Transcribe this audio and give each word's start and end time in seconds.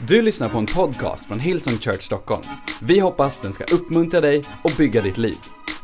Du 0.00 0.22
lyssnar 0.22 0.48
på 0.48 0.58
en 0.58 0.66
podcast 0.66 1.24
från 1.24 1.40
Hillsong 1.40 1.78
Church 1.78 2.02
Stockholm. 2.02 2.42
Vi 2.80 2.98
hoppas 2.98 3.38
den 3.38 3.52
ska 3.52 3.64
uppmuntra 3.64 4.20
dig 4.20 4.42
och 4.64 4.72
bygga 4.78 5.02
ditt 5.02 5.18
liv. 5.18 5.36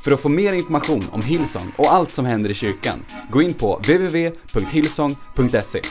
För 0.05 0.11
att 0.11 0.21
få 0.21 0.29
mer 0.29 0.53
information 0.53 1.09
om 1.13 1.23
Hillsong 1.23 1.73
och 1.77 1.93
allt 1.93 2.11
som 2.11 2.27
händer 2.27 2.51
i 2.51 2.55
kyrkan, 2.55 3.05
gå 3.31 3.43
in 3.43 3.55
på 3.55 3.77
www.hillsong.se. 3.77 5.83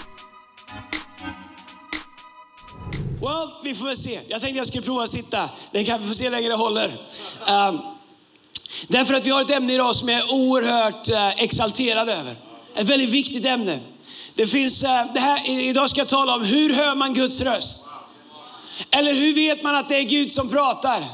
Well, 3.22 3.50
vi 3.64 3.76
får 3.76 3.86
väl 3.86 3.98
se. 3.98 4.20
Jag 4.28 4.42
tänkte 4.42 4.58
jag 4.58 4.68
skulle 4.68 4.84
prova 4.84 5.04
att 5.04 5.10
sitta. 5.10 5.50
Den 5.72 5.86
kan 5.86 6.02
vi 6.02 6.08
få 6.08 6.14
se 6.14 6.24
hur 6.24 6.32
länge 6.32 6.50
det 6.50 6.56
håller. 6.56 6.88
Um, 6.88 7.82
därför 8.88 9.14
att 9.14 9.26
vi 9.26 9.30
har 9.30 9.42
ett 9.42 9.50
ämne 9.50 9.74
idag 9.74 9.96
som 9.96 10.10
jag 10.10 10.20
är 10.20 10.34
oerhört 10.34 11.10
uh, 11.10 11.44
exalterad 11.44 12.10
över. 12.10 12.36
Ett 12.76 12.90
väldigt 12.90 13.10
viktigt 13.10 13.46
ämne. 13.46 13.80
Det 14.36 14.46
finns, 14.46 14.84
uh, 14.84 14.90
det 15.14 15.20
här, 15.20 15.50
idag 15.50 15.90
ska 15.90 16.00
jag 16.00 16.10
tala 16.10 16.36
om 16.36 16.44
hur 16.44 16.74
hör 16.74 16.96
man 16.96 17.14
Guds 17.14 17.42
röst? 17.42 17.88
Eller 18.90 19.14
hur 19.14 19.36
vet 19.36 19.64
man 19.64 19.76
att 19.76 19.90
det 19.90 19.96
är 19.98 20.04
Gud 20.04 20.32
som 20.32 20.50
pratar? 20.50 21.06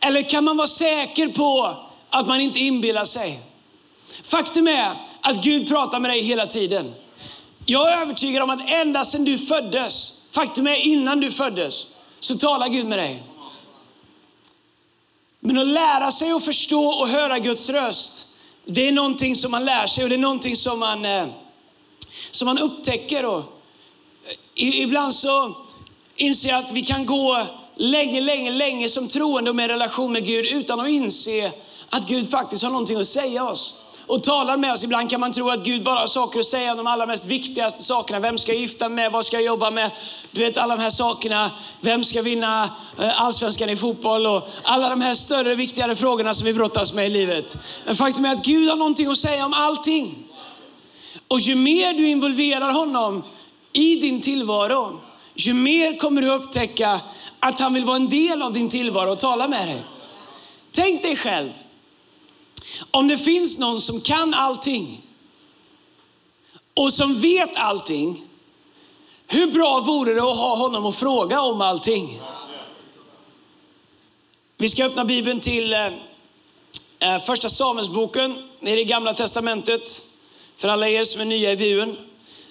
Eller 0.00 0.22
kan 0.22 0.44
man 0.44 0.56
vara 0.56 0.66
säker 0.66 1.28
på 1.28 1.76
att 2.10 2.26
man 2.26 2.40
inte 2.40 2.58
inbillar 2.58 3.04
sig? 3.04 3.40
Faktum 4.22 4.68
är 4.68 4.92
att 5.20 5.42
Gud 5.42 5.68
pratar 5.68 6.00
med 6.00 6.10
dig 6.10 6.20
hela 6.20 6.46
tiden. 6.46 6.94
Jag 7.66 7.92
är 7.92 7.96
övertygad 7.96 8.42
om 8.42 8.50
att 8.50 8.68
ända 8.70 9.04
sedan 9.04 9.24
du 9.24 9.38
föddes, 9.38 10.26
faktum 10.30 10.66
är 10.66 10.76
innan 10.76 11.20
du 11.20 11.30
föddes, 11.30 11.86
så 12.20 12.38
talar 12.38 12.68
Gud 12.68 12.86
med 12.86 12.98
dig. 12.98 13.22
Men 15.40 15.58
att 15.58 15.66
lära 15.66 16.10
sig 16.10 16.32
att 16.32 16.44
förstå 16.44 16.86
och 16.86 17.08
höra 17.08 17.38
Guds 17.38 17.68
röst, 17.68 18.26
det 18.64 18.88
är 18.88 18.92
någonting 18.92 19.36
som 19.36 19.50
man 19.50 19.64
lär 19.64 19.86
sig 19.86 20.04
och 20.04 20.10
det 20.10 20.16
är 20.16 20.18
någonting 20.18 20.56
som 20.56 20.78
man, 20.78 21.04
eh, 21.04 21.26
som 22.30 22.46
man 22.46 22.58
upptäcker. 22.58 23.24
Och 23.24 23.38
eh, 24.54 24.80
ibland 24.80 25.14
så 25.14 25.54
inse 26.16 26.56
att 26.56 26.72
vi 26.72 26.82
kan 26.82 27.06
gå 27.06 27.42
länge, 27.76 28.20
länge, 28.20 28.50
länge 28.50 28.88
som 28.88 29.08
troende 29.08 29.50
och 29.50 29.56
med 29.56 29.70
relation 29.70 30.12
med 30.12 30.26
Gud 30.26 30.46
utan 30.46 30.80
att 30.80 30.88
inse 30.88 31.52
att 31.90 32.06
Gud 32.08 32.30
faktiskt 32.30 32.62
har 32.62 32.70
någonting 32.70 32.96
att 32.96 33.06
säga 33.06 33.44
oss 33.44 33.82
och 34.06 34.22
talar 34.22 34.56
med 34.56 34.72
oss. 34.72 34.84
Ibland 34.84 35.10
kan 35.10 35.20
man 35.20 35.32
tro 35.32 35.50
att 35.50 35.64
Gud 35.64 35.82
bara 35.82 35.98
har 35.98 36.06
saker 36.06 36.40
att 36.40 36.46
säga 36.46 36.70
om 36.70 36.76
de 36.76 36.86
allra 36.86 37.06
mest 37.06 37.26
viktigaste 37.26 37.82
sakerna. 37.82 38.20
Vem 38.20 38.38
ska 38.38 38.52
jag 38.52 38.60
gifta 38.60 38.88
mig 38.88 38.96
med? 39.04 39.12
Vad 39.12 39.24
ska 39.24 39.36
jag 39.36 39.44
jobba 39.44 39.70
med? 39.70 39.90
Du 40.30 40.40
vet 40.40 40.56
alla 40.56 40.76
de 40.76 40.82
här 40.82 40.90
sakerna. 40.90 41.50
Vem 41.80 42.04
ska 42.04 42.22
vinna 42.22 42.70
eh, 43.00 43.22
allsvenskan 43.22 43.70
i 43.70 43.76
fotboll? 43.76 44.26
Och 44.26 44.48
alla 44.62 44.90
de 44.90 45.00
här 45.00 45.14
större, 45.14 45.54
viktigare 45.54 45.96
frågorna 45.96 46.34
som 46.34 46.44
vi 46.44 46.54
brottas 46.54 46.92
med 46.92 47.06
i 47.06 47.10
livet. 47.10 47.56
Men 47.84 47.96
faktum 47.96 48.24
är 48.24 48.32
att 48.32 48.44
Gud 48.44 48.68
har 48.68 48.76
någonting 48.76 49.06
att 49.06 49.18
säga 49.18 49.46
om 49.46 49.54
allting. 49.54 50.14
Och 51.28 51.40
ju 51.40 51.54
mer 51.54 51.94
du 51.94 52.08
involverar 52.08 52.72
honom 52.72 53.22
i 53.72 53.94
din 53.94 54.20
tillvaro, 54.20 55.00
ju 55.36 55.54
mer 55.54 55.98
kommer 55.98 56.22
du 56.22 56.30
upptäcka 56.30 57.00
att 57.40 57.60
han 57.60 57.74
vill 57.74 57.84
vara 57.84 57.96
en 57.96 58.08
del 58.08 58.42
av 58.42 58.52
din 58.52 58.68
tillvaro 58.68 59.12
och 59.12 59.20
tala 59.20 59.48
med 59.48 59.68
dig. 59.68 59.82
Tänk 60.70 61.02
dig 61.02 61.16
själv, 61.16 61.50
om 62.90 63.08
det 63.08 63.18
finns 63.18 63.58
någon 63.58 63.80
som 63.80 64.00
kan 64.00 64.34
allting 64.34 65.02
och 66.74 66.92
som 66.92 67.20
vet 67.20 67.56
allting, 67.56 68.22
hur 69.26 69.46
bra 69.46 69.80
vore 69.80 70.14
det 70.14 70.30
att 70.30 70.36
ha 70.36 70.56
honom 70.56 70.86
att 70.86 70.96
fråga 70.96 71.40
om 71.40 71.60
allting? 71.60 72.20
Vi 74.56 74.68
ska 74.68 74.84
öppna 74.84 75.04
Bibeln 75.04 75.40
till 75.40 75.72
eh, 75.72 75.86
eh 76.98 77.18
första 77.26 77.48
Samuelsboken, 77.48 78.48
nere 78.60 78.80
i 78.80 78.84
gamla 78.84 79.14
testamentet, 79.14 80.02
för 80.56 80.68
alla 80.68 80.88
er 80.88 81.04
som 81.04 81.20
är 81.20 81.24
nya 81.24 81.52
i 81.52 81.56
Bibeln. 81.56 81.96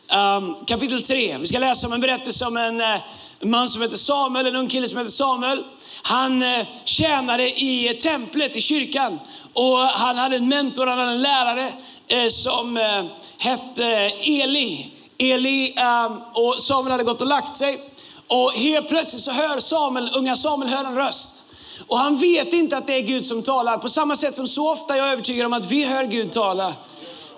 Um, 0.10 0.56
kapitel 0.66 1.02
3. 1.02 1.38
Vi 1.38 1.48
ska 1.48 1.60
läsa 1.60 1.88
om 1.88 1.94
en 1.94 2.02
berättelse 2.02 2.46
om 2.46 2.58
en, 2.58 2.82
uh, 2.82 2.98
man 3.42 3.68
som 3.68 3.82
heter 3.82 3.98
Samuel, 3.98 4.48
en 4.48 4.56
ung 4.56 4.68
kille 4.68 4.88
som 4.88 4.98
heter 4.98 5.12
Samuel. 5.12 5.64
Han 6.02 6.44
uh, 6.44 6.66
tjänade 6.84 7.62
i 7.62 7.98
templet, 8.02 8.56
i 8.56 8.62
kyrkan. 8.62 9.20
Och 9.54 9.78
han 9.78 10.18
hade 10.18 10.36
en 10.36 10.50
mentor, 10.50 10.88
han 10.88 11.00
hade 11.00 11.12
en 11.12 11.22
lärare 11.22 11.74
uh, 12.14 12.30
som 12.30 12.78
uh, 12.78 13.06
hette 13.38 13.86
Eli. 14.26 14.92
Eli 15.18 15.74
um, 16.08 16.22
och 16.34 16.62
Samuel 16.62 16.92
hade 16.92 17.04
gått 17.04 17.22
och 17.22 17.28
lagt 17.28 17.58
sig. 17.58 17.80
Och 18.28 18.54
helt 18.54 18.90
plötsligt 18.90 19.22
så 19.22 19.32
hör 19.32 19.60
Samuel, 19.60 20.10
unga 20.14 20.36
Samuel 20.36 20.70
hör 20.72 20.86
en 20.86 20.96
röst. 20.96 21.46
Och 21.88 21.98
han 21.98 22.18
vet 22.18 22.54
inte 22.54 22.78
att 22.78 22.88
det 22.88 22.94
är 22.94 23.02
Gud 23.02 23.26
som 23.26 23.44
talar. 23.44 23.78
På 23.78 23.90
samma 23.90 24.16
sätt 24.16 24.36
som 24.36 24.48
så 24.48 24.72
ofta 24.72 24.98
jag 24.98 25.08
är 25.08 25.12
övertygad 25.12 25.46
om 25.46 25.54
att 25.54 25.72
vi 25.72 25.86
hör 25.86 26.04
Gud 26.04 26.32
tala. 26.32 26.74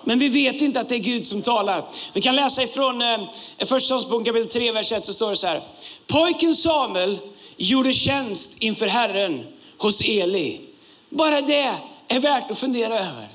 Men 0.04 0.18
vi 0.18 0.28
vet 0.28 0.60
inte 0.60 0.80
att 0.80 0.88
det 0.88 0.94
är 0.94 0.98
Gud 0.98 1.26
som 1.26 1.42
talar. 1.42 1.84
Vi 2.12 2.20
kan 2.20 2.36
läsa 2.36 2.62
ifrån 2.62 3.02
eh, 3.02 3.18
Första 3.58 3.80
Samuelsboken 3.88 4.24
kapitel 4.24 4.48
3, 4.48 4.72
vers 4.72 4.92
1 4.92 5.04
så 5.04 5.14
står 5.14 5.30
det 5.30 5.36
så 5.36 5.46
här. 5.46 5.60
Pojken 6.06 6.54
Samuel 6.54 7.18
gjorde 7.56 7.92
tjänst 7.92 8.62
inför 8.62 8.86
Herren 8.86 9.46
hos 9.78 10.00
Eli. 10.00 10.60
Bara 11.10 11.40
det 11.40 11.74
är 12.08 12.20
värt 12.20 12.50
att 12.50 12.58
fundera 12.58 12.94
över. 12.94 13.28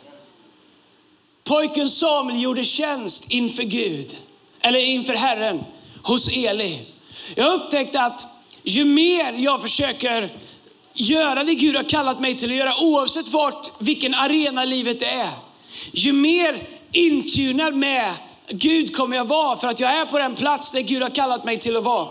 Pojken 1.43 1.89
Samuel 1.89 2.41
gjorde 2.41 2.63
tjänst 2.63 3.31
inför 3.31 3.63
Gud, 3.63 4.17
eller 4.59 4.79
inför 4.79 5.13
Herren 5.13 5.63
hos 6.03 6.27
Eli. 6.27 6.79
Jag 7.35 7.53
upptäckte 7.53 8.01
att 8.01 8.27
ju 8.63 8.85
mer 8.85 9.33
jag 9.33 9.61
försöker 9.61 10.29
göra 10.93 11.43
det 11.43 11.55
Gud 11.55 11.75
har 11.75 11.83
kallat 11.83 12.19
mig 12.19 12.35
till 12.35 12.49
att 12.49 12.57
göra, 12.57 12.81
oavsett 12.81 13.27
vart, 13.27 13.71
vilken 13.79 14.13
arena 14.13 14.65
livet 14.65 14.99
det 14.99 15.05
är, 15.05 15.31
ju 15.91 16.13
mer 16.13 16.67
intunad 16.91 17.75
med 17.75 18.13
Gud 18.49 18.95
kommer 18.95 19.17
jag 19.17 19.25
vara 19.25 19.57
för 19.57 19.67
att 19.67 19.79
jag 19.79 19.91
är 19.91 20.05
på 20.05 20.19
den 20.19 20.35
plats 20.35 20.71
där 20.71 20.81
Gud 20.81 21.01
har 21.01 21.09
kallat 21.09 21.45
mig 21.45 21.57
till 21.57 21.77
att 21.77 21.83
vara. 21.83 22.07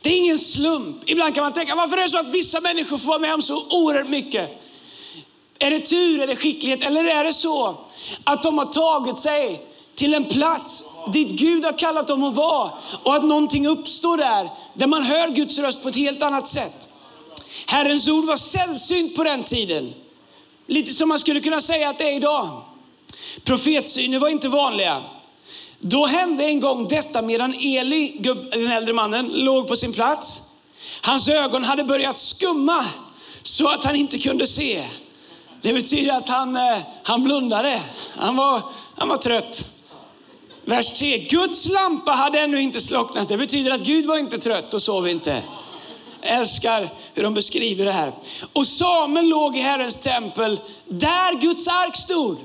Det 0.00 0.10
är 0.10 0.18
ingen 0.18 0.38
slump. 0.38 1.10
Ibland 1.10 1.34
kan 1.34 1.44
man 1.44 1.52
tänka, 1.52 1.74
varför 1.74 1.96
är 1.96 2.02
det 2.02 2.08
så 2.08 2.18
att 2.18 2.34
vissa 2.34 2.60
människor 2.60 2.98
får 2.98 3.08
vara 3.08 3.18
med 3.18 3.34
om 3.34 3.42
så 3.42 3.66
oerhört 3.70 4.08
mycket? 4.08 4.62
Är 5.58 5.70
det 5.70 5.80
tur, 5.80 6.20
är 6.20 6.26
det 6.26 6.36
skicklighet 6.36 6.82
eller 6.82 7.04
är 7.04 7.24
det 7.24 7.32
så 7.32 7.74
att 8.24 8.42
de 8.42 8.58
har 8.58 8.66
tagit 8.66 9.18
sig 9.18 9.66
till 9.94 10.14
en 10.14 10.24
plats 10.24 10.84
dit 11.12 11.28
Gud 11.30 11.64
har 11.64 11.78
kallat 11.78 12.06
dem 12.06 12.24
att 12.24 12.34
vara 12.34 12.70
och 13.02 13.14
att 13.14 13.24
någonting 13.24 13.66
uppstår 13.66 14.16
där, 14.16 14.48
där 14.74 14.86
man 14.86 15.02
hör 15.02 15.28
Guds 15.28 15.58
röst 15.58 15.82
på 15.82 15.88
ett 15.88 15.96
helt 15.96 16.22
annat 16.22 16.48
sätt. 16.48 16.88
Herrens 17.66 18.08
ord 18.08 18.24
var 18.24 18.36
sällsynt 18.36 19.16
på 19.16 19.24
den 19.24 19.42
tiden. 19.42 19.94
Lite 20.70 20.94
som 20.94 21.08
man 21.08 21.18
skulle 21.18 21.40
kunna 21.40 21.60
säga 21.60 21.88
att 21.88 21.98
det 21.98 22.04
är 22.04 22.14
idag. 22.14 22.62
Profetsyner 23.44 24.18
var 24.18 24.28
inte 24.28 24.48
vanliga. 24.48 25.02
Då 25.78 26.06
hände 26.06 26.44
en 26.44 26.60
gång 26.60 26.88
detta 26.88 27.22
medan 27.22 27.54
Eli, 27.54 28.16
den 28.52 28.70
äldre 28.72 28.94
mannen, 28.94 29.26
låg 29.28 29.68
på 29.68 29.76
sin 29.76 29.92
plats. 29.92 30.42
Hans 31.00 31.28
ögon 31.28 31.64
hade 31.64 31.84
börjat 31.84 32.16
skumma 32.16 32.84
så 33.42 33.68
att 33.68 33.84
han 33.84 33.96
inte 33.96 34.18
kunde 34.18 34.46
se. 34.46 34.84
Det 35.62 35.72
betyder 35.72 36.16
att 36.16 36.28
han, 36.28 36.56
eh, 36.56 36.78
han 37.02 37.22
blundade. 37.22 37.80
Han 38.16 38.36
var, 38.36 38.62
han 38.96 39.08
var 39.08 39.16
trött. 39.16 39.68
Vers 40.64 40.92
3. 40.92 41.18
Guds 41.18 41.68
lampa 41.68 42.10
hade 42.10 42.40
ännu 42.40 42.60
inte 42.60 42.80
slocknat. 42.80 43.28
Det 43.28 43.36
betyder 43.36 43.70
att 43.70 43.80
Gud 43.80 44.06
var 44.06 44.18
inte 44.18 44.38
trött 44.38 44.74
och 44.74 44.82
sov 44.82 45.08
inte. 45.08 45.42
Jag 46.22 46.38
älskar 46.38 46.88
hur 47.14 47.22
de 47.22 47.34
beskriver 47.34 47.84
det 47.84 47.92
här. 47.92 48.12
Och 48.52 48.66
Samuel 48.66 49.28
låg 49.28 49.56
i 49.56 49.60
Herrens 49.60 49.96
tempel 49.96 50.60
där 50.88 51.40
Guds 51.40 51.68
ark 51.68 51.96
stod. 51.96 52.36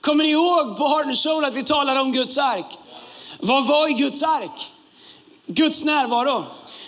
Kommer 0.00 0.24
ni 0.24 0.30
ihåg 0.30 0.76
på 0.76 0.88
Heart 0.88 1.06
and 1.06 1.16
Soul 1.16 1.44
att 1.44 1.54
vi 1.54 1.64
talade 1.64 2.00
om 2.00 2.12
Guds 2.12 2.38
ark? 2.38 2.78
Vad 3.40 3.66
var 3.66 3.88
i 3.88 3.92
Guds 3.92 4.22
ark? 4.22 4.72
Guds 5.46 5.84
närvaro. 5.84 6.44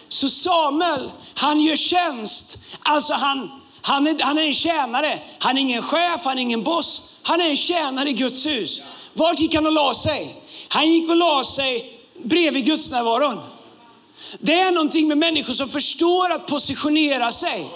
Så 0.08 0.28
Samuel, 0.28 1.10
han 1.34 1.60
gör 1.60 1.76
tjänst. 1.76 2.58
Alltså 2.82 3.12
han, 3.12 3.50
han, 3.80 4.06
är, 4.06 4.22
han 4.22 4.38
är 4.38 4.46
en 4.46 4.52
tjänare. 4.52 5.18
Han 5.38 5.56
är 5.56 5.60
ingen 5.60 5.82
chef, 5.82 6.20
han 6.24 6.38
är 6.38 6.42
ingen 6.42 6.62
boss. 6.62 7.18
Han 7.22 7.40
är 7.40 7.48
en 7.48 7.56
tjänare 7.56 8.10
i 8.10 8.12
Guds 8.12 8.46
hus. 8.46 8.82
Vart 9.14 9.40
gick 9.40 9.54
han 9.54 9.66
och 9.66 9.72
la 9.72 9.94
sig? 9.94 10.42
Han 10.68 10.92
gick 10.92 11.10
och 11.10 11.16
la 11.16 11.44
sig 11.44 11.98
bredvid 12.22 12.64
Guds 12.64 12.90
närvaron. 12.90 13.40
Det 14.38 14.60
är 14.60 14.70
någonting 14.70 15.08
med 15.08 15.18
människor 15.18 15.52
som 15.52 15.68
förstår 15.68 16.32
att 16.32 16.46
positionera 16.46 17.32
sig. 17.32 17.66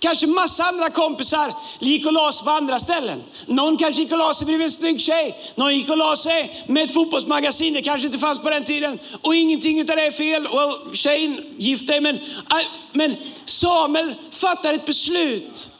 Kanske 0.00 0.26
massa 0.26 0.64
andra 0.64 0.90
kompisar 0.90 1.52
gick 1.78 2.06
och 2.06 2.12
la 2.12 2.32
sig 2.32 2.44
på 2.44 2.50
andra 2.50 2.78
ställen. 2.78 3.22
Någon 3.46 3.76
kanske 3.76 4.02
gick 4.02 4.12
och 4.12 4.18
la 4.18 4.34
sig 4.34 4.46
bredvid 4.46 4.64
en 4.64 4.70
snygg 4.70 5.00
tjej. 5.00 5.38
Någon 5.54 5.74
gick 5.74 5.88
och 5.88 5.96
la 5.96 6.16
sig 6.16 6.64
med 6.66 6.84
ett 6.84 6.94
fotbollsmagasin. 6.94 7.74
Det 7.74 7.82
kanske 7.82 8.06
inte 8.06 8.18
fanns 8.18 8.40
på 8.40 8.50
den 8.50 8.64
tiden. 8.64 8.98
Och 9.22 9.34
ingenting 9.34 9.80
utav 9.80 9.96
det 9.96 10.06
är 10.06 10.10
fel. 10.10 10.42
Well, 10.42 10.96
tjejen, 10.96 11.44
gift 11.56 11.86
dig. 11.86 12.00
Men, 12.00 12.16
äh, 12.16 12.66
men 12.92 13.16
Samuel 13.44 14.14
fattar 14.30 14.74
ett 14.74 14.86
beslut 14.86 15.70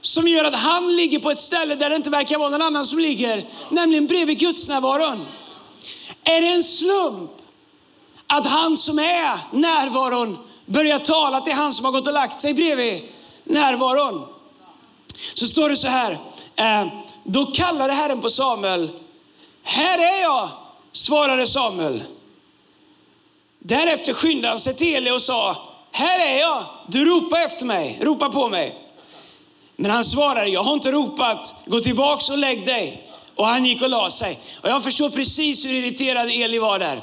som 0.00 0.28
gör 0.28 0.44
att 0.44 0.54
han 0.54 0.96
ligger 0.96 1.18
på 1.18 1.30
ett 1.30 1.38
ställe 1.38 1.74
där 1.74 1.90
det 1.90 1.96
inte 1.96 2.10
verkar 2.10 2.38
vara 2.38 2.48
någon 2.48 2.62
annan 2.62 2.86
som 2.86 2.98
ligger. 2.98 3.44
Nämligen 3.70 4.06
bredvid 4.06 4.38
Guds 4.38 4.68
närvaron. 4.68 5.26
Är 6.24 6.40
det 6.40 6.46
en 6.46 6.62
slump 6.62 7.41
att 8.32 8.46
han 8.46 8.76
som 8.76 8.98
är 8.98 9.38
närvaron 9.50 10.38
börjar 10.66 10.98
tala 10.98 11.40
till 11.40 11.52
han 11.52 11.72
som 11.72 11.84
har 11.84 11.92
gått 11.92 12.06
och 12.06 12.12
lagt 12.12 12.40
sig 12.40 12.54
bredvid 12.54 13.02
närvaron. 13.44 14.26
Så 15.34 15.46
står 15.46 15.68
det 15.68 15.76
så 15.76 15.88
här, 15.88 16.18
eh, 16.56 16.86
då 17.24 17.46
kallade 17.46 17.92
Herren 17.92 18.20
på 18.20 18.28
Samuel. 18.28 18.90
Här 19.62 19.98
är 19.98 20.22
jag, 20.22 20.48
svarade 20.92 21.46
Samuel. 21.46 22.02
Därefter 23.58 24.12
skyndade 24.12 24.48
han 24.48 24.58
sig 24.58 24.74
till 24.74 24.94
Eli 24.94 25.10
och 25.10 25.22
sa, 25.22 25.56
här 25.90 26.18
är 26.18 26.40
jag, 26.40 26.64
du 26.86 27.04
ropar 27.04 27.38
efter 27.38 27.66
mig, 27.66 27.98
ropa 28.02 28.30
på 28.30 28.48
mig. 28.48 28.74
Men 29.76 29.90
han 29.90 30.04
svarade, 30.04 30.48
jag 30.48 30.62
har 30.62 30.74
inte 30.74 30.92
ropat, 30.92 31.54
gå 31.66 31.80
tillbaks 31.80 32.30
och 32.30 32.38
lägg 32.38 32.66
dig. 32.66 33.08
Och 33.34 33.46
han 33.46 33.64
gick 33.64 33.82
och 33.82 33.90
la 33.90 34.10
sig. 34.10 34.38
Och 34.62 34.68
jag 34.68 34.82
förstår 34.82 35.10
precis 35.10 35.64
hur 35.64 35.72
irriterad 35.74 36.30
Eli 36.30 36.58
var 36.58 36.78
där. 36.78 37.00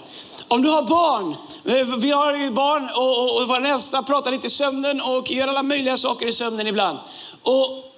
Om 0.50 0.62
du 0.62 0.70
har 0.70 0.84
barn, 0.84 1.36
eh, 1.66 1.98
vi 1.98 2.12
har 2.12 2.34
ju 2.34 2.52
barn 2.52 2.90
och, 2.96 3.20
och, 3.20 3.42
och 3.42 3.48
vår 3.48 3.60
nästa 3.60 4.04
pratar 4.04 4.32
lite 4.32 4.48
i 4.48 4.50
sömnen 4.50 5.02
och 5.02 5.32
gör 5.32 5.48
alla 5.48 5.64
möjliga 5.64 5.98
saker 5.98 6.28
i 6.28 6.32
sömnen 6.34 6.68
ibland. 6.68 6.98
Och 7.44 7.94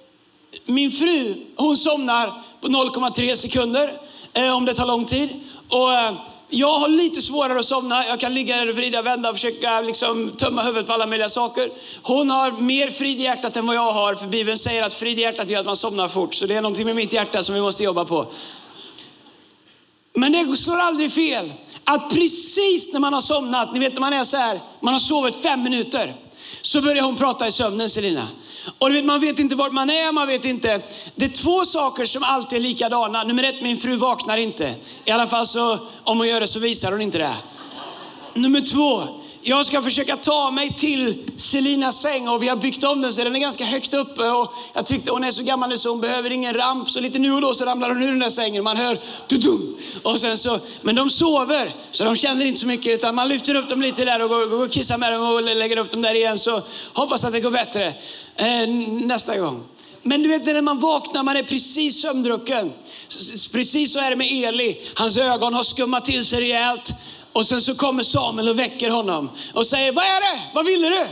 min 0.64 0.90
fru, 0.90 1.34
hon 1.56 1.76
somnar 1.76 2.42
på 2.60 2.68
0,3 2.68 3.34
sekunder 3.34 3.92
eh, 4.32 4.56
om 4.56 4.64
det 4.64 4.74
tar 4.74 4.86
lång 4.86 5.04
tid. 5.04 5.28
Och 5.68 5.92
eh, 5.92 6.12
jag 6.48 6.78
har 6.78 6.88
lite 6.88 7.22
svårare 7.22 7.58
att 7.58 7.64
somna. 7.64 8.06
Jag 8.06 8.20
kan 8.20 8.34
ligga 8.34 8.56
där 8.56 8.68
och 8.68 8.76
vrida, 8.76 8.98
och 8.98 9.06
vända 9.06 9.30
och 9.30 9.34
försöka 9.36 9.80
liksom, 9.80 10.30
tömma 10.30 10.62
huvudet 10.62 10.86
på 10.86 10.92
alla 10.92 11.06
möjliga 11.06 11.28
saker. 11.28 11.70
Hon 12.02 12.30
har 12.30 12.52
mer 12.52 12.90
frid 12.90 13.20
i 13.20 13.22
hjärtat 13.22 13.56
än 13.56 13.66
vad 13.66 13.76
jag 13.76 13.92
har, 13.92 14.14
för 14.14 14.26
Bibeln 14.26 14.58
säger 14.58 14.86
att 14.86 14.94
frid 14.94 15.18
i 15.18 15.22
hjärtat 15.22 15.50
gör 15.50 15.60
att 15.60 15.66
man 15.66 15.76
somnar 15.76 16.08
fort. 16.08 16.34
Så 16.34 16.46
det 16.46 16.54
är 16.54 16.62
någonting 16.62 16.86
med 16.86 16.96
mitt 16.96 17.12
hjärta 17.12 17.42
som 17.42 17.54
vi 17.54 17.60
måste 17.60 17.84
jobba 17.84 18.04
på. 18.04 18.26
Men 20.14 20.32
det 20.32 20.56
slår 20.56 20.80
aldrig 20.80 21.12
fel 21.12 21.52
att 21.84 22.10
precis 22.10 22.92
när 22.92 23.00
man 23.00 23.12
har 23.12 23.20
somnat, 23.20 23.72
ni 23.72 23.78
vet 23.78 23.92
när 23.92 24.00
man 24.00 24.12
är 24.12 24.24
så 24.24 24.36
här, 24.36 24.60
man 24.80 24.94
har 24.94 24.98
sovit 24.98 25.36
fem 25.36 25.62
minuter, 25.62 26.14
så 26.62 26.80
börjar 26.80 27.02
hon 27.02 27.16
prata 27.16 27.46
i 27.46 27.50
sömnen 27.50 27.88
Selina. 27.88 28.28
Och 28.78 28.88
du 28.88 28.94
vet, 28.94 29.04
man 29.04 29.20
vet 29.20 29.38
inte 29.38 29.54
vart 29.54 29.72
man 29.72 29.90
är, 29.90 30.12
man 30.12 30.26
vet 30.26 30.44
inte. 30.44 30.80
Det 31.14 31.24
är 31.24 31.28
två 31.28 31.64
saker 31.64 32.04
som 32.04 32.22
alltid 32.22 32.58
är 32.58 32.62
likadana. 32.62 33.24
Nummer 33.24 33.42
ett, 33.42 33.62
min 33.62 33.76
fru 33.76 33.96
vaknar 33.96 34.36
inte. 34.36 34.74
I 35.04 35.10
alla 35.10 35.26
fall 35.26 35.46
så, 35.46 35.78
om 36.04 36.18
hon 36.18 36.28
gör 36.28 36.40
det 36.40 36.46
så 36.46 36.58
visar 36.58 36.92
hon 36.92 37.00
inte 37.00 37.18
det. 37.18 37.36
Nummer 38.34 38.60
två, 38.60 39.21
jag 39.44 39.66
ska 39.66 39.82
försöka 39.82 40.16
ta 40.16 40.50
mig 40.50 40.72
till 40.72 41.18
Selinas 41.36 42.00
säng 42.00 42.28
och 42.28 42.42
vi 42.42 42.48
har 42.48 42.56
byggt 42.56 42.84
om 42.84 43.00
den 43.00 43.12
så 43.12 43.24
den 43.24 43.36
är 43.36 43.40
ganska 43.40 43.64
högt 43.64 43.94
uppe. 43.94 44.28
Och 44.28 44.52
jag 44.72 44.86
tyckte 44.86 45.10
hon 45.10 45.24
är 45.24 45.30
så 45.30 45.42
gammal 45.42 45.68
nu 45.68 45.78
så 45.78 45.90
hon 45.90 46.00
behöver 46.00 46.30
ingen 46.32 46.54
ramp. 46.54 46.90
Så 46.90 47.00
lite 47.00 47.18
nu 47.18 47.32
och 47.32 47.40
då 47.40 47.54
så 47.54 47.64
ramlar 47.64 47.88
hon 47.88 48.02
ur 48.02 48.06
den 48.06 48.18
där 48.18 48.30
sängen 48.30 48.58
och 48.58 48.64
man 48.64 48.76
hör 48.76 48.98
tudum. 49.28 49.76
Och 50.02 50.20
sen 50.20 50.38
så, 50.38 50.58
men 50.82 50.94
de 50.94 51.10
sover 51.10 51.74
så 51.90 52.04
de 52.04 52.16
känner 52.16 52.44
inte 52.44 52.60
så 52.60 52.66
mycket 52.66 52.94
utan 52.94 53.14
man 53.14 53.28
lyfter 53.28 53.54
upp 53.54 53.68
dem 53.68 53.82
lite 53.82 54.04
där 54.04 54.22
och 54.22 54.28
går, 54.28 54.46
går 54.46 54.64
och 54.64 54.70
kissar 54.70 54.98
med 54.98 55.12
dem 55.12 55.22
och 55.22 55.42
lägger 55.42 55.76
upp 55.76 55.90
dem 55.90 56.02
där 56.02 56.14
igen. 56.14 56.38
Så 56.38 56.62
hoppas 56.92 57.24
att 57.24 57.32
det 57.32 57.40
går 57.40 57.50
bättre 57.50 57.94
eh, 58.36 58.68
nästa 59.06 59.38
gång. 59.38 59.64
Men 60.02 60.22
du 60.22 60.28
vet 60.28 60.46
när 60.46 60.62
man 60.62 60.78
vaknar, 60.78 61.22
man 61.22 61.36
är 61.36 61.42
precis 61.42 62.02
sömndrucken. 62.02 62.72
Precis 63.52 63.92
så 63.92 63.98
är 63.98 64.10
det 64.10 64.16
med 64.16 64.44
Eli. 64.44 64.80
Hans 64.94 65.16
ögon 65.16 65.54
har 65.54 65.62
skummat 65.62 66.04
till 66.04 66.24
sig 66.24 66.40
rejält. 66.40 66.92
Och 67.32 67.46
sen 67.46 67.60
så 67.60 67.74
kommer 67.74 68.02
Samuel 68.02 68.48
och 68.48 68.58
väcker 68.58 68.90
honom 68.90 69.30
och 69.54 69.66
säger, 69.66 69.92
vad 69.92 70.04
är 70.04 70.20
det? 70.20 70.40
Vad 70.54 70.66
ville 70.66 70.88
du? 70.88 71.06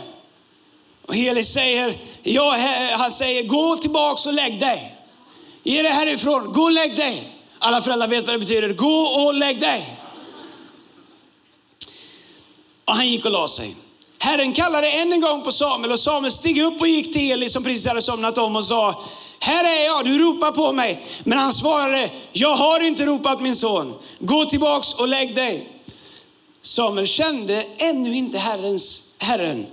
Och 1.06 1.14
Heli 1.16 1.44
säger, 1.44 1.98
ja, 2.22 2.56
han 2.98 3.10
säger, 3.10 3.42
gå 3.42 3.76
tillbaks 3.76 4.26
och 4.26 4.32
lägg 4.32 4.60
dig. 4.60 4.96
Ge 5.62 5.82
dig 5.82 5.92
härifrån, 5.92 6.52
gå 6.52 6.62
och 6.62 6.72
lägg 6.72 6.96
dig. 6.96 7.28
Alla 7.58 7.82
föräldrar 7.82 8.08
vet 8.08 8.26
vad 8.26 8.34
det 8.34 8.38
betyder, 8.38 8.68
gå 8.68 9.00
och 9.00 9.34
lägg 9.34 9.60
dig. 9.60 9.96
Och 12.84 12.96
han 12.96 13.08
gick 13.08 13.24
och 13.24 13.30
la 13.30 13.48
sig. 13.48 13.76
Herren 14.18 14.52
kallade 14.52 14.90
än 14.90 15.12
en 15.12 15.20
gång 15.20 15.42
på 15.42 15.52
Samuel 15.52 15.92
och 15.92 16.00
Samuel 16.00 16.32
steg 16.32 16.62
upp 16.62 16.80
och 16.80 16.88
gick 16.88 17.12
till 17.12 17.32
Eli 17.32 17.48
som 17.48 17.64
precis 17.64 17.86
hade 17.86 18.02
somnat 18.02 18.38
om 18.38 18.56
och 18.56 18.64
sa, 18.64 19.04
här 19.40 19.64
är 19.64 19.84
jag, 19.84 20.04
du 20.04 20.18
ropar 20.18 20.52
på 20.52 20.72
mig. 20.72 21.06
Men 21.24 21.38
han 21.38 21.52
svarade, 21.52 22.10
jag 22.32 22.56
har 22.56 22.80
inte 22.80 23.06
ropat 23.06 23.40
min 23.40 23.56
son. 23.56 23.94
Gå 24.18 24.44
tillbaks 24.44 24.94
och 24.94 25.08
lägg 25.08 25.34
dig. 25.34 25.68
Samuel 26.62 27.06
kände 27.06 27.66
ännu 27.78 28.14
inte 28.14 28.38
Herrens, 28.38 29.14
Herren. 29.18 29.66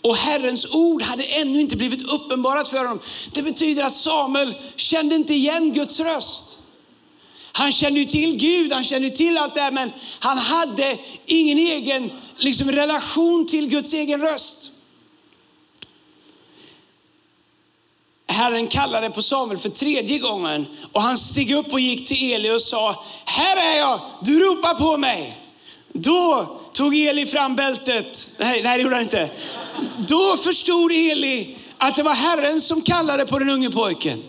Och 0.00 0.16
Herrens 0.16 0.74
ord 0.74 1.02
hade 1.02 1.22
ännu 1.22 1.60
inte 1.60 1.76
blivit 1.76 2.12
uppenbarat 2.12 2.68
för 2.68 2.78
honom. 2.78 3.00
Det 3.32 3.42
betyder 3.42 3.84
att 3.84 3.92
Samuel 3.92 4.54
kände 4.76 5.14
inte 5.14 5.34
igen 5.34 5.72
Guds 5.72 6.00
röst. 6.00 6.58
Han 7.52 7.72
kände 7.72 8.00
ju 8.00 8.06
till 8.06 8.36
Gud, 8.36 8.72
han 8.72 8.84
kände 8.84 9.10
till 9.10 9.38
allt 9.38 9.54
det 9.54 9.60
här, 9.60 9.70
men 9.70 9.92
han 10.18 10.38
hade 10.38 10.98
ingen 11.26 11.58
egen 11.58 12.12
liksom, 12.36 12.70
relation 12.70 13.46
till 13.46 13.68
Guds 13.68 13.92
egen 13.92 14.20
röst. 14.20 14.70
Herren 18.26 18.66
kallade 18.66 19.10
på 19.10 19.22
Samuel 19.22 19.58
för 19.58 19.68
tredje 19.68 20.18
gången 20.18 20.66
och 20.92 21.02
han 21.02 21.18
steg 21.18 21.52
upp 21.52 21.72
och 21.72 21.80
gick 21.80 22.08
till 22.08 22.32
Eli 22.32 22.50
och 22.50 22.62
sa, 22.62 23.04
här 23.24 23.56
är 23.56 23.78
jag, 23.78 24.00
du 24.20 24.40
ropar 24.40 24.74
på 24.74 24.96
mig. 24.96 25.45
Då 25.98 26.58
tog 26.72 26.96
Eli 26.96 27.26
fram 27.26 27.56
bältet. 27.56 28.30
Nej, 28.38 28.62
nej 28.62 28.78
det 28.78 28.82
gjorde 28.82 28.94
han 28.94 29.04
inte. 29.04 29.30
Då 30.08 30.36
förstod 30.36 30.92
Eli 30.92 31.56
att 31.78 31.94
det 31.94 32.02
var 32.02 32.14
Herren 32.14 32.60
som 32.60 32.82
kallade 32.82 33.26
på 33.26 33.38
den 33.38 33.50
unge 33.50 33.70
pojken. 33.70 34.22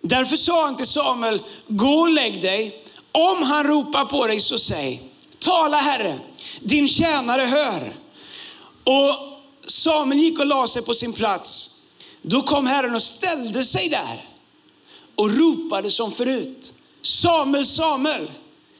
Därför 0.00 0.36
sa 0.36 0.64
han 0.64 0.76
till 0.76 0.86
Samuel, 0.86 1.42
gå 1.66 2.00
och 2.00 2.08
lägg 2.08 2.42
dig. 2.42 2.82
Om 3.12 3.42
han 3.42 3.64
ropar 3.64 4.04
på 4.04 4.26
dig 4.26 4.40
så 4.40 4.58
säg, 4.58 5.02
tala 5.38 5.76
Herre, 5.76 6.18
din 6.60 6.88
tjänare 6.88 7.42
hör. 7.42 7.92
Och 8.84 9.14
Samuel 9.66 10.20
gick 10.20 10.38
och 10.38 10.46
la 10.46 10.66
sig 10.66 10.84
på 10.84 10.94
sin 10.94 11.12
plats. 11.12 11.70
Då 12.22 12.42
kom 12.42 12.66
Herren 12.66 12.94
och 12.94 13.02
ställde 13.02 13.64
sig 13.64 13.88
där 13.88 14.24
och 15.14 15.30
ropade 15.30 15.90
som 15.90 16.12
förut. 16.12 16.74
Samuel, 17.02 17.66
Samuel. 17.66 18.30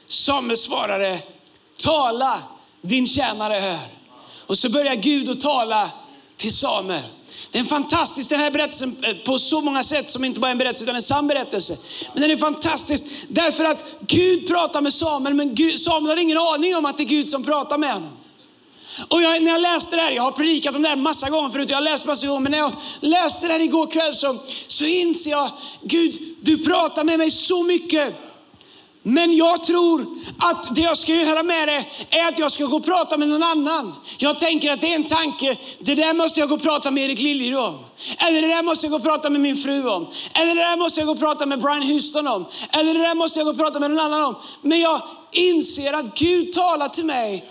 Samuel 0.07 0.57
svarade, 0.57 1.19
tala, 1.79 2.39
din 2.81 3.07
tjänare 3.07 3.53
hör. 3.53 3.79
Och 4.47 4.57
så 4.57 4.69
börjar 4.69 4.95
Gud 4.95 5.29
att 5.29 5.39
tala 5.39 5.91
till 6.37 6.53
Samuel. 6.53 7.03
Det 7.51 7.59
är 7.59 7.63
fantastiskt, 7.63 8.29
den 8.29 8.39
här 8.39 8.51
berättelsen 8.51 8.95
eh, 9.03 9.13
på 9.15 9.39
så 9.39 9.61
många 9.61 9.83
sätt 9.83 10.09
som 10.09 10.25
inte 10.25 10.39
bara 10.39 10.47
är 10.47 10.51
en 10.51 10.57
berättelse 10.57 10.83
utan 10.83 10.95
en 10.95 11.01
sann 11.01 11.27
berättelse. 11.27 11.77
Men 12.13 12.21
den 12.21 12.31
är 12.31 12.37
fantastisk 12.37 13.03
därför 13.27 13.65
att 13.65 13.85
Gud 13.99 14.47
pratar 14.47 14.81
med 14.81 14.93
Samuel, 14.93 15.33
men 15.33 15.55
Gud, 15.55 15.79
Samuel 15.79 16.17
har 16.17 16.23
ingen 16.23 16.37
aning 16.37 16.75
om 16.75 16.85
att 16.85 16.97
det 16.97 17.03
är 17.03 17.05
Gud 17.05 17.29
som 17.29 17.43
pratar 17.43 17.77
med 17.77 17.93
honom. 17.93 18.09
Och 19.07 19.21
jag, 19.21 19.43
när 19.43 19.51
jag 19.51 19.61
läste 19.61 19.95
det 19.95 20.01
här, 20.01 20.11
jag 20.11 20.23
har 20.23 20.31
predikat 20.31 20.75
om 20.75 20.81
det 20.81 20.89
här 20.89 20.95
massa 20.95 21.29
gånger 21.29 21.49
förut, 21.49 21.69
jag 21.69 21.77
har 21.77 21.81
läst 21.81 22.05
massa 22.05 22.27
gånger, 22.27 22.39
men 22.39 22.51
när 22.51 22.59
jag 22.59 22.73
läste 22.99 23.47
det 23.47 23.53
här 23.53 23.59
igår 23.59 23.87
kväll 23.87 24.13
så, 24.13 24.37
så 24.67 24.85
inser 24.85 25.31
jag, 25.31 25.49
Gud, 25.81 26.19
du 26.41 26.63
pratar 26.63 27.03
med 27.03 27.17
mig 27.17 27.31
så 27.31 27.63
mycket 27.63 28.15
men 29.03 29.35
jag 29.35 29.63
tror 29.63 30.05
att 30.39 30.75
det 30.75 30.81
jag 30.81 30.97
ska 30.97 31.15
göra 31.15 31.43
med 31.43 31.67
det 31.67 31.85
är 32.09 32.27
att 32.27 32.39
jag 32.39 32.51
ska 32.51 32.65
gå 32.65 32.75
och 32.75 32.85
prata 32.85 33.17
med 33.17 33.27
någon 33.27 33.43
annan. 33.43 33.93
Jag 34.17 34.37
tänker 34.37 34.71
att 34.71 34.81
det 34.81 34.91
är 34.91 34.95
en 34.95 35.03
tanke, 35.03 35.57
det 35.79 35.95
där 35.95 36.13
måste 36.13 36.39
jag 36.39 36.49
gå 36.49 36.55
och 36.55 36.61
prata 36.61 36.91
med 36.91 37.03
Erik 37.03 37.19
Liljer 37.19 37.57
om. 37.57 37.79
Eller 38.17 38.41
det 38.41 38.47
där 38.47 38.63
måste 38.63 38.85
jag 38.85 38.91
gå 38.91 38.97
och 38.97 39.03
prata 39.03 39.29
med 39.29 39.41
min 39.41 39.57
fru 39.57 39.89
om. 39.89 40.07
Eller 40.33 40.55
det 40.55 40.61
där 40.61 40.77
måste 40.77 40.99
jag 40.99 41.07
gå 41.07 41.13
och 41.13 41.19
prata 41.19 41.45
med 41.45 41.61
Brian 41.61 41.83
Houston 41.83 42.27
om. 42.27 42.45
Eller 42.71 42.93
det 42.93 42.99
där 42.99 43.15
måste 43.15 43.39
jag 43.39 43.45
gå 43.45 43.51
och 43.51 43.57
prata 43.57 43.79
med 43.79 43.91
någon 43.91 43.99
annan 43.99 44.23
om. 44.23 44.35
Men 44.61 44.79
jag 44.79 45.01
inser 45.31 45.93
att 45.93 46.19
Gud 46.19 46.53
talar 46.53 46.89
till 46.89 47.05
mig. 47.05 47.49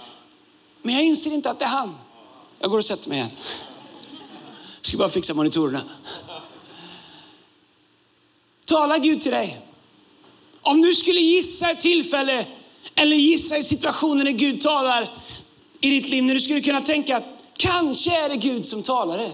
Men 0.83 0.95
jag 0.95 1.05
inser 1.05 1.31
inte 1.31 1.51
att 1.51 1.59
det 1.59 1.65
är 1.65 1.69
han. 1.69 1.97
Jag 2.59 2.71
går 2.71 2.79
och 2.79 2.85
sätter 2.85 3.09
mig 3.09 3.19
igen. 3.19 3.31
Jag 4.81 4.87
ska 4.87 4.97
bara 4.97 5.09
fixa 5.09 5.35
monitorerna. 5.35 5.81
Talar 8.67 8.99
Gud 8.99 9.21
till 9.21 9.33
dig? 9.33 9.68
Om 10.69 10.83
du 10.83 10.95
skulle 10.95 11.21
gissa 11.21 11.71
ett 11.71 11.81
tillfälle 11.81 12.47
eller 12.95 13.17
gissa 13.17 13.57
i 13.57 13.63
situationen 13.63 14.25
när 14.25 14.33
Gud 14.33 14.61
talar 14.61 15.11
i 15.81 15.91
ditt 15.91 16.09
liv, 16.09 16.25
när 16.25 16.35
du 16.35 16.41
skulle 16.41 16.61
kunna 16.61 16.81
tänka, 16.81 17.17
att 17.17 17.25
kanske 17.57 18.25
är 18.25 18.29
det 18.29 18.37
Gud 18.37 18.67
som 18.67 18.83
talar 18.83 19.19
det. 19.19 19.31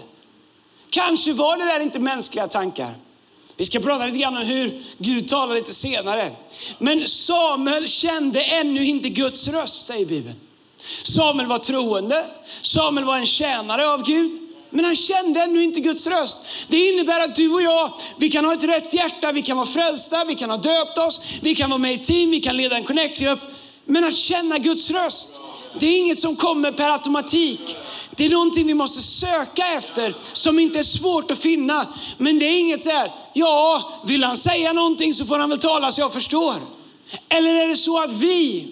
Kanske 0.89 1.33
var 1.33 1.57
det 1.57 1.65
där 1.65 1.79
inte 1.79 1.99
mänskliga 1.99 2.47
tankar. 2.47 2.93
Vi 3.57 3.65
ska 3.65 3.79
prata 3.79 4.05
lite 4.05 4.17
grann 4.17 4.37
om 4.37 4.43
hur 4.43 4.83
Gud 4.97 5.27
talar 5.27 5.55
lite 5.55 5.73
senare. 5.73 6.31
Men 6.79 7.07
Samuel 7.07 7.87
kände 7.87 8.41
ännu 8.41 8.85
inte 8.85 9.09
Guds 9.09 9.47
röst, 9.47 9.85
säger 9.85 10.05
Bibeln. 10.05 10.35
Samuel 11.03 11.47
var 11.47 11.59
troende, 11.59 12.25
Samuel 12.61 13.05
var 13.05 13.17
en 13.17 13.25
tjänare 13.25 13.89
av 13.89 14.03
Gud. 14.03 14.44
Men 14.75 14.85
han 14.85 14.95
kände 14.95 15.41
ännu 15.43 15.63
inte 15.63 15.79
Guds 15.79 16.07
röst. 16.07 16.39
Det 16.67 16.87
innebär 16.87 17.19
att 17.19 17.35
du 17.35 17.53
och 17.53 17.61
jag, 17.61 17.93
vi 18.17 18.29
kan 18.29 18.45
ha 18.45 18.53
ett 18.53 18.63
rätt 18.63 18.93
hjärta, 18.93 19.31
vi 19.31 19.41
kan 19.41 19.57
vara 19.57 19.67
frälsta, 19.67 20.23
vi 20.23 20.35
kan 20.35 20.49
ha 20.49 20.57
döpt 20.57 20.97
oss, 20.97 21.21
vi 21.41 21.55
kan 21.55 21.69
vara 21.69 21.77
med 21.77 21.93
i 21.93 21.97
team, 21.97 22.31
vi 22.31 22.39
kan 22.39 22.57
leda 22.57 22.75
en 22.75 22.83
connect-grupp. 22.83 23.39
Men 23.85 24.03
att 24.03 24.15
känna 24.15 24.57
Guds 24.57 24.91
röst, 24.91 25.29
det 25.79 25.87
är 25.87 25.97
inget 25.97 26.19
som 26.19 26.35
kommer 26.35 26.71
per 26.71 26.89
automatik. 26.89 27.77
Det 28.15 28.25
är 28.25 28.29
någonting 28.29 28.67
vi 28.67 28.73
måste 28.73 29.01
söka 29.01 29.67
efter 29.67 30.15
som 30.33 30.59
inte 30.59 30.79
är 30.79 30.83
svårt 30.83 31.31
att 31.31 31.39
finna. 31.39 31.87
Men 32.17 32.39
det 32.39 32.45
är 32.45 32.59
inget 32.59 32.83
så 32.83 32.89
här, 32.89 33.11
ja, 33.33 33.91
vill 34.05 34.23
han 34.23 34.37
säga 34.37 34.73
någonting 34.73 35.13
så 35.13 35.25
får 35.25 35.39
han 35.39 35.49
väl 35.49 35.59
tala 35.59 35.91
så 35.91 36.01
jag 36.01 36.13
förstår. 36.13 36.55
Eller 37.29 37.53
är 37.53 37.67
det 37.67 37.75
så 37.75 38.01
att 38.03 38.13
vi 38.13 38.67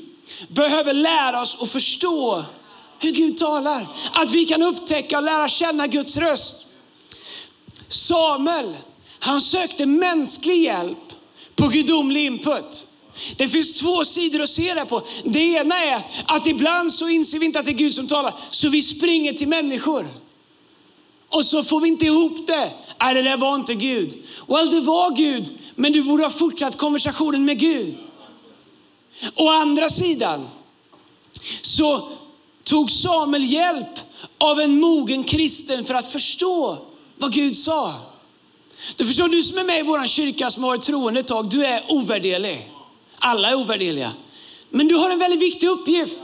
behöver 0.48 0.94
lära 0.94 1.42
oss 1.42 1.58
att 1.62 1.72
förstå 1.72 2.44
hur 3.04 3.12
Gud 3.12 3.38
talar. 3.38 3.88
Att 4.14 4.30
vi 4.30 4.46
kan 4.46 4.62
upptäcka 4.62 5.18
och 5.18 5.24
lära 5.24 5.48
känna 5.50 5.88
Guds 5.88 6.18
röst. 6.18 6.66
Samuel, 7.88 8.78
han 9.20 9.42
sökte 9.42 9.86
mänsklig 9.86 10.64
hjälp 10.64 11.14
på 11.56 11.68
gudomlig 11.68 12.26
input. 12.26 12.88
Det 13.36 13.48
finns 13.48 13.80
två 13.80 14.06
sidor 14.06 14.42
att 14.42 14.50
se 14.50 14.74
det 14.74 14.86
på. 14.86 15.02
Det 15.24 15.40
ena 15.40 15.84
är 15.84 16.02
att 16.26 16.48
ibland 16.48 16.94
så 16.94 17.10
inser 17.10 17.40
vi 17.40 17.46
inte 17.46 17.60
att 17.60 17.66
det 17.66 17.72
är 17.72 17.74
Gud 17.74 17.96
som 17.96 18.08
talar, 18.08 18.34
så 18.50 18.70
vi 18.70 18.82
springer 18.82 19.34
till 19.34 19.48
människor. 19.48 20.08
Och 21.30 21.46
så 21.46 21.64
får 21.64 21.82
vi 21.82 21.88
inte 21.88 22.06
ihop 22.06 22.48
det. 22.48 22.74
Nej, 23.02 23.14
det 23.14 23.22
där 23.22 23.38
var 23.38 23.56
inte 23.56 23.74
Gud. 23.74 24.24
Well, 24.48 24.70
det 24.70 24.82
var 24.82 25.16
Gud, 25.16 25.52
men 25.76 25.92
du 25.92 26.04
borde 26.04 26.24
ha 26.24 26.30
fortsatt 26.30 26.78
konversationen 26.78 27.46
med 27.46 27.60
Gud. 27.60 27.96
Å 29.36 29.50
andra 29.50 29.90
sidan 29.90 30.48
så 31.62 32.10
tog 32.64 32.92
Samuel 32.92 33.44
hjälp 33.44 34.00
av 34.38 34.60
en 34.60 34.80
mogen 34.80 35.24
kristen 35.24 35.84
för 35.84 35.94
att 35.94 36.12
förstå 36.12 36.78
vad 37.18 37.34
Gud 37.34 37.56
sa. 37.56 37.94
Du 38.96 39.06
förstår, 39.06 39.28
du 39.28 39.44
som 39.44 39.58
är 39.58 39.64
med 39.64 39.80
i 39.80 39.84
vår 39.84 40.08
kyrka 40.08 40.52
som 40.52 40.64
har 40.64 40.70
varit 40.70 40.82
troende 40.82 41.20
ett 41.20 41.28
tag, 41.28 41.50
du 41.50 41.66
är 41.66 41.84
ovärderlig. 41.88 42.70
Alla 43.20 43.50
är 43.50 43.56
ovärderliga. 43.56 44.12
Men 44.70 44.88
du 44.88 44.96
har 44.96 45.10
en 45.10 45.20
väldigt 45.20 45.42
viktig 45.42 45.68
uppgift. 45.68 46.20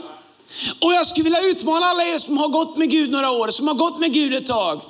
Och 0.78 0.92
jag 0.92 1.06
skulle 1.06 1.24
vilja 1.24 1.40
utmana 1.40 1.86
alla 1.86 2.04
er 2.04 2.18
som 2.18 2.38
har 2.38 2.48
gått 2.48 2.76
med 2.76 2.90
Gud 2.90 3.10
några 3.10 3.30
år, 3.30 3.50
som 3.50 3.68
har 3.68 3.74
gått 3.74 4.00
med 4.00 4.12
Gud 4.12 4.34
ett 4.34 4.46
tag, 4.46 4.80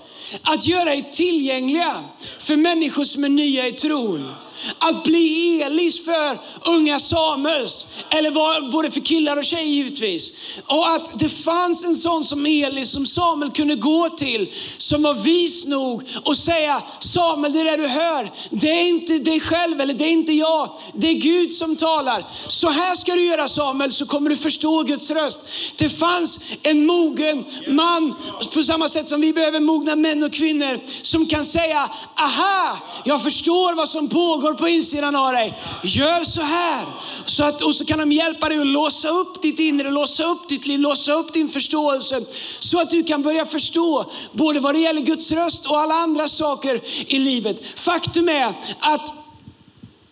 att 0.42 0.66
göra 0.66 0.94
er 0.94 1.12
tillgängliga 1.12 2.04
för 2.38 2.56
människor 2.56 3.04
som 3.04 3.24
är 3.24 3.28
nya 3.28 3.68
i 3.68 3.72
tron. 3.72 4.32
Att 4.78 5.04
bli 5.04 5.62
Elis 5.62 6.04
för 6.04 6.38
unga 6.64 7.00
Samuels, 7.00 7.86
eller 8.10 8.30
var, 8.30 8.70
både 8.72 8.90
för 8.90 9.00
killar 9.00 9.36
och 9.36 9.44
tjejer 9.44 9.64
givetvis. 9.64 10.32
Och 10.66 10.90
att 10.90 11.18
det 11.18 11.28
fanns 11.28 11.84
en 11.84 11.96
sån 11.96 12.24
som 12.24 12.46
Elis 12.46 12.90
som 12.90 13.06
Samuel 13.06 13.50
kunde 13.50 13.74
gå 13.74 14.08
till, 14.08 14.52
som 14.76 15.02
var 15.02 15.14
vis 15.14 15.66
nog 15.66 16.02
och 16.24 16.36
säga 16.36 16.82
Samuel, 17.00 17.52
det 17.52 17.64
där 17.64 17.76
du 17.76 17.86
hör, 17.86 18.30
det 18.50 18.70
är 18.70 18.88
inte 18.88 19.18
dig 19.18 19.40
själv 19.40 19.80
eller 19.80 19.94
det 19.94 20.04
är 20.04 20.12
inte 20.12 20.32
jag, 20.32 20.70
det 20.92 21.08
är 21.08 21.14
Gud 21.14 21.52
som 21.52 21.76
talar. 21.76 22.24
Så 22.48 22.70
här 22.70 22.94
ska 22.94 23.14
du 23.14 23.24
göra 23.24 23.48
Samuel, 23.48 23.92
så 23.92 24.06
kommer 24.06 24.30
du 24.30 24.36
förstå 24.36 24.82
Guds 24.82 25.10
röst. 25.10 25.42
Det 25.76 25.88
fanns 25.88 26.40
en 26.62 26.86
mogen 26.86 27.44
man, 27.68 28.14
på 28.54 28.62
samma 28.62 28.88
sätt 28.88 29.08
som 29.08 29.20
vi 29.20 29.32
behöver 29.32 29.60
mogna 29.60 29.96
män 29.96 30.22
och 30.22 30.32
kvinnor, 30.32 30.80
som 31.02 31.26
kan 31.26 31.44
säga, 31.44 31.88
aha, 32.16 32.78
jag 33.04 33.22
förstår 33.22 33.74
vad 33.74 33.88
som 33.88 34.08
pågår 34.08 34.49
människor 34.50 34.54
på 34.54 34.68
insidan 34.68 35.16
av 35.16 35.32
dig. 35.32 35.54
Gör 35.82 36.24
så 36.24 36.42
här. 36.42 36.84
Så 37.24 37.44
att, 37.44 37.62
och 37.62 37.74
så 37.74 37.84
kan 37.84 37.98
de 37.98 38.12
hjälpa 38.12 38.48
dig 38.48 38.60
att 38.60 38.66
låsa 38.66 39.08
upp 39.08 39.42
ditt 39.42 39.58
inre, 39.58 39.90
låsa 39.90 40.24
upp 40.24 40.48
ditt 40.48 40.66
liv, 40.66 40.80
låsa 40.80 41.12
upp 41.12 41.32
din 41.32 41.48
förståelse. 41.48 42.20
Så 42.60 42.80
att 42.80 42.90
du 42.90 43.02
kan 43.02 43.22
börja 43.22 43.46
förstå 43.46 44.10
både 44.32 44.60
vad 44.60 44.74
det 44.74 44.80
gäller 44.80 45.00
Guds 45.00 45.32
röst 45.32 45.66
och 45.66 45.78
alla 45.78 45.94
andra 45.94 46.28
saker 46.28 46.80
i 47.06 47.18
livet. 47.18 47.80
Faktum 47.80 48.28
är 48.28 48.54
att 48.80 49.14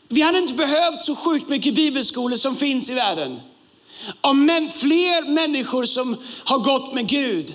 vi 0.09 0.23
hade 0.23 0.39
inte 0.39 0.55
behövt 0.55 1.03
så 1.03 1.15
sjukt 1.15 1.49
mycket 1.49 1.75
bibelskolor 1.75 2.37
som 2.37 2.57
finns 2.57 2.91
i 2.91 2.95
världen. 2.95 3.41
Om 4.21 4.69
fler 4.75 5.31
människor 5.31 5.85
som 5.85 6.17
har 6.45 6.59
gått 6.59 6.95
med 6.95 7.09
Gud 7.09 7.55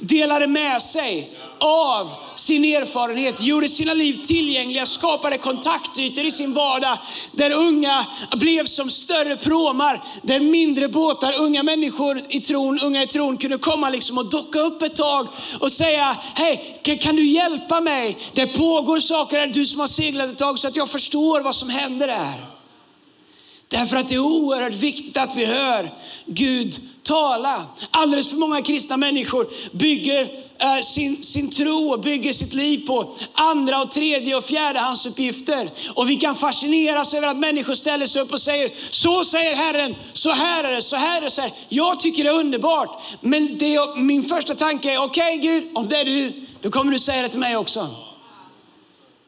delade 0.00 0.46
med 0.46 0.82
sig 0.82 1.30
av 1.58 2.10
sin 2.34 2.64
erfarenhet, 2.64 3.42
gjorde 3.42 3.68
sina 3.68 3.94
liv 3.94 4.22
tillgängliga, 4.24 4.86
skapade 4.86 5.38
kontaktytor 5.38 6.24
i 6.24 6.30
sin 6.30 6.54
vardag 6.54 6.98
där 7.32 7.52
unga 7.52 8.06
blev 8.36 8.64
som 8.64 8.90
större 8.90 9.36
pråmar, 9.36 10.02
där 10.22 10.40
mindre 10.40 10.88
båtar, 10.88 11.34
unga 11.38 11.62
människor 11.62 12.22
i 12.28 12.40
tron, 12.40 12.80
unga 12.82 13.02
i 13.02 13.06
tron 13.06 13.36
kunde 13.36 13.58
komma 13.58 13.90
liksom 13.90 14.18
och 14.18 14.30
docka 14.30 14.60
upp 14.60 14.82
ett 14.82 14.96
tag 14.96 15.28
och 15.60 15.72
säga, 15.72 16.16
hej, 16.34 16.80
kan 17.00 17.16
du 17.16 17.26
hjälpa 17.26 17.80
mig? 17.80 18.16
Det 18.32 18.46
pågår 18.46 18.98
saker 18.98 19.38
här, 19.38 19.46
du 19.46 19.64
som 19.64 19.80
har 19.80 19.86
seglat 19.86 20.30
ett 20.30 20.38
tag 20.38 20.58
så 20.58 20.68
att 20.68 20.76
jag 20.76 20.88
förstår 20.88 21.40
vad 21.40 21.54
som 21.54 21.70
händer 21.70 22.06
där. 22.06 22.46
Därför 23.68 23.96
att 23.96 24.08
det 24.08 24.14
är 24.14 24.18
oerhört 24.18 24.74
viktigt 24.74 25.16
att 25.16 25.36
vi 25.36 25.44
hör 25.44 25.90
Gud 26.26 26.89
tala. 27.02 27.64
Alldeles 27.90 28.30
för 28.30 28.36
många 28.36 28.62
kristna 28.62 28.96
människor 28.96 29.46
bygger 29.72 30.20
eh, 30.58 30.80
sin, 30.82 31.22
sin 31.22 31.50
tro 31.50 31.92
och 31.92 32.00
bygger 32.00 32.32
sitt 32.32 32.54
liv 32.54 32.86
på 32.86 33.12
andra 33.34 33.82
och 33.82 33.90
tredje 33.90 34.36
och 34.36 34.44
fjärdehandsuppgifter. 34.44 35.70
Och 35.94 36.10
vi 36.10 36.16
kan 36.16 36.34
fascineras 36.34 37.14
över 37.14 37.28
att 37.28 37.36
människor 37.36 37.74
ställer 37.74 38.06
sig 38.06 38.22
upp 38.22 38.32
och 38.32 38.40
säger, 38.40 38.70
så 38.90 39.24
säger 39.24 39.56
Herren, 39.56 39.94
så 40.12 40.30
här 40.30 40.64
är 40.64 40.72
det, 40.72 40.82
så 40.82 40.96
här 40.96 41.16
är 41.16 41.20
det. 41.20 41.30
Så 41.30 41.42
här. 41.42 41.50
Jag 41.68 42.00
tycker 42.00 42.24
det 42.24 42.30
är 42.30 42.34
underbart. 42.34 43.02
Men 43.20 43.58
det, 43.58 43.78
min 43.96 44.22
första 44.22 44.54
tanke 44.54 44.92
är, 44.92 44.98
okej 44.98 45.38
okay, 45.38 45.50
Gud, 45.50 45.70
om 45.74 45.88
det 45.88 45.96
är 45.96 46.04
du, 46.04 46.32
då 46.60 46.70
kommer 46.70 46.92
du 46.92 46.98
säga 46.98 47.22
det 47.22 47.28
till 47.28 47.40
mig 47.40 47.56
också. 47.56 47.88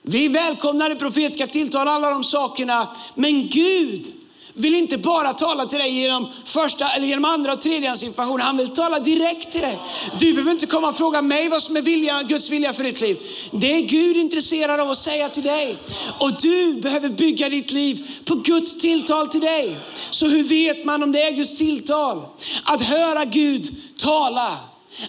Vi 0.02 0.28
välkomnar 0.28 0.88
det 0.88 0.96
profetiska 0.96 1.46
tilltal, 1.46 1.88
alla 1.88 2.10
de 2.10 2.24
sakerna. 2.24 2.88
Men 3.14 3.48
Gud 3.48 4.12
vill 4.54 4.74
inte 4.74 4.98
bara 4.98 5.32
tala 5.32 5.66
till 5.66 5.78
dig 5.78 5.90
genom 6.00 6.28
första 6.44 6.88
eller 6.88 7.06
genom 7.06 7.24
andra 7.24 7.52
och 7.52 7.60
tredjehandsinformation. 7.60 8.40
Han 8.40 8.56
vill 8.56 8.68
tala 8.68 8.98
direkt 8.98 9.52
till 9.52 9.60
dig. 9.60 9.78
Du 10.18 10.32
behöver 10.32 10.50
inte 10.50 10.66
komma 10.66 10.88
och 10.88 10.96
fråga 10.96 11.22
mig 11.22 11.48
vad 11.48 11.62
som 11.62 11.76
är 11.76 11.82
vilja, 11.82 12.22
Guds 12.22 12.50
vilja 12.50 12.72
för 12.72 12.84
ditt 12.84 13.00
liv. 13.00 13.18
Det 13.50 13.76
är 13.76 13.80
Gud 13.80 14.16
intresserad 14.16 14.80
av 14.80 14.90
att 14.90 14.98
säga 14.98 15.28
till 15.28 15.42
dig. 15.42 15.76
Och 16.18 16.32
du 16.42 16.80
behöver 16.80 17.08
bygga 17.08 17.48
ditt 17.48 17.70
liv 17.70 18.08
på 18.24 18.34
Guds 18.34 18.78
tilltal 18.78 19.28
till 19.28 19.40
dig. 19.40 19.76
Så 20.10 20.26
hur 20.26 20.44
vet 20.44 20.84
man 20.84 21.02
om 21.02 21.12
det 21.12 21.22
är 21.22 21.30
Guds 21.30 21.58
tilltal? 21.58 22.22
Att 22.64 22.82
höra 22.82 23.24
Gud 23.24 23.74
tala. 23.96 24.56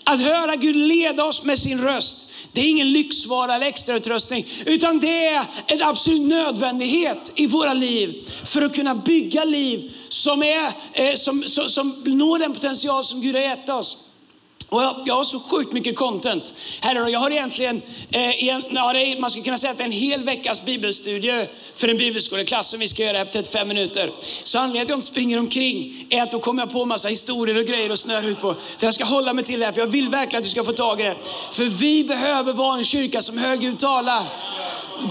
Att 0.03 0.21
höra 0.21 0.55
Gud 0.55 0.75
leda 0.75 1.25
oss 1.25 1.43
med 1.43 1.59
sin 1.59 1.81
röst. 1.81 2.32
Det 2.53 2.61
är 2.61 2.69
ingen 2.69 2.91
lyxvara 2.91 3.55
eller 3.55 3.65
extrautrustning, 3.65 4.45
utan 4.65 4.99
det 4.99 5.27
är 5.27 5.45
en 5.67 5.81
absolut 5.81 6.21
nödvändighet 6.21 7.31
i 7.35 7.47
våra 7.47 7.73
liv 7.73 8.31
för 8.43 8.61
att 8.61 8.75
kunna 8.75 8.95
bygga 8.95 9.43
liv 9.43 9.91
som, 10.09 10.43
är, 10.43 10.65
eh, 10.93 11.15
som, 11.15 11.43
som, 11.43 11.69
som 11.69 12.03
når 12.05 12.39
den 12.39 12.53
potential 12.53 13.03
som 13.03 13.21
Gud 13.21 13.35
har 13.35 13.41
gett 13.41 13.69
oss. 13.69 13.97
Och 14.73 14.83
jag, 14.83 14.95
jag, 15.05 15.15
har 15.15 15.23
så 15.23 15.39
sjukt 15.39 15.73
mycket 15.73 15.95
content. 15.95 16.53
Här 16.81 17.09
jag 17.09 17.19
har 17.19 17.31
egentligen, 17.31 17.81
eh, 18.11 18.47
en, 18.47 18.63
ja, 18.69 18.93
är, 18.93 19.19
man 19.19 19.29
skulle 19.29 19.43
kunna 19.43 19.57
säga 19.57 19.71
att 19.71 19.77
det 19.77 19.83
är 19.83 19.85
en 19.85 19.91
hel 19.91 20.23
veckas 20.23 20.65
bibelstudie 20.65 21.47
för 21.73 21.87
en 21.87 21.97
bibelskoleklass 21.97 22.69
som 22.69 22.79
vi 22.79 22.87
ska 22.87 23.03
göra 23.03 23.25
på 23.25 23.31
35 23.31 23.67
minuter. 23.67 24.11
Så 24.43 24.59
anledningen 24.59 24.85
till 24.85 24.85
att 24.85 24.89
jag 24.89 24.97
inte 24.97 25.07
springer 25.07 25.39
omkring 25.39 26.07
är 26.09 26.21
att 26.21 26.31
då 26.31 26.39
kommer 26.39 26.61
jag 26.61 26.71
på 26.71 26.85
massa 26.85 27.07
historier 27.07 27.57
och 27.57 27.65
grejer 27.65 27.91
och 27.91 27.99
snör 27.99 28.27
ut 28.27 28.39
på. 28.39 28.55
Så 28.77 28.85
jag 28.85 28.93
ska 28.93 29.03
hålla 29.03 29.33
mig 29.33 29.43
till 29.43 29.59
det 29.59 29.65
här, 29.65 29.73
för 29.73 29.79
jag 29.79 29.87
vill 29.87 30.09
verkligen 30.09 30.39
att 30.39 30.43
du 30.43 30.49
ska 30.49 30.63
få 30.63 30.73
tag 30.73 31.01
i 31.01 31.03
det. 31.03 31.15
För 31.51 31.63
vi 31.63 32.03
behöver 32.03 32.53
vara 32.53 32.77
en 32.77 32.83
kyrka 32.83 33.21
som 33.21 33.37
högljutt 33.37 33.79
talar. 33.79 34.23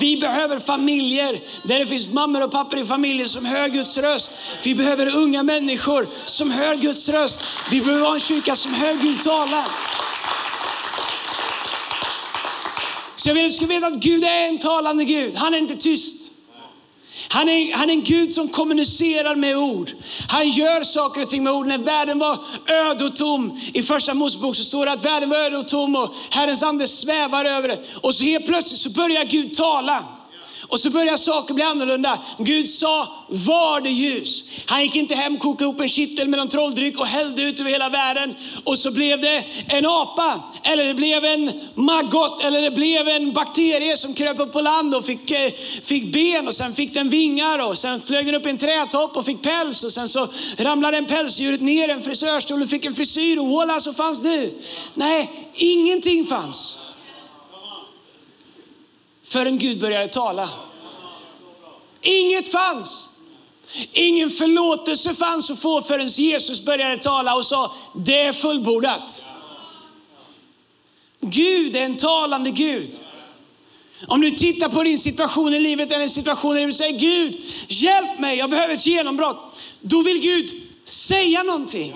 Vi 0.01 0.17
behöver 0.17 0.59
familjer 0.59 1.41
där 1.63 1.79
det 1.79 1.87
finns 1.87 2.13
mammor 2.13 2.43
och 2.43 2.51
pappor 2.51 2.79
i 2.79 2.85
familjen 2.85 3.29
som 3.29 3.45
hör 3.45 3.69
Guds 3.69 3.99
röst. 3.99 4.33
Vi 4.65 4.75
behöver 4.75 5.17
unga 5.17 5.43
människor 5.43 6.07
som 6.27 6.51
hör 6.51 6.75
Guds 6.75 7.09
röst. 7.09 7.43
Vi 7.71 7.81
behöver 7.81 8.07
ha 8.07 8.15
en 8.15 8.21
kyrka 8.21 8.57
som 8.57 8.75
hör 8.75 8.95
Gud 8.95 9.23
tala. 9.23 9.65
Så 13.17 13.29
jag 13.29 13.35
vill 13.35 13.45
att 13.45 13.51
du 13.51 13.57
ska 13.57 13.67
veta 13.67 13.87
att 13.87 13.95
Gud 13.95 14.25
är 14.25 14.49
en 14.49 14.59
talande 14.59 15.05
Gud. 15.05 15.37
Han 15.37 15.55
är 15.55 15.59
inte 15.59 15.75
tyst. 15.75 16.22
Han 17.33 17.49
är, 17.49 17.77
han 17.77 17.91
är 17.91 17.95
en 17.95 18.03
Gud 18.03 18.33
som 18.33 18.49
kommunicerar 18.49 19.35
med 19.37 19.57
ord. 19.57 19.91
Han 20.29 20.49
gör 20.49 20.83
saker 20.83 21.23
och 21.23 21.29
ting 21.29 21.45
med 21.45 21.53
ord. 21.53 21.67
När 21.67 21.79
världen 21.79 22.19
var 22.19 22.39
öd 22.67 23.03
och 23.03 23.17
tom, 23.17 23.61
i 23.73 23.83
första 23.83 24.15
Mosebok 24.15 24.57
så 24.57 24.65
står 24.65 24.87
det 24.87 24.93
att 24.93 25.05
världen 25.05 25.31
var 25.31 25.37
öd 25.37 25.55
och 25.55 25.69
tom 25.69 25.97
och 25.97 26.15
Herrens 26.31 26.63
ande 26.63 26.89
svävar 26.89 27.45
över 27.45 27.69
det. 27.69 27.79
Och 28.01 28.15
så 28.15 28.25
helt 28.25 28.47
plötsligt 28.47 28.81
så 28.81 28.91
börjar 28.91 29.25
Gud 29.25 29.55
tala. 29.55 30.05
Och 30.73 30.81
så 30.81 30.91
börjar 30.91 31.17
saker 31.17 31.55
bli 31.55 31.65
annorlunda. 31.65 32.19
Gud 32.39 32.69
sa, 32.69 33.25
var 33.29 33.81
det 33.81 33.91
ljus. 33.91 34.45
Han 34.67 34.83
gick 34.83 34.97
inte 34.97 35.15
hem, 35.15 35.39
kokade 35.39 35.65
ihop 35.65 35.81
en 35.81 35.89
kittel 35.89 36.29
med 36.29 36.39
någon 36.39 36.49
trolldryck 36.49 36.99
och 36.99 37.07
hällde 37.07 37.43
ut 37.43 37.61
över 37.61 37.71
hela 37.71 37.89
världen. 37.89 38.35
Och 38.65 38.79
så 38.79 38.91
blev 38.91 39.21
det 39.21 39.45
en 39.69 39.87
apa, 39.87 40.41
eller 40.63 40.85
det 40.85 40.95
blev 40.95 41.25
en 41.25 41.53
maggot, 41.75 42.45
eller 42.45 42.63
det 42.63 42.71
blev 42.71 43.09
en 43.09 43.33
bakterie 43.33 43.97
som 43.97 44.15
kröp 44.15 44.41
upp 44.41 44.53
på 44.53 44.61
land 44.61 44.95
och 44.95 45.05
fick, 45.05 45.31
eh, 45.31 45.53
fick 45.83 46.13
ben 46.13 46.49
och 46.49 46.55
sen 46.55 46.73
fick 46.73 46.95
den 46.95 47.09
vingar 47.09 47.59
och 47.59 47.79
sen 47.79 48.01
flög 48.01 48.27
den 48.27 48.35
upp 48.35 48.47
i 48.47 48.51
en 48.51 48.59
trädtopp 48.59 49.17
och 49.17 49.25
fick 49.25 49.43
päls 49.43 49.85
och 49.85 49.93
sen 49.93 50.09
så 50.09 50.29
ramlade 50.59 50.97
en 50.97 51.07
pälsdjuret 51.07 51.61
ner 51.61 51.89
i 51.89 51.93
en 51.93 52.03
frisörstol 52.03 52.63
och 52.63 52.69
fick 52.69 52.85
en 52.85 52.95
frisyr 52.95 53.39
och 53.39 53.47
voilà 53.47 53.81
så 53.81 53.93
fanns 53.93 54.23
du. 54.23 54.61
Nej, 54.95 55.31
ingenting 55.55 56.25
fanns 56.25 56.79
förrän 59.33 59.59
Gud 59.59 59.81
började 59.81 60.09
tala. 60.09 60.49
Inget 62.01 62.53
fanns. 62.53 63.09
Ingen 63.93 64.31
förlåtelse 64.31 65.15
fanns 65.15 65.51
att 65.51 65.59
få 65.59 65.83
förrän 65.83 66.07
Jesus 66.07 66.65
började 66.65 66.99
tala 66.99 67.35
och 67.35 67.47
sa, 67.47 67.73
det 67.95 68.21
är 68.21 68.33
fullbordat. 68.33 69.25
Gud 71.21 71.77
är 71.77 71.83
en 71.83 71.95
talande 71.95 72.51
Gud. 72.51 72.91
Om 74.07 74.21
du 74.21 74.31
tittar 74.31 74.69
på 74.69 74.83
din 74.83 74.99
situation 74.99 75.55
i 75.55 75.61
livet 75.61 75.91
eller 75.91 76.03
en 76.03 76.11
situation 76.11 76.55
där 76.55 76.67
du 76.67 76.73
säger 76.73 76.99
Gud, 76.99 77.41
hjälp 77.69 78.19
mig, 78.19 78.39
jag 78.39 78.51
behöver 78.51 78.75
ett 78.75 78.87
genombrott. 78.87 79.61
Då 79.81 80.03
vill 80.03 80.21
Gud 80.21 80.51
säga 80.85 81.43
någonting. 81.43 81.95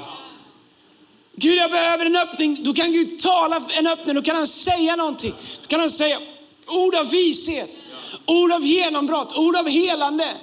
Gud, 1.37 1.55
jag 1.55 1.71
behöver 1.71 2.07
en 2.07 2.16
öppning. 2.16 2.62
Då 2.62 2.75
kan 2.75 2.93
Gud 2.93 3.19
tala 3.19 3.62
en 3.71 3.87
öppning, 3.87 4.14
då 4.14 4.23
kan 4.23 4.37
han 4.37 4.47
säga 4.47 4.97
någonting. 4.97 5.35
Då 5.62 5.66
kan 5.66 5.81
han 5.81 5.90
säga 5.90 6.19
ord 6.66 6.94
av 6.94 7.11
vishet, 7.11 7.85
ord 8.26 8.52
av 8.52 8.64
genombrott, 8.64 9.37
ord 9.37 9.56
av 9.56 9.68
helande. 9.68 10.35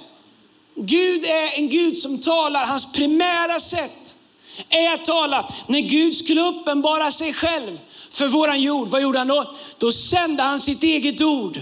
Gud 0.74 1.24
är 1.24 1.58
en 1.58 1.68
Gud 1.68 1.98
som 1.98 2.18
talar, 2.18 2.66
hans 2.66 2.92
primära 2.92 3.60
sätt 3.60 4.16
är 4.68 4.94
att 4.94 5.04
tala. 5.04 5.52
När 5.66 5.80
Gud 5.80 6.16
skulle 6.16 6.40
uppenbara 6.40 7.10
sig 7.10 7.32
själv 7.32 7.78
för 8.10 8.28
våran 8.28 8.62
jord, 8.62 8.88
vad 8.88 9.02
gjorde 9.02 9.18
han 9.18 9.28
då? 9.28 9.54
Då 9.78 9.92
sände 9.92 10.42
han 10.42 10.58
sitt 10.58 10.82
eget 10.82 11.20
ord 11.20 11.60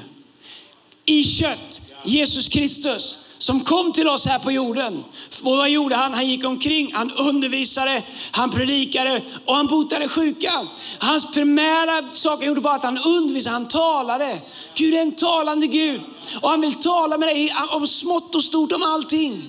i 1.05 1.25
kött, 1.25 1.95
Jesus 2.05 2.49
Kristus 2.49 3.22
som 3.43 3.61
kom 3.61 3.93
till 3.93 4.09
oss 4.09 4.27
här 4.27 4.39
på 4.39 4.53
jorden. 4.53 5.05
Och 5.43 5.57
vad 5.57 5.71
gjorde 5.71 5.97
han? 5.97 6.15
Han 6.15 6.27
gick 6.27 6.45
omkring, 6.45 6.93
han 6.95 7.11
undervisade, 7.11 8.03
han 8.31 8.51
predikade 8.51 9.23
och 9.47 9.55
han 9.55 9.67
botade 9.67 10.09
sjuka. 10.09 10.67
Hans 10.99 11.33
primära 11.35 12.13
sak 12.13 12.39
han 12.39 12.49
gjorde 12.49 12.61
var 12.61 12.75
att 12.75 12.83
han 12.83 12.99
undervisade, 12.99 13.55
han 13.55 13.69
talade. 13.69 14.39
Gud 14.75 14.95
är 14.95 15.03
en 15.03 15.13
talande 15.13 15.67
Gud 15.67 16.01
och 16.41 16.51
han 16.51 16.61
vill 16.61 16.75
tala 16.75 17.19
med 17.19 17.29
dig 17.29 17.55
om 17.71 17.87
smått 17.87 18.35
och 18.35 18.45
stort, 18.45 18.73
om 18.73 18.83
allting. 18.83 19.49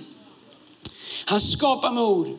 Han 1.26 1.40
skapar 1.40 1.92
med 1.92 2.04
ord. 2.04 2.38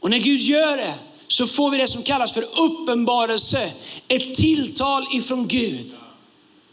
Och 0.00 0.10
när 0.10 0.18
Gud 0.18 0.40
gör 0.40 0.76
det 0.76 0.94
så 1.28 1.46
får 1.46 1.70
vi 1.70 1.78
det 1.78 1.88
som 1.88 2.02
kallas 2.02 2.32
för 2.32 2.44
uppenbarelse, 2.60 3.70
ett 4.08 4.34
tilltal 4.34 5.06
ifrån 5.12 5.48
Gud 5.48 5.96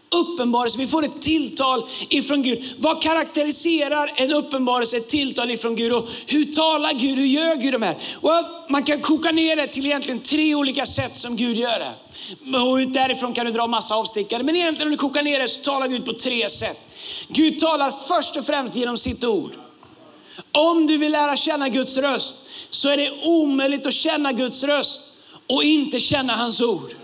uppenbarelse. 0.10 0.78
Vi 0.78 0.88
får 0.88 1.06
ett 1.06 1.22
tilltal 1.22 1.86
ifrån 2.10 2.42
Gud. 2.42 2.63
Vad 2.78 3.01
karaktäriserar 3.01 4.12
en 4.16 4.34
uppenbarelse, 4.34 4.98
ett 4.98 5.08
tilltal 5.08 5.51
ifrån 5.51 5.75
Gud? 5.75 5.94
Och 5.94 6.10
hur 6.28 6.46
talar 6.46 6.94
Gud? 6.94 7.18
Hur 7.18 7.25
gör 7.25 7.56
Gud 7.56 7.74
de 7.74 7.82
här? 7.82 7.96
Well, 8.22 8.46
man 8.70 8.84
kan 8.84 9.01
koka 9.01 9.32
ner 9.32 9.56
det 9.56 9.68
till 9.68 9.86
egentligen 9.86 10.20
tre 10.20 10.56
olika 10.56 10.86
sätt 10.86 11.18
som 11.18 11.36
Gud 11.36 11.58
gör 11.58 11.80
det. 11.80 11.94
Och 12.60 12.92
därifrån 12.92 13.34
kan 13.34 13.46
du 13.46 13.51
dra 13.51 13.68
massa 13.68 13.96
avstickare. 13.96 14.44
Men 14.44 14.56
egentligen 14.56 14.88
om 14.88 14.92
du 14.92 14.98
kokar 14.98 15.24
ner 15.24 15.39
det 15.39 15.48
så 15.48 15.62
talar 15.62 15.88
Gud 15.88 16.06
på 16.06 16.13
tre 16.13 16.50
sätt. 16.50 16.80
Gud 17.28 17.60
talar 17.60 17.92
först 17.92 18.38
och 18.38 18.46
främst 18.46 18.75
genom 18.75 18.98
sitt 18.98 19.24
ord. 19.24 19.51
Om 20.51 20.88
du 20.88 20.98
vill 20.98 21.12
lära 21.12 21.36
känna 21.36 21.70
Guds 21.70 21.98
röst 21.98 22.36
så 22.70 22.89
är 22.89 22.98
det 22.98 23.12
omöjligt 23.24 23.86
att 23.86 23.94
känna 23.94 24.32
Guds 24.32 24.63
röst 24.63 25.13
och 25.48 25.63
inte 25.63 26.00
känna 26.00 26.36
hans 26.36 26.62
ord. 26.62 26.96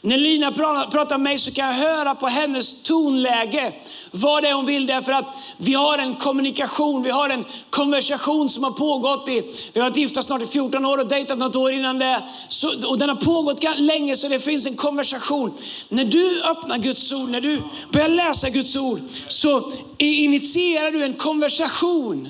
När 0.00 0.18
Lina 0.18 0.52
pratar 0.52 1.08
med 1.08 1.20
mig 1.20 1.38
så 1.38 1.52
kan 1.52 1.66
jag 1.66 1.74
höra 1.74 2.14
på 2.14 2.26
hennes 2.26 2.82
tonläge 2.82 3.72
vad 4.10 4.42
det 4.42 4.48
är 4.48 4.52
hon 4.52 4.66
vill. 4.66 4.86
Därför 4.86 5.12
att 5.12 5.34
vi 5.56 5.74
har 5.74 5.98
en 5.98 6.14
kommunikation, 6.14 7.02
vi 7.02 7.10
har 7.10 7.28
en 7.28 7.44
konversation 7.70 8.48
som 8.48 8.64
har 8.64 8.70
pågått 8.70 9.28
i, 9.28 9.42
vi 9.72 9.80
har 9.80 9.88
varit 9.88 9.96
gifta 9.96 10.22
snart 10.22 10.42
i 10.42 10.46
14 10.46 10.86
år 10.86 10.98
och 10.98 11.08
dejtat 11.08 11.38
något 11.38 11.56
år 11.56 11.72
innan 11.72 11.98
det. 11.98 12.22
Så, 12.48 12.88
och 12.88 12.98
den 12.98 13.08
har 13.08 13.16
pågått 13.16 13.64
länge 13.76 14.16
så 14.16 14.28
det 14.28 14.38
finns 14.38 14.66
en 14.66 14.76
konversation. 14.76 15.54
När 15.88 16.04
du 16.04 16.42
öppnar 16.42 16.78
Guds 16.78 17.12
ord, 17.12 17.28
när 17.28 17.40
du 17.40 17.62
börjar 17.92 18.08
läsa 18.08 18.50
Guds 18.50 18.76
ord 18.76 19.00
så 19.28 19.72
initierar 19.98 20.90
du 20.90 21.04
en 21.04 21.14
konversation 21.14 22.28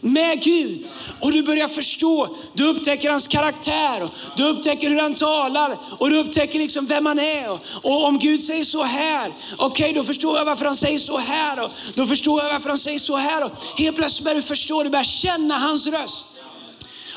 med 0.00 0.42
Gud. 0.42 0.88
Och 1.20 1.32
du 1.32 1.42
börjar 1.42 1.68
förstå, 1.68 2.36
du 2.52 2.64
upptäcker 2.64 3.10
hans 3.10 3.28
karaktär, 3.28 4.02
och 4.02 4.10
du 4.36 4.44
upptäcker 4.44 4.90
hur 4.90 5.00
han 5.00 5.14
talar 5.14 5.76
och 5.98 6.10
du 6.10 6.18
upptäcker 6.18 6.58
liksom 6.58 6.86
vem 6.86 7.06
han 7.06 7.18
är. 7.18 7.50
Och, 7.82 8.04
om 8.04 8.18
Gud 8.18 8.42
säger 8.42 8.64
så 8.64 8.82
här, 8.82 9.32
okej 9.56 9.66
okay, 9.66 9.92
då 9.92 10.04
förstår 10.04 10.38
jag 10.38 10.44
varför 10.44 10.64
han 10.64 10.76
säger 10.76 10.98
så 10.98 11.18
här. 11.18 11.64
Och 11.64 11.70
då 11.94 12.06
förstår 12.06 12.42
jag 12.42 12.52
varför 12.52 12.68
han 12.68 12.78
säger 12.78 12.98
så 12.98 13.16
här. 13.16 13.44
Och 13.44 13.50
helt 13.76 13.96
plötsligt 13.96 14.24
börjar 14.24 14.36
du 14.36 14.42
förstå, 14.42 14.82
du 14.82 14.90
börjar 14.90 15.04
känna 15.04 15.58
hans 15.58 15.86
röst. 15.86 16.40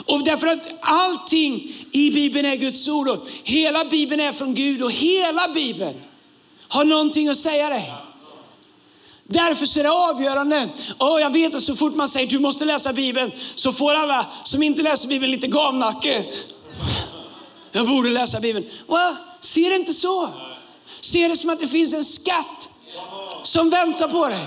Och 0.05 0.23
därför 0.23 0.47
att 0.47 0.77
allting 0.81 1.73
i 1.91 2.11
Bibeln 2.11 2.45
är 2.45 2.55
Guds 2.55 2.87
ord 2.87 3.07
och 3.07 3.27
hela 3.43 3.85
Bibeln 3.85 4.21
är 4.21 4.31
från 4.31 4.53
Gud 4.53 4.83
och 4.83 4.91
hela 4.91 5.47
Bibeln 5.47 6.01
har 6.67 6.85
någonting 6.85 7.29
att 7.29 7.37
säga 7.37 7.69
dig. 7.69 7.93
Därför 9.33 9.65
så 9.65 9.79
är 9.79 9.83
det 9.83 9.91
avgörande. 9.91 10.69
Och 10.97 11.21
jag 11.21 11.29
vet 11.29 11.55
att 11.55 11.63
så 11.63 11.75
fort 11.75 11.95
man 11.95 12.07
säger 12.07 12.27
du 12.27 12.39
måste 12.39 12.65
läsa 12.65 12.93
Bibeln 12.93 13.31
så 13.55 13.71
får 13.71 13.93
alla 13.93 14.25
som 14.43 14.63
inte 14.63 14.81
läser 14.81 15.07
Bibeln 15.07 15.31
lite 15.31 15.47
gamnacke. 15.47 16.25
Jag 17.71 17.87
borde 17.87 18.09
läsa 18.09 18.39
Bibeln. 18.39 18.65
Well, 18.87 19.15
se 19.39 19.69
det 19.69 19.75
inte 19.75 19.93
så. 19.93 20.29
Se 21.01 21.27
det 21.27 21.35
som 21.35 21.49
att 21.49 21.59
det 21.59 21.67
finns 21.67 21.93
en 21.93 22.05
skatt 22.05 22.69
som 23.43 23.69
väntar 23.69 24.07
på 24.07 24.27
dig. 24.27 24.45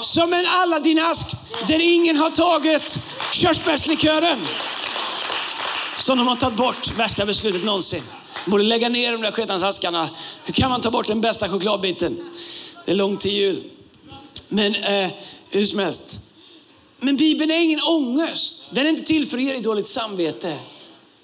Som 0.00 0.32
en 0.32 0.46
Aladdin-ask 0.46 1.36
där 1.66 1.80
ingen 1.80 2.16
har 2.16 2.30
tagit 2.30 2.98
körsbärslikören. 3.32 4.38
Som 5.96 6.18
de 6.18 6.26
har 6.26 6.36
tagit 6.36 6.56
bort, 6.56 6.92
värsta 6.96 7.26
beslutet 7.26 7.64
någonsin. 7.64 8.02
Borde 8.44 8.64
lägga 8.64 8.88
ner 8.88 9.12
de 9.12 9.20
där 9.20 9.32
sketansaskarna. 9.32 10.08
Hur 10.44 10.52
kan 10.52 10.70
man 10.70 10.80
ta 10.80 10.90
bort 10.90 11.06
den 11.06 11.20
bästa 11.20 11.48
chokladbiten? 11.48 12.30
Det 12.84 12.90
är 12.90 12.96
långt 12.96 13.20
till 13.20 13.32
jul. 13.32 13.62
Men 14.48 14.74
eh, 14.74 15.10
hur 15.50 15.66
som 15.66 15.78
helst. 15.78 16.20
Men 17.00 17.16
Bibeln 17.16 17.50
är 17.50 17.60
ingen 17.60 17.80
ångest. 17.80 18.68
Den 18.70 18.86
är 18.86 18.90
inte 18.90 19.04
till 19.04 19.26
för 19.26 19.38
att 19.38 19.44
ge 19.44 19.52
dig 19.52 19.60
dåligt 19.60 19.86
samvete. 19.86 20.58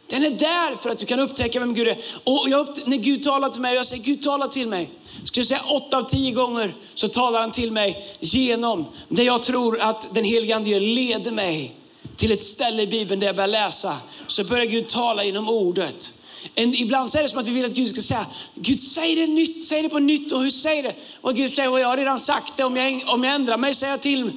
Den 0.07 0.25
är 0.25 0.31
där 0.31 0.77
för 0.77 0.91
att 0.91 0.99
du 0.99 1.07
kan 1.07 1.21
upptäcka 1.21 1.61
vem 1.61 1.75
Gud 1.75 1.89
är. 1.89 1.97
Och 2.25 2.47
jag, 2.49 2.69
när 2.87 2.97
Gud 2.97 3.23
talar 3.23 3.51
till 3.51 3.61
mig, 3.61 3.71
och 3.71 3.77
jag 3.77 3.87
säger 3.87 4.03
Gud 4.03 4.23
talar 4.23 4.49
till 4.49 4.69
mig. 4.69 4.91
Skulle 5.25 5.41
jag 5.41 5.47
säga 5.47 5.63
åtta 5.73 5.97
av 5.97 6.03
tio 6.03 6.33
gånger 6.33 6.75
så 6.95 7.09
talar 7.09 7.41
han 7.41 7.51
till 7.51 7.73
mig 7.73 8.07
genom 8.21 8.87
det 9.09 9.23
jag 9.23 9.43
tror 9.43 9.81
att 9.81 10.15
den 10.15 10.25
helige 10.25 10.57
Ande 10.57 10.71
gör, 10.71 10.81
leder 10.81 11.31
mig 11.31 11.77
till 12.17 12.33
ett 12.33 12.43
ställe 12.43 12.83
i 12.83 12.87
Bibeln 12.87 13.21
där 13.21 13.27
jag 13.27 13.37
börjar 13.37 13.49
läsa. 13.49 13.97
Så 14.27 14.45
börjar 14.45 14.65
Gud 14.65 14.87
tala 14.87 15.25
genom 15.25 15.49
ordet. 15.49 16.13
En, 16.55 16.75
ibland 16.75 17.11
så 17.11 17.19
är 17.19 17.23
det 17.23 17.29
som 17.29 17.39
att 17.39 17.49
vi 17.49 17.53
vill 17.53 17.65
att 17.65 17.73
Gud 17.73 17.89
ska 17.89 18.03
säga, 18.03 18.27
Gud 18.55 18.81
säg 18.81 19.15
det 19.15 19.27
nytt, 19.27 19.65
säg 19.65 19.83
det 19.83 19.89
på 19.89 19.99
nytt 19.99 20.33
och 20.33 20.41
hur 20.41 20.51
säger 20.51 20.83
det? 20.83 20.95
Och 21.21 21.35
Gud 21.35 21.51
säger, 21.51 21.71
och 21.71 21.81
jag 21.81 21.89
har 21.89 21.97
redan 21.97 22.19
sagt 22.19 22.57
det, 22.57 22.65
om 22.65 22.77
jag, 22.77 23.03
om 23.07 23.25
jag 23.25 23.35
ändrar 23.35 23.57
mig 23.57 23.75
säger 23.75 23.93
jag 23.93 24.01
till. 24.01 24.31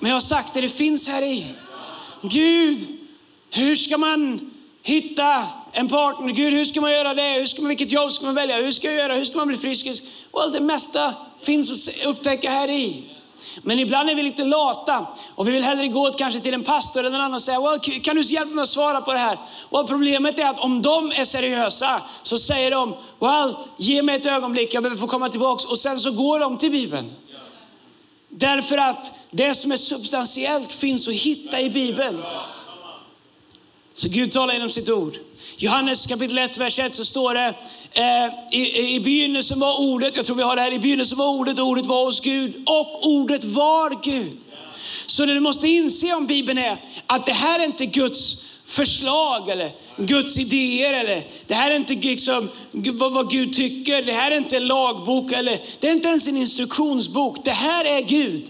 Men 0.00 0.08
jag 0.10 0.16
har 0.16 0.20
sagt 0.20 0.54
det, 0.54 0.60
det 0.60 0.68
finns 0.68 1.08
här 1.08 1.22
i. 1.22 1.46
Gud, 2.22 2.86
hur 3.50 3.74
ska 3.74 3.98
man 3.98 4.50
hitta 4.82 5.46
en 5.72 5.88
partner? 5.88 6.32
Gud, 6.32 6.54
hur 6.54 6.64
ska 6.64 6.80
man 6.80 6.92
göra 6.92 7.14
det? 7.14 7.32
Hur 7.32 7.46
ska 7.46 7.62
man, 7.62 7.68
vilket 7.68 7.92
jobb 7.92 8.12
ska 8.12 8.26
man 8.26 8.34
välja? 8.34 8.56
Hur 8.56 8.70
ska 8.70 8.86
jag 8.86 8.96
göra? 8.96 9.14
Hur 9.14 9.24
ska 9.24 9.36
man 9.36 9.48
bli 9.48 9.56
frisk? 9.56 9.86
Well, 10.32 10.52
det 10.52 10.60
mesta 10.60 11.14
finns 11.42 11.88
att 11.88 12.06
upptäcka 12.06 12.50
här 12.50 12.70
i. 12.70 13.15
Men 13.62 13.78
ibland 13.78 14.10
är 14.10 14.14
vi 14.14 14.22
lite 14.22 14.44
lata 14.44 15.06
och 15.34 15.48
vi 15.48 15.52
vill 15.52 15.62
hellre 15.62 15.88
gå 15.88 16.12
kanske 16.12 16.40
till 16.40 16.54
en 16.54 16.62
pastor 16.62 17.00
eller 17.00 17.10
någon 17.10 17.20
annan 17.20 17.34
och 17.34 17.42
säga, 17.42 17.60
well, 17.60 17.80
kan 17.80 18.16
du 18.16 18.22
hjälpa 18.22 18.54
mig 18.54 18.62
att 18.62 18.68
svara 18.68 19.00
på 19.00 19.12
det 19.12 19.18
här? 19.18 19.38
Och 19.68 19.88
problemet 19.88 20.38
är 20.38 20.46
att 20.46 20.58
om 20.58 20.82
de 20.82 21.12
är 21.12 21.24
seriösa 21.24 22.02
så 22.22 22.38
säger 22.38 22.70
de, 22.70 22.94
well, 23.18 23.56
ge 23.76 24.02
mig 24.02 24.14
ett 24.16 24.26
ögonblick, 24.26 24.74
jag 24.74 24.82
behöver 24.82 25.00
få 25.00 25.06
komma 25.06 25.28
tillbaks 25.28 25.64
och 25.64 25.78
sen 25.78 26.00
så 26.00 26.10
går 26.10 26.40
de 26.40 26.58
till 26.58 26.70
Bibeln. 26.70 27.10
Därför 28.28 28.78
att 28.78 29.12
det 29.30 29.54
som 29.54 29.72
är 29.72 29.76
substantiellt 29.76 30.72
finns 30.72 31.08
att 31.08 31.14
hitta 31.14 31.60
i 31.60 31.70
Bibeln. 31.70 32.22
Så 33.92 34.08
Gud 34.08 34.32
talar 34.32 34.54
genom 34.54 34.68
sitt 34.68 34.90
ord. 34.90 35.18
Johannes 35.58 36.06
kapitel 36.06 36.38
1, 36.38 36.58
vers 36.58 36.78
1 36.78 36.94
så 36.94 37.04
står 37.04 37.34
det, 37.34 37.54
eh, 37.92 38.58
i, 38.60 38.94
i 38.94 39.00
begynnelsen 39.00 39.60
var 39.60 39.80
ordet, 39.80 40.16
jag 40.16 40.24
tror 40.24 40.36
vi 40.36 40.42
har 40.42 40.56
det 40.56 40.62
här, 40.62 40.72
i 40.72 40.78
begynnelsen 40.78 41.18
var 41.18 41.28
ordet, 41.28 41.58
ordet 41.58 41.86
var 41.86 42.04
hos 42.04 42.20
Gud 42.20 42.62
och 42.66 43.06
ordet 43.06 43.44
var 43.44 44.02
Gud. 44.02 44.36
Så 45.06 45.26
det 45.26 45.34
du 45.34 45.40
måste 45.40 45.68
inse 45.68 46.14
om 46.14 46.26
Bibeln 46.26 46.58
är 46.58 46.76
att 47.06 47.26
det 47.26 47.32
här 47.32 47.60
är 47.60 47.64
inte 47.64 47.86
Guds 47.86 48.44
förslag 48.66 49.48
eller 49.48 49.70
Guds 49.96 50.38
idéer 50.38 50.92
eller 50.92 51.22
det 51.46 51.54
här 51.54 51.70
är 51.70 51.76
inte 51.76 51.94
liksom 51.94 52.48
vad, 52.72 53.12
vad 53.12 53.30
Gud 53.30 53.52
tycker. 53.52 54.02
Det 54.02 54.12
här 54.12 54.30
är 54.30 54.36
inte 54.36 54.56
en 54.56 54.66
lagbok 54.66 55.32
eller 55.32 55.58
det 55.80 55.88
är 55.88 55.92
inte 55.92 56.08
ens 56.08 56.28
en 56.28 56.36
instruktionsbok. 56.36 57.44
Det 57.44 57.50
här 57.50 57.84
är 57.84 58.00
Gud. 58.00 58.48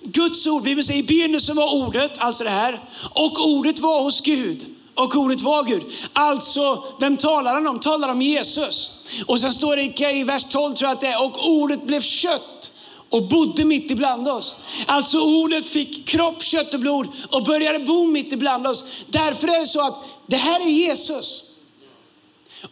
Guds 0.00 0.46
ord, 0.46 0.62
Bibeln 0.62 0.84
säger 0.84 1.00
i 1.00 1.06
begynnelsen 1.06 1.56
var 1.56 1.74
ordet, 1.74 2.12
alltså 2.18 2.44
det 2.44 2.50
här, 2.50 2.80
och 3.10 3.48
ordet 3.48 3.78
var 3.78 4.02
hos 4.02 4.20
Gud 4.20 4.66
och 4.98 5.16
ordet 5.16 5.40
var 5.40 5.64
Gud. 5.64 5.82
Alltså, 6.12 6.84
vem 7.00 7.16
talar 7.16 7.54
han 7.54 7.66
om? 7.66 7.80
Talar 7.80 8.08
om 8.08 8.22
Jesus. 8.22 8.90
Och 9.26 9.40
sen 9.40 9.52
står 9.52 9.76
det 9.76 10.12
i 10.12 10.22
vers 10.22 10.44
12 10.44 10.74
tror 10.74 10.88
jag 10.88 10.94
att 10.94 11.00
det 11.00 11.06
är, 11.06 11.22
och 11.22 11.48
ordet 11.48 11.82
blev 11.82 12.00
kött 12.00 12.72
och 13.08 13.28
bodde 13.28 13.64
mitt 13.64 13.90
ibland 13.90 14.28
oss. 14.28 14.54
Alltså 14.86 15.20
ordet 15.20 15.66
fick 15.66 16.08
kropp, 16.08 16.42
kött 16.42 16.74
och 16.74 16.80
blod 16.80 17.08
och 17.30 17.44
började 17.44 17.78
bo 17.78 18.06
mitt 18.06 18.32
ibland 18.32 18.66
oss. 18.66 18.84
Därför 19.06 19.48
är 19.48 19.60
det 19.60 19.66
så 19.66 19.86
att 19.86 20.04
det 20.26 20.36
här 20.36 20.60
är 20.60 20.70
Jesus. 20.70 21.42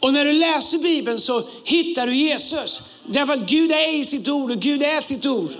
Och 0.00 0.12
när 0.12 0.24
du 0.24 0.32
läser 0.32 0.78
Bibeln 0.78 1.18
så 1.18 1.42
hittar 1.64 2.06
du 2.06 2.16
Jesus. 2.16 2.80
Därför 3.06 3.32
att 3.32 3.50
Gud 3.50 3.72
är 3.72 3.94
i 3.94 4.04
sitt 4.04 4.28
ord 4.28 4.50
och 4.50 4.58
Gud 4.58 4.82
är 4.82 5.00
sitt 5.00 5.26
ord. 5.26 5.50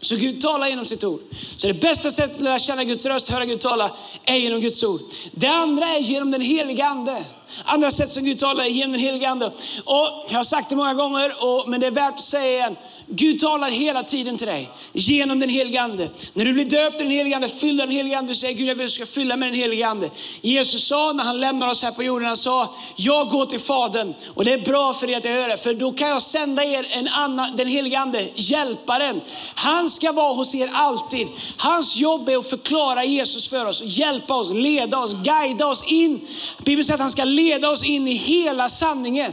Så 0.00 0.16
Gud 0.16 0.40
talar 0.40 0.68
genom 0.68 0.84
sitt 0.84 1.04
ord. 1.04 1.20
Så 1.56 1.66
det 1.66 1.74
bästa 1.74 2.10
sättet 2.10 2.36
att 2.36 2.42
lära 2.42 2.58
känna 2.58 2.84
Guds 2.84 3.06
röst, 3.06 3.28
höra 3.28 3.44
Gud 3.44 3.60
tala, 3.60 3.96
är 4.24 4.36
genom 4.36 4.60
Guds 4.60 4.84
ord. 4.84 5.00
Det 5.32 5.46
andra 5.46 5.86
är 5.86 6.00
genom 6.00 6.30
den 6.30 6.40
heliga 6.40 6.86
ande. 6.86 7.24
Andra 7.64 7.90
sätt 7.90 8.10
som 8.10 8.24
Gud 8.24 8.38
talar 8.38 8.64
är 8.64 8.68
genom 8.68 8.92
den 8.92 9.00
helige 9.00 9.28
Ande. 9.28 9.46
Och 9.84 10.26
jag 10.28 10.36
har 10.36 10.44
sagt 10.44 10.68
det 10.68 10.76
många 10.76 10.94
gånger, 10.94 11.44
och, 11.44 11.68
men 11.68 11.80
det 11.80 11.86
är 11.86 11.90
värt 11.90 12.14
att 12.14 12.20
säga 12.20 12.52
igen. 12.52 12.76
Gud 13.10 13.40
talar 13.40 13.70
hela 13.70 14.02
tiden 14.02 14.36
till 14.36 14.46
dig 14.46 14.70
genom 14.92 15.38
den 15.38 15.48
helige 15.48 15.82
Ande. 15.82 16.08
När 16.34 16.44
du 16.44 16.52
blir 16.52 16.64
döpt 16.64 17.00
i 17.00 17.02
den 17.02 17.12
helige 17.12 17.36
Ande, 17.36 17.48
fyller 17.48 17.86
den 17.86 17.96
helige 17.96 18.18
Ande, 18.18 18.30
du 18.30 18.34
säger 18.34 18.54
Gud 18.54 18.68
jag 18.68 18.74
vill 18.74 18.84
att 18.84 18.90
du 18.90 18.94
ska 18.94 19.06
fylla 19.06 19.36
med 19.36 19.48
den 19.48 19.54
helige 19.54 19.88
Ande. 19.88 20.10
Jesus 20.40 20.88
sa 20.88 21.12
när 21.12 21.24
han 21.24 21.40
lämnar 21.40 21.68
oss 21.68 21.82
här 21.82 21.92
på 21.92 22.02
jorden, 22.02 22.26
han 22.26 22.36
sa, 22.36 22.74
jag 22.96 23.28
går 23.28 23.44
till 23.44 23.58
Fadern 23.60 24.14
och 24.34 24.44
det 24.44 24.52
är 24.52 24.58
bra 24.58 24.92
för 24.92 25.10
er 25.10 25.16
att 25.16 25.24
jag 25.24 25.34
gör 25.34 25.48
det, 25.48 25.56
för 25.56 25.74
då 25.74 25.92
kan 25.92 26.08
jag 26.08 26.22
sända 26.22 26.64
er 26.64 26.86
en 26.90 27.08
annan, 27.08 27.56
den 27.56 27.68
helige 27.68 27.98
Ande, 27.98 28.28
hjälparen. 28.34 29.20
Han 29.54 29.90
ska 29.90 30.12
vara 30.12 30.32
hos 30.32 30.54
er 30.54 30.70
alltid. 30.72 31.28
Hans 31.56 31.96
jobb 31.96 32.28
är 32.28 32.36
att 32.36 32.50
förklara 32.50 33.04
Jesus 33.04 33.48
för 33.48 33.66
oss, 33.66 33.82
hjälpa 33.84 34.34
oss, 34.34 34.50
leda 34.50 34.98
oss, 34.98 35.14
guida 35.14 35.66
oss 35.66 35.84
in. 35.86 36.20
Bibeln 36.58 36.84
säger 36.84 36.94
att 36.94 37.00
han 37.00 37.10
ska 37.10 37.24
leda 37.38 37.70
oss 37.70 37.84
in 37.84 38.08
i 38.08 38.14
hela 38.14 38.68
sanningen. 38.68 39.32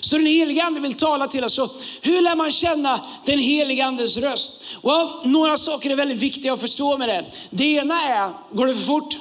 Så 0.00 0.16
den 0.16 0.26
helige 0.26 0.64
Ande 0.64 0.80
vill 0.80 0.94
tala 0.94 1.28
till 1.28 1.44
oss. 1.44 1.54
Så 1.54 1.70
hur 2.02 2.22
lär 2.22 2.36
man 2.36 2.50
känna 2.50 3.00
den 3.24 3.38
helige 3.38 3.84
Andes 3.86 4.16
röst? 4.16 4.62
Well, 4.82 5.08
några 5.24 5.56
saker 5.56 5.90
är 5.90 5.96
väldigt 5.96 6.18
viktiga 6.18 6.52
att 6.52 6.60
förstå 6.60 6.98
med 6.98 7.08
det. 7.08 7.24
Det 7.50 7.64
ena 7.64 8.02
är, 8.02 8.30
går 8.52 8.66
det 8.66 8.74
för 8.74 8.82
fort? 8.82 9.16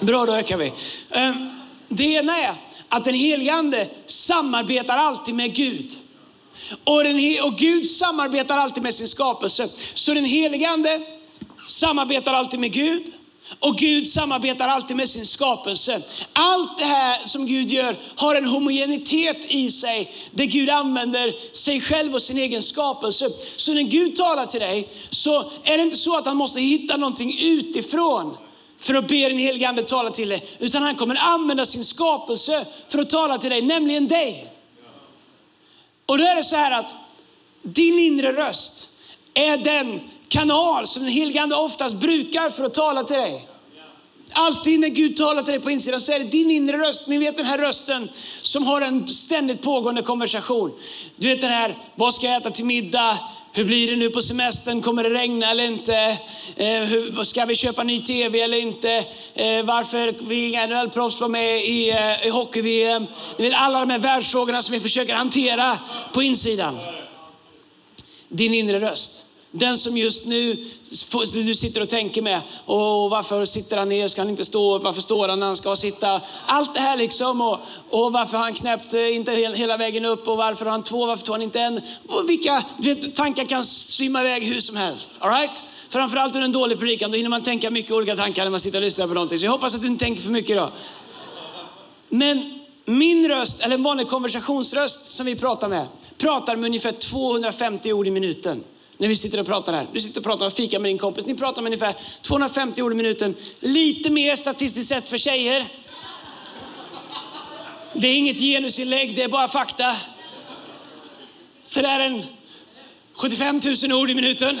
Bra, 0.00 0.26
då 0.26 0.32
ökar 0.32 0.56
vi. 0.56 0.72
Ehm, 1.10 1.50
det 1.88 2.04
ena 2.04 2.38
är 2.38 2.54
att 2.88 3.04
den 3.04 3.14
helige 3.14 3.52
Ande 3.52 3.88
samarbetar 4.06 4.98
alltid 4.98 5.34
med 5.34 5.54
Gud. 5.54 5.92
Och, 6.84 7.04
den, 7.04 7.16
och 7.42 7.56
Gud 7.58 7.86
samarbetar 7.86 8.58
alltid 8.58 8.82
med 8.82 8.94
sin 8.94 9.08
skapelse. 9.08 9.68
Så 9.94 10.14
den 10.14 10.24
helige 10.24 10.68
Ande 10.68 11.00
samarbetar 11.66 12.34
alltid 12.34 12.60
med 12.60 12.72
Gud. 12.72 13.12
Och 13.58 13.78
Gud 13.78 14.06
samarbetar 14.06 14.68
alltid 14.68 14.96
med 14.96 15.08
sin 15.08 15.26
skapelse. 15.26 16.02
Allt 16.32 16.78
det 16.78 16.84
här 16.84 17.26
som 17.26 17.46
Gud 17.46 17.70
gör 17.70 17.96
har 18.16 18.34
en 18.34 18.46
homogenitet 18.46 19.44
i 19.48 19.70
sig, 19.70 20.12
där 20.30 20.44
Gud 20.44 20.70
använder 20.70 21.54
sig 21.54 21.80
själv 21.80 22.14
och 22.14 22.22
sin 22.22 22.38
egen 22.38 22.62
skapelse. 22.62 23.30
Så 23.56 23.74
när 23.74 23.82
Gud 23.82 24.16
talar 24.16 24.46
till 24.46 24.60
dig, 24.60 24.88
så 25.10 25.50
är 25.64 25.76
det 25.76 25.82
inte 25.82 25.96
så 25.96 26.18
att 26.18 26.26
han 26.26 26.36
måste 26.36 26.60
hitta 26.60 26.96
någonting 26.96 27.38
utifrån 27.40 28.36
för 28.78 28.94
att 28.94 29.08
be 29.08 29.28
den 29.28 29.38
helige 29.38 29.68
Ande 29.68 29.82
tala 29.82 30.10
till 30.10 30.28
dig, 30.28 30.46
utan 30.58 30.82
han 30.82 30.94
kommer 30.94 31.16
använda 31.16 31.66
sin 31.66 31.84
skapelse 31.84 32.66
för 32.88 32.98
att 32.98 33.10
tala 33.10 33.38
till 33.38 33.50
dig, 33.50 33.62
nämligen 33.62 34.08
dig. 34.08 34.46
Och 36.06 36.18
då 36.18 36.24
är 36.24 36.34
det 36.34 36.44
så 36.44 36.56
här 36.56 36.80
att 36.80 36.96
din 37.62 37.98
inre 37.98 38.32
röst 38.32 38.88
är 39.34 39.56
den 39.56 40.00
kanal 40.28 40.86
som 40.86 41.02
den 41.02 41.12
helige 41.12 41.42
Ande 41.42 41.56
oftast 41.56 41.96
brukar 41.96 42.50
för 42.50 42.64
att 42.64 42.74
tala 42.74 43.04
till 43.04 43.16
dig. 43.16 43.48
Alltid 44.32 44.80
när 44.80 44.88
Gud 44.88 45.16
talar 45.16 45.42
till 45.42 45.52
dig 45.52 45.62
på 45.62 45.70
insidan 45.70 46.00
så 46.00 46.12
är 46.12 46.18
det 46.18 46.24
din 46.24 46.50
inre 46.50 46.78
röst. 46.78 47.06
Ni 47.06 47.18
vet 47.18 47.36
den 47.36 47.46
här 47.46 47.58
rösten 47.58 48.08
som 48.42 48.66
har 48.66 48.80
en 48.80 49.08
ständigt 49.08 49.62
pågående 49.62 50.02
konversation. 50.02 50.72
Du 51.16 51.28
vet 51.28 51.40
den 51.40 51.50
här, 51.50 51.78
vad 51.94 52.14
ska 52.14 52.26
jag 52.26 52.36
äta 52.36 52.50
till 52.50 52.64
middag? 52.64 53.18
Hur 53.52 53.64
blir 53.64 53.90
det 53.90 53.96
nu 53.96 54.10
på 54.10 54.22
semestern? 54.22 54.82
Kommer 54.82 55.02
det 55.02 55.10
regna 55.10 55.50
eller 55.50 55.64
inte? 55.64 55.96
Eh, 56.56 56.66
hur, 56.66 57.24
ska 57.24 57.44
vi 57.44 57.54
köpa 57.54 57.82
ny 57.82 58.02
TV 58.02 58.40
eller 58.40 58.58
inte? 58.58 58.90
Eh, 59.34 59.64
varför 59.64 60.12
vill 60.28 60.44
inga 60.44 60.66
NHL-proffs 60.66 61.20
vara 61.20 61.28
med 61.28 61.64
i, 61.64 61.90
eh, 61.90 62.26
i 62.26 62.30
hockey-VM? 62.30 63.06
Ni 63.38 63.44
vet 63.44 63.54
alla 63.58 63.80
de 63.80 63.90
här 63.90 63.98
världsfrågorna 63.98 64.62
som 64.62 64.72
vi 64.72 64.80
försöker 64.80 65.14
hantera 65.14 65.78
på 66.12 66.22
insidan. 66.22 66.78
Din 68.28 68.54
inre 68.54 68.80
röst. 68.80 69.25
Den 69.58 69.76
som 69.76 69.96
just 69.96 70.26
nu 70.26 70.56
du 71.32 71.54
sitter 71.54 71.82
och 71.82 71.88
tänker 71.88 72.22
med. 72.22 72.40
Åh, 72.66 73.10
varför 73.10 73.44
sitter 73.44 73.76
han 73.76 73.88
ner? 73.88 74.08
Ska 74.08 74.20
han 74.20 74.28
inte 74.28 74.44
stå? 74.44 74.78
Varför 74.78 75.00
står 75.00 75.28
han 75.28 75.40
när 75.40 75.46
han 75.46 75.56
ska 75.56 75.76
sitta? 75.76 76.20
Allt 76.46 76.74
det 76.74 76.80
här 76.80 76.96
liksom. 76.96 77.40
Och, 77.40 77.58
och 77.90 78.12
varför 78.12 78.36
har 78.36 78.44
han 78.44 78.54
knäppt 78.54 78.94
eh, 78.94 79.16
inte 79.16 79.32
hela 79.32 79.76
vägen 79.76 80.04
upp? 80.04 80.28
Och 80.28 80.36
varför 80.36 80.64
har 80.64 80.72
han 80.72 80.82
två? 80.82 81.06
Varför 81.06 81.24
tog 81.24 81.34
han 81.34 81.42
inte 81.42 81.60
en? 81.60 81.80
Vilka 82.28 82.64
vet, 82.76 83.14
tankar 83.14 83.44
kan 83.44 83.64
svimma 83.64 84.20
iväg 84.20 84.44
hur 84.44 84.60
som 84.60 84.76
helst. 84.76 85.12
All 85.18 85.30
right? 85.30 85.64
Framförallt 85.88 86.34
under 86.34 86.44
en 86.44 86.52
dålig 86.52 86.78
predikan, 86.78 87.10
då 87.10 87.16
hinner 87.16 87.30
man 87.30 87.42
tänka 87.42 87.70
mycket 87.70 87.92
olika 87.92 88.16
tankar 88.16 88.44
när 88.44 88.50
man 88.50 88.60
sitter 88.60 88.78
och 88.78 88.84
lyssnar 88.84 89.06
på 89.06 89.14
någonting. 89.14 89.38
Så 89.38 89.44
jag 89.46 89.52
hoppas 89.52 89.74
att 89.74 89.82
du 89.82 89.86
inte 89.86 90.04
tänker 90.04 90.22
för 90.22 90.30
mycket 90.30 90.56
då. 90.56 90.70
Men 92.08 92.60
min 92.84 93.28
röst, 93.28 93.60
eller 93.60 93.74
en 93.74 93.82
vanlig 93.82 94.08
konversationsröst 94.08 95.04
som 95.04 95.26
vi 95.26 95.36
pratar 95.36 95.68
med, 95.68 95.86
pratar 96.18 96.56
med 96.56 96.66
ungefär 96.66 96.92
250 96.92 97.92
ord 97.92 98.06
i 98.06 98.10
minuten 98.10 98.64
när 98.98 99.08
vi 99.08 99.16
sitter 99.16 99.40
och 99.40 99.46
pratar 99.46 99.72
här. 99.72 99.86
Du 99.92 100.00
sitter 100.00 100.20
och 100.20 100.24
pratar 100.24 100.46
och 100.46 100.52
fikar 100.52 100.78
med 100.78 100.90
din 100.90 100.98
kompis. 100.98 101.26
Ni 101.26 101.34
pratar 101.34 101.62
med 101.62 101.68
ungefär 101.68 101.94
250 102.22 102.82
ord 102.82 102.92
i 102.92 102.94
minuten. 102.94 103.34
Lite 103.60 104.10
mer 104.10 104.36
statistiskt 104.36 104.88
sett 104.88 105.08
för 105.08 105.18
tjejer. 105.18 105.68
Det 107.92 108.08
är 108.08 108.14
inget 108.14 108.38
genusinlägg, 108.38 109.16
det 109.16 109.22
är 109.22 109.28
bara 109.28 109.48
fakta. 109.48 109.96
Så 111.62 111.82
det 111.82 111.88
är 111.88 112.00
en 112.00 112.22
75 113.14 113.60
000 113.82 113.92
ord 113.92 114.10
i 114.10 114.14
minuten. 114.14 114.58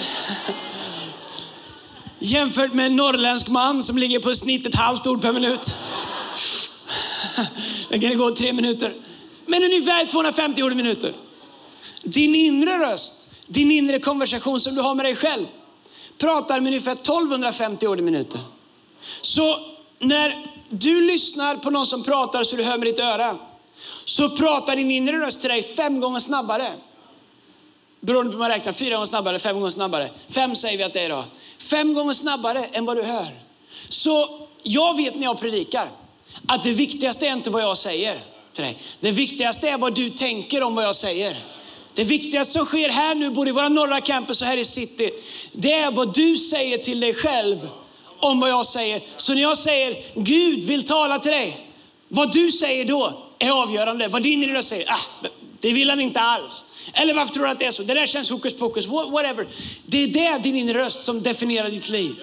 Jämfört 2.18 2.72
med 2.72 2.86
en 2.86 2.96
norrländsk 2.96 3.48
man 3.48 3.82
som 3.82 3.98
ligger 3.98 4.20
på 4.20 4.34
snitt 4.34 4.66
ett 4.66 4.74
halvt 4.74 5.06
ord 5.06 5.22
per 5.22 5.32
minut. 5.32 5.74
Det 7.88 7.98
kan 7.98 8.18
gå 8.18 8.30
tre 8.30 8.52
minuter. 8.52 8.92
Men 9.46 9.64
ungefär 9.64 10.04
250 10.04 10.62
ord 10.62 10.72
i 10.72 10.74
minuten. 10.74 11.12
Din 12.02 12.34
inre 12.34 12.78
röst 12.78 13.15
din 13.46 13.70
inre 13.70 13.98
konversation 13.98 14.60
som 14.60 14.74
du 14.74 14.80
har 14.80 14.94
med 14.94 15.04
dig 15.04 15.16
själv 15.16 15.46
pratar 16.18 16.60
med 16.60 16.70
ungefär 16.70 16.92
1250 16.92 17.86
ord 17.86 17.98
i 17.98 18.02
minuten. 18.02 18.40
Så 19.20 19.58
när 19.98 20.46
du 20.68 21.00
lyssnar 21.00 21.56
på 21.56 21.70
någon 21.70 21.86
som 21.86 22.04
pratar 22.04 22.44
så 22.44 22.56
du 22.56 22.62
hör 22.62 22.78
med 22.78 22.86
ditt 22.86 22.98
öra, 22.98 23.36
så 24.04 24.28
pratar 24.28 24.76
din 24.76 24.90
inre 24.90 25.20
röst 25.20 25.40
till 25.40 25.50
dig 25.50 25.62
fem 25.62 26.00
gånger 26.00 26.18
snabbare. 26.18 26.72
Beroende 28.00 28.30
på 28.30 28.36
hur 28.36 28.38
man 28.38 28.50
räknar, 28.50 28.72
fyra 28.72 28.94
gånger 28.94 29.06
snabbare, 29.06 29.38
fem 29.38 29.56
gånger 29.56 29.70
snabbare. 29.70 30.10
Fem 30.28 30.56
säger 30.56 30.78
vi 30.78 30.84
att 30.84 30.92
det 30.92 31.00
är 31.00 31.04
idag. 31.04 31.24
Fem 31.58 31.94
gånger 31.94 32.12
snabbare 32.12 32.64
än 32.64 32.84
vad 32.84 32.96
du 32.96 33.02
hör. 33.02 33.40
Så 33.88 34.46
jag 34.62 34.96
vet 34.96 35.14
när 35.14 35.22
jag 35.22 35.40
predikar 35.40 35.90
att 36.46 36.62
det 36.62 36.72
viktigaste 36.72 37.26
är 37.26 37.32
inte 37.32 37.50
vad 37.50 37.62
jag 37.62 37.76
säger 37.76 38.20
till 38.52 38.64
dig. 38.64 38.78
Det 39.00 39.10
viktigaste 39.10 39.68
är 39.68 39.78
vad 39.78 39.94
du 39.94 40.10
tänker 40.10 40.62
om 40.62 40.74
vad 40.74 40.84
jag 40.84 40.96
säger. 40.96 41.55
Det 41.96 42.04
viktigaste 42.04 42.52
som 42.52 42.66
sker 42.66 42.88
här 42.88 43.14
nu, 43.14 43.30
både 43.30 43.50
i 43.50 43.52
våra 43.52 43.68
norra 43.68 44.00
campus 44.00 44.42
och 44.42 44.48
här 44.48 44.56
i 44.56 44.64
city, 44.64 45.10
det 45.52 45.72
är 45.72 45.90
vad 45.90 46.14
du 46.14 46.36
säger 46.36 46.78
till 46.78 47.00
dig 47.00 47.14
själv 47.14 47.68
om 48.18 48.40
vad 48.40 48.50
jag 48.50 48.66
säger. 48.66 49.00
Så 49.16 49.34
när 49.34 49.42
jag 49.42 49.58
säger 49.58 49.96
Gud 50.14 50.64
vill 50.64 50.84
tala 50.84 51.18
till 51.18 51.32
dig, 51.32 51.66
vad 52.08 52.32
du 52.32 52.52
säger 52.52 52.84
då 52.84 53.22
är 53.38 53.50
avgörande. 53.50 54.08
Vad 54.08 54.22
din 54.22 54.44
röst 54.44 54.68
säger, 54.68 54.90
ah, 54.90 55.28
det 55.60 55.72
vill 55.72 55.90
han 55.90 56.00
inte 56.00 56.20
alls. 56.20 56.64
Eller 56.92 57.14
varför 57.14 57.34
tror 57.34 57.44
du 57.44 57.50
att 57.50 57.58
det 57.58 57.66
är 57.66 57.70
så? 57.70 57.82
Det 57.82 57.94
där 57.94 58.06
känns 58.06 58.30
hokus 58.30 58.54
pokus, 58.54 58.86
whatever. 58.86 59.46
Det 59.86 60.02
är 60.02 60.08
det 60.08 60.38
din 60.42 60.56
inre 60.56 60.78
röst 60.78 61.02
som 61.02 61.22
definierar 61.22 61.70
ditt 61.70 61.88
liv. 61.88 62.14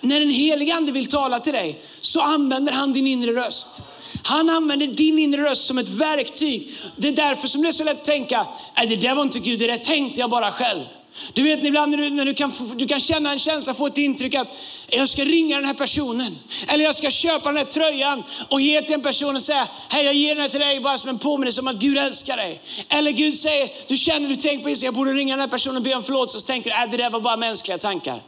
När 0.00 0.20
den 0.20 0.30
helige 0.30 0.74
ande 0.74 0.92
vill 0.92 1.06
tala 1.06 1.40
till 1.40 1.52
dig 1.52 1.78
så 2.00 2.20
använder 2.20 2.72
han 2.72 2.92
din 2.92 3.06
inre 3.06 3.32
röst. 3.32 3.82
Han 4.22 4.50
använder 4.50 4.86
din 4.86 5.18
inre 5.18 5.42
röst 5.42 5.64
som 5.66 5.78
ett 5.78 5.88
verktyg. 5.88 6.70
Det 6.96 7.08
är 7.08 7.12
därför 7.12 7.48
som 7.48 7.62
det 7.62 7.68
är 7.68 7.72
så 7.72 7.84
lätt 7.84 7.96
att 7.96 8.04
tänka, 8.04 8.46
nej 8.76 8.86
det 8.86 8.96
där 8.96 9.14
var 9.14 9.22
inte 9.22 9.38
Gud, 9.38 9.58
det 9.58 9.66
där 9.66 9.78
tänkte 9.78 10.20
jag 10.20 10.30
bara 10.30 10.52
själv. 10.52 10.84
Du 11.32 11.42
vet 11.42 11.64
ibland 11.64 11.90
när 11.90 11.98
du, 11.98 12.10
när 12.10 12.24
du, 12.24 12.34
kan, 12.34 12.52
du 12.76 12.86
kan 12.86 13.00
känna 13.00 13.32
en 13.32 13.38
känsla, 13.38 13.74
få 13.74 13.86
ett 13.86 13.98
intryck 13.98 14.34
att 14.34 14.48
äh, 14.88 14.98
jag 14.98 15.08
ska 15.08 15.24
ringa 15.24 15.56
den 15.56 15.64
här 15.64 15.74
personen. 15.74 16.38
Eller 16.68 16.84
jag 16.84 16.94
ska 16.94 17.10
köpa 17.10 17.48
den 17.48 17.56
här 17.56 17.64
tröjan 17.64 18.22
och 18.48 18.60
ge 18.60 18.82
till 18.82 18.94
en 18.94 19.02
person 19.02 19.36
och 19.36 19.42
säga, 19.42 19.68
hej 19.88 20.04
jag 20.04 20.14
ger 20.14 20.34
den 20.34 20.42
här 20.42 20.48
till 20.48 20.60
dig 20.60 20.80
bara 20.80 20.98
som 20.98 21.10
en 21.10 21.18
påminnelse 21.18 21.60
om 21.60 21.68
att 21.68 21.76
Gud 21.76 21.98
älskar 21.98 22.36
dig. 22.36 22.60
Eller 22.88 23.10
Gud 23.10 23.34
säger, 23.34 23.68
du 23.88 23.96
känner, 23.96 24.28
du 24.28 24.36
tänker 24.36 24.62
på 24.62 24.68
Jesus, 24.68 24.84
jag 24.84 24.94
borde 24.94 25.12
ringa 25.12 25.32
den 25.36 25.40
här 25.40 25.48
personen 25.48 25.76
och 25.76 25.82
be 25.82 25.94
om 25.94 26.02
förlåtelse. 26.02 26.40
Så 26.40 26.46
tänker 26.46 26.70
du, 26.70 26.76
äh, 26.76 26.90
det 26.90 26.96
där 26.96 27.10
var 27.10 27.20
bara 27.20 27.36
mänskliga 27.36 27.78
tankar. 27.78 28.22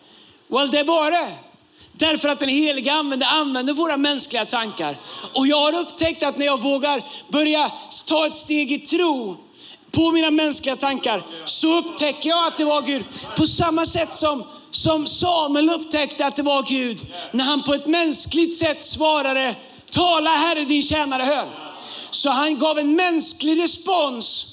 Well 0.49 0.71
det 0.71 0.83
var 0.83 1.11
det. 1.11 1.33
Därför 1.97 2.29
att 2.29 2.39
den 2.39 2.49
heliga 2.49 2.93
använder, 2.93 3.27
använder 3.27 3.73
våra 3.73 3.97
mänskliga 3.97 4.45
tankar. 4.45 4.97
Och 5.33 5.47
jag 5.47 5.61
har 5.61 5.81
upptäckt 5.81 6.23
att 6.23 6.37
när 6.37 6.47
jag 6.47 6.61
vågar 6.61 7.03
börja 7.29 7.73
ta 8.07 8.27
ett 8.27 8.35
steg 8.35 8.73
i 8.73 8.79
tro 8.79 9.37
på 9.91 10.13
mina 10.13 10.31
mänskliga 10.31 10.77
tankar 10.77 11.23
så 11.45 11.79
upptäcker 11.79 12.29
jag 12.29 12.47
att 12.47 12.57
det 12.57 12.65
var 12.65 12.83
Gud. 12.83 13.05
På 13.37 13.47
samma 13.47 13.87
sätt 13.87 14.15
som, 14.15 14.45
som 14.71 15.07
Samuel 15.07 15.71
upptäckte 15.71 16.27
att 16.27 16.37
det 16.37 16.43
var 16.43 16.63
Gud 16.63 17.07
när 17.31 17.45
han 17.45 17.63
på 17.63 17.75
ett 17.75 17.87
mänskligt 17.87 18.57
sätt 18.57 18.83
svarade, 18.83 19.55
tala 19.91 20.31
Herre 20.31 20.65
din 20.65 20.83
tjänare 20.83 21.23
hör. 21.23 21.49
Så 22.11 22.31
han 22.31 22.59
gav 22.59 22.79
en 22.79 22.97
mänsklig 22.97 23.63
respons 23.63 24.47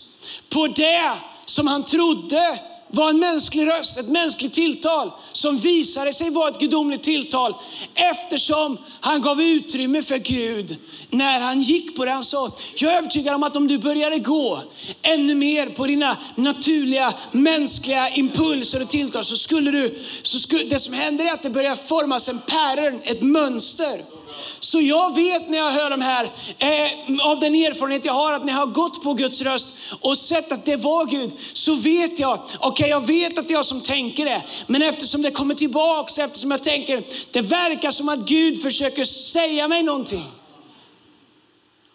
på 0.50 0.68
det 0.68 1.12
som 1.46 1.68
han 1.68 1.84
trodde 1.84 2.60
var 2.94 3.10
en 3.10 3.20
mänsklig 3.20 3.68
röst, 3.68 3.98
ett 3.98 4.08
mänskligt 4.08 4.54
tilltal 4.54 5.12
som 5.32 5.58
visade 5.58 6.14
sig 6.14 6.30
vara 6.30 6.50
ett 6.50 6.60
gudomligt 6.60 7.04
tilltal 7.04 7.56
eftersom 7.94 8.78
han 9.00 9.22
gav 9.22 9.42
utrymme 9.42 10.02
för 10.02 10.18
Gud 10.18 10.78
när 11.10 11.40
han 11.40 11.62
gick 11.62 11.96
på 11.96 12.06
det. 12.06 12.12
Han 12.12 12.24
sa, 12.24 12.52
jag 12.76 12.94
är 12.94 12.98
övertygad 12.98 13.36
om 13.36 13.44
att 13.44 13.56
om 13.56 13.68
du 13.68 13.78
började 13.78 14.20
gå 14.20 14.60
ännu 15.02 15.36
mer 15.36 15.70
på 15.70 15.88
dina 15.88 16.18
naturliga 16.36 17.14
mänskliga 17.32 18.10
impulser 18.10 18.82
och 18.82 18.90
tilltal 18.90 19.24
så 19.24 19.38
skulle 19.38 19.72
du, 19.72 20.00
så 20.24 20.40
skulle, 20.40 20.64
det 20.64 20.80
som 20.80 20.94
händer 20.94 21.26
är 21.26 21.34
att 21.34 21.42
det 21.42 21.50
börjar 21.50 21.76
formas 21.76 22.30
en 22.30 22.40
pattern, 22.40 23.00
ett 23.04 23.22
mönster 23.22 24.13
så 24.60 24.82
jag 24.82 25.16
vet 25.16 25.50
när 25.50 25.58
jag 25.58 25.72
hör 25.72 25.90
de 25.90 26.02
här, 26.02 26.24
eh, 26.58 27.28
av 27.28 27.40
den 27.40 27.56
erfarenhet 27.56 28.06
jag 28.06 28.14
har, 28.14 28.34
att 28.34 28.46
när 28.46 28.54
jag 28.54 28.60
har 28.60 28.68
gått 28.68 29.04
på 29.04 29.14
Guds 29.14 29.42
röst 29.42 29.70
och 30.00 30.18
sett 30.18 30.52
att 30.52 30.66
det 30.66 30.76
var 30.76 31.06
Gud, 31.06 31.32
så 31.54 31.76
vet 31.76 32.20
jag, 32.20 32.40
okej 32.60 32.70
okay, 32.70 32.90
jag 32.90 33.08
vet 33.08 33.38
att 33.38 33.48
det 33.48 33.54
är 33.54 33.56
jag 33.56 33.66
som 33.66 33.82
tänker 33.82 34.26
det. 34.26 34.42
Men 34.68 34.82
eftersom 34.82 35.22
det 35.22 35.32
kommer 35.32 35.56
tillbaks, 35.56 36.20
eftersom 36.20 36.52
jag 36.52 36.64
tänker, 36.64 37.04
det 37.32 37.42
verkar 37.42 37.92
som 37.92 38.10
att 38.10 38.20
Gud 38.20 38.62
försöker 38.62 39.06
säga 39.06 39.68
mig 39.68 39.84
någonting. 39.84 40.26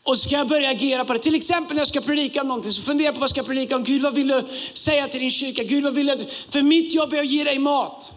Och 0.08 0.18
så 0.18 0.28
ska 0.28 0.36
jag 0.36 0.48
börja 0.48 0.70
agera 0.70 1.04
på 1.04 1.12
det. 1.12 1.18
Till 1.18 1.34
exempel 1.34 1.74
när 1.74 1.80
jag 1.80 1.88
ska 1.88 2.00
predika 2.00 2.40
om 2.40 2.48
någonting, 2.48 2.72
så 2.72 2.82
funderar 2.82 3.06
jag 3.06 3.14
på 3.14 3.20
vad 3.20 3.24
jag 3.24 3.30
ska 3.30 3.42
predika 3.42 3.76
om. 3.76 3.84
Gud 3.84 4.02
vad 4.02 4.14
vill 4.14 4.28
du 4.28 4.42
säga 4.72 5.08
till 5.08 5.20
din 5.20 5.30
kyrka? 5.30 5.62
Gud 5.62 5.84
vad 5.84 5.94
vill 5.94 6.06
du? 6.06 6.26
För 6.50 6.62
mitt 6.62 6.94
jobb 6.94 7.12
är 7.12 7.20
att 7.20 7.26
ge 7.26 7.44
dig 7.44 7.58
mat. 7.58 8.12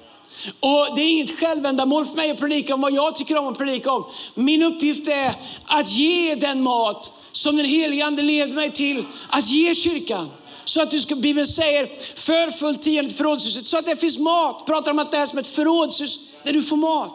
Och 0.59 0.95
Det 0.95 1.01
är 1.01 1.09
inget 1.11 1.39
självändamål 1.39 2.05
för 2.05 2.15
mig 2.15 2.31
att 2.31 2.39
predika 2.39 2.73
om 2.73 2.81
vad 2.81 2.93
jag 2.93 3.15
tycker 3.15 3.37
om 3.37 3.47
att 3.47 3.57
predika 3.57 3.91
om. 3.91 4.05
Min 4.35 4.63
uppgift 4.63 5.07
är 5.07 5.33
att 5.65 5.91
ge 5.91 6.35
den 6.35 6.63
mat 6.63 7.11
som 7.31 7.57
den 7.57 7.65
helige 7.65 8.05
Ande 8.05 8.21
leder 8.21 8.55
mig 8.55 8.71
till 8.71 9.05
att 9.29 9.49
ge 9.49 9.75
kyrkan. 9.75 10.29
Så 10.63 10.81
att 10.81 10.91
du 10.91 11.01
ska, 11.01 11.15
Bibeln 11.15 11.47
säger, 11.47 11.87
för 12.15 12.51
fullt 12.51 12.81
tionde 12.81 13.09
till 13.09 13.17
förrådshuset, 13.17 13.67
så 13.67 13.77
att 13.77 13.85
det 13.85 13.95
finns 13.95 14.19
mat. 14.19 14.65
Pratar 14.65 14.91
om 14.91 14.99
att 14.99 15.11
det 15.11 15.17
är 15.17 15.25
som 15.25 15.39
ett 15.39 15.47
förrådshus 15.47 16.19
där 16.43 16.53
du 16.53 16.61
får 16.61 16.77
mat. 16.77 17.13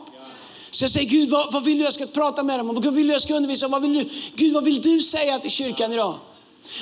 Så 0.71 0.85
jag 0.85 0.91
säger, 0.91 1.11
Gud 1.11 1.31
vad, 1.31 1.53
vad 1.53 1.65
vill 1.65 1.79
du 1.79 1.85
jag 1.85 1.93
ska 1.93 2.07
prata 2.07 2.43
med 2.43 2.61
dem 2.61 2.71
om? 2.71 2.75
Vad 2.75 2.95
vill 2.95 3.07
du 3.07 3.13
jag 3.13 3.23
ska 3.23 3.35
undervisa 3.35 3.67
om? 3.67 3.73
Vad 3.73 3.83
vill 3.83 3.95
du, 3.95 4.09
Gud 4.35 4.53
vad 4.53 4.65
vill 4.65 4.83
du 4.83 5.01
säga 5.01 5.39
till 5.39 5.51
kyrkan 5.51 5.93
idag? 5.93 6.19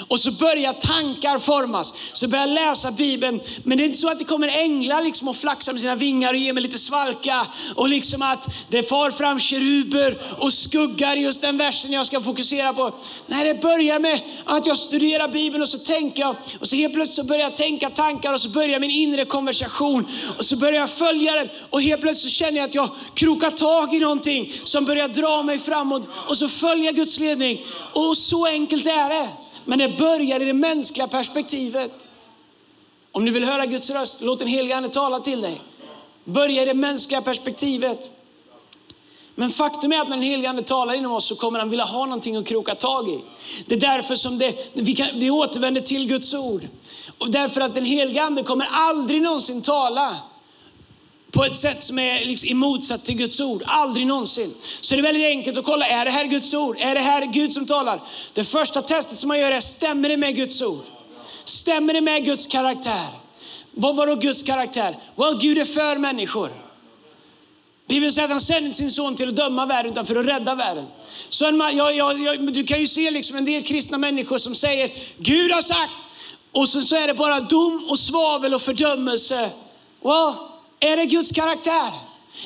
Och 0.08 0.20
så 0.20 0.32
börjar 0.32 0.72
tankar 0.72 1.38
formas. 1.38 1.94
Så 2.12 2.28
börjar 2.28 2.46
jag 2.46 2.54
läsa 2.54 2.90
Bibeln. 2.90 3.40
Men 3.64 3.78
det 3.78 3.84
är 3.84 3.86
inte 3.86 3.98
så 3.98 4.10
att 4.10 4.18
det 4.18 4.24
kommer 4.24 4.48
änglar 4.48 5.02
liksom 5.02 5.28
och 5.28 5.36
flaxar 5.36 5.72
med 5.72 5.82
sina 5.82 5.94
vingar 5.94 6.32
och 6.32 6.38
ger 6.38 6.52
mig 6.52 6.62
lite 6.62 6.78
svalka. 6.78 7.46
Och 7.74 7.88
liksom 7.88 8.22
att 8.22 8.48
det 8.68 8.82
far 8.82 9.10
fram 9.10 9.38
keruber 9.38 10.18
och 10.38 10.52
skuggar 10.52 11.16
just 11.16 11.42
den 11.42 11.58
versen 11.58 11.92
jag 11.92 12.06
ska 12.06 12.20
fokusera 12.20 12.72
på. 12.72 12.94
Nej, 13.26 13.44
det 13.44 13.60
börjar 13.60 13.98
med 13.98 14.20
att 14.44 14.66
jag 14.66 14.76
studerar 14.76 15.28
Bibeln 15.28 15.62
och 15.62 15.68
så 15.68 15.78
tänker 15.78 16.22
jag. 16.22 16.36
Och 16.60 16.68
så 16.68 16.76
helt 16.76 16.94
plötsligt 16.94 17.16
så 17.16 17.24
börjar 17.24 17.42
jag 17.42 17.56
tänka 17.56 17.90
tankar 17.90 18.32
och 18.32 18.40
så 18.40 18.48
börjar 18.48 18.80
min 18.80 18.90
inre 18.90 19.24
konversation. 19.24 20.06
Och 20.38 20.44
så 20.44 20.56
börjar 20.56 20.80
jag 20.80 20.90
följa 20.90 21.32
den 21.32 21.48
och 21.70 21.82
helt 21.82 22.00
plötsligt 22.00 22.32
så 22.32 22.38
känner 22.38 22.58
jag 22.58 22.68
att 22.68 22.74
jag 22.74 22.90
krokar 23.14 23.50
tag 23.50 23.94
i 23.94 23.98
någonting 23.98 24.52
som 24.64 24.84
börjar 24.84 25.08
dra 25.08 25.42
mig 25.42 25.58
framåt. 25.58 26.08
Och 26.28 26.38
så 26.38 26.48
följer 26.48 26.84
jag 26.84 26.94
Guds 26.94 27.18
ledning. 27.18 27.64
Och 27.92 28.16
så 28.16 28.46
enkelt 28.46 28.86
är 28.86 29.08
det. 29.08 29.43
Men 29.64 29.78
det 29.78 29.88
börjar 29.88 30.40
i 30.40 30.44
det 30.44 30.54
mänskliga 30.54 31.06
perspektivet. 31.06 32.08
Om 33.12 33.24
du 33.24 33.30
vill 33.30 33.44
höra 33.44 33.66
Guds 33.66 33.90
röst, 33.90 34.20
låt 34.20 34.38
den 34.38 34.48
helige 34.48 34.76
Ande 34.76 34.88
tala 34.88 35.20
till 35.20 35.40
dig. 35.40 35.60
Börja 36.24 36.62
i 36.62 36.64
det 36.64 36.74
mänskliga 36.74 37.22
perspektivet. 37.22 38.10
Men 39.34 39.50
faktum 39.50 39.92
är 39.92 40.00
att 40.00 40.08
när 40.08 40.16
den 40.16 40.24
helige 40.24 40.48
Ande 40.48 40.62
talar 40.62 40.94
inom 40.94 41.12
oss 41.12 41.26
så 41.26 41.34
kommer 41.34 41.58
han 41.58 41.70
vilja 41.70 41.84
ha 41.84 42.04
någonting 42.04 42.36
att 42.36 42.46
kroka 42.46 42.74
tag 42.74 43.08
i. 43.08 43.20
Det 43.66 43.74
är 43.74 43.80
därför 43.80 44.16
som 44.16 44.38
det, 44.38 44.70
vi, 44.72 44.94
kan, 44.94 45.08
vi 45.14 45.30
återvänder 45.30 45.80
till 45.80 46.08
Guds 46.08 46.34
ord. 46.34 46.62
Och 47.18 47.30
därför 47.30 47.60
att 47.60 47.74
den 47.74 47.84
helige 47.84 48.22
Ande 48.22 48.42
kommer 48.42 48.68
aldrig 48.70 49.22
någonsin 49.22 49.62
tala 49.62 50.16
på 51.34 51.44
ett 51.44 51.56
sätt 51.56 51.82
som 51.82 51.98
är 51.98 52.24
liksom 52.24 52.48
i 52.48 52.54
motsats 52.54 53.04
till 53.04 53.16
Guds 53.16 53.40
ord. 53.40 53.62
Aldrig 53.66 54.06
någonsin. 54.06 54.54
Så 54.80 54.94
det 54.94 55.00
är 55.00 55.02
väldigt 55.02 55.26
enkelt 55.26 55.58
att 55.58 55.64
kolla, 55.64 55.86
är 55.86 56.04
det 56.04 56.10
här 56.10 56.24
Guds 56.24 56.54
ord? 56.54 56.76
Är 56.80 56.94
det 56.94 57.00
här 57.00 57.26
Gud 57.26 57.52
som 57.52 57.66
talar? 57.66 58.00
Det 58.32 58.44
första 58.44 58.82
testet 58.82 59.18
som 59.18 59.28
man 59.28 59.38
gör 59.38 59.52
är, 59.52 59.60
stämmer 59.60 60.08
det 60.08 60.16
med 60.16 60.36
Guds 60.36 60.62
ord? 60.62 60.84
Stämmer 61.44 61.92
det 61.94 62.00
med 62.00 62.24
Guds 62.24 62.46
karaktär? 62.46 63.06
Vad 63.70 63.96
var 63.96 64.06
då 64.06 64.14
Guds 64.14 64.42
karaktär? 64.42 64.96
Well, 65.16 65.38
Gud 65.40 65.58
är 65.58 65.64
för 65.64 65.96
människor. 65.96 66.50
Bibeln 67.88 68.12
säger 68.12 68.24
att 68.24 68.30
han 68.30 68.40
sände 68.40 68.72
sin 68.72 68.90
son 68.90 69.14
till 69.14 69.28
att 69.28 69.36
döma 69.36 69.66
världen 69.66 69.92
utan 69.92 70.06
för 70.06 70.16
att 70.16 70.26
rädda 70.26 70.54
världen. 70.54 70.86
Så 71.28 71.46
en, 71.46 71.60
ja, 71.60 71.92
ja, 71.92 72.12
ja, 72.12 72.36
du 72.36 72.64
kan 72.64 72.80
ju 72.80 72.86
se 72.86 73.10
liksom 73.10 73.36
en 73.36 73.44
del 73.44 73.62
kristna 73.62 73.98
människor 73.98 74.38
som 74.38 74.54
säger, 74.54 74.90
Gud 75.18 75.52
har 75.52 75.62
sagt, 75.62 75.96
och 76.52 76.68
så, 76.68 76.82
så 76.82 76.96
är 76.96 77.06
det 77.06 77.14
bara 77.14 77.40
dom 77.40 77.86
och 77.88 77.98
svavel 77.98 78.54
och 78.54 78.62
fördömelse. 78.62 79.50
Well, 80.02 80.34
är 80.84 80.96
det 80.96 81.06
Guds 81.06 81.32
karaktär? 81.32 81.90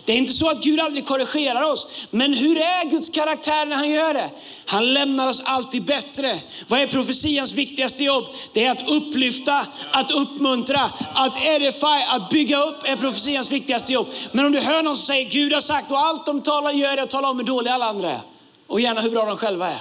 Det 0.04 0.12
är 0.12 0.16
inte 0.16 0.32
så 0.32 0.50
att 0.50 0.62
Gud 0.62 0.80
aldrig 0.80 1.06
korrigerar 1.06 1.62
oss, 1.62 2.06
men 2.10 2.34
hur 2.34 2.58
är 2.58 2.90
Guds 2.90 3.10
karaktär 3.10 3.66
när 3.66 3.76
han 3.76 3.90
gör 3.90 4.14
det? 4.14 4.30
Han 4.66 4.94
lämnar 4.94 5.28
oss 5.28 5.42
alltid 5.44 5.82
bättre. 5.82 6.38
Vad 6.68 6.80
är 6.80 6.86
profetians 6.86 7.52
viktigaste 7.52 8.04
jobb? 8.04 8.24
Det 8.52 8.64
är 8.64 8.70
att 8.70 8.90
upplyfta, 8.90 9.66
att 9.92 10.10
uppmuntra, 10.10 10.90
att 11.14 11.44
edify, 11.44 12.04
att 12.08 12.30
bygga 12.30 12.62
upp 12.62 12.84
är 12.84 12.96
profetians 12.96 13.52
viktigaste 13.52 13.92
jobb. 13.92 14.06
Men 14.32 14.46
om 14.46 14.52
du 14.52 14.60
hör 14.60 14.82
någon 14.82 14.96
som 14.96 15.06
säger 15.06 15.30
Gud 15.30 15.52
har 15.52 15.60
sagt 15.60 15.90
och 15.90 15.98
allt 15.98 16.26
de 16.26 16.42
talar 16.42 16.70
gör 16.70 16.96
är 16.96 17.02
att 17.02 17.10
tala 17.10 17.30
om 17.30 17.38
hur 17.38 17.46
dåliga 17.46 17.74
alla 17.74 17.86
andra 17.86 18.10
är. 18.10 18.20
Och 18.66 18.80
gärna 18.80 19.00
hur 19.00 19.10
bra 19.10 19.24
de 19.24 19.36
själva 19.36 19.68
är. 19.68 19.80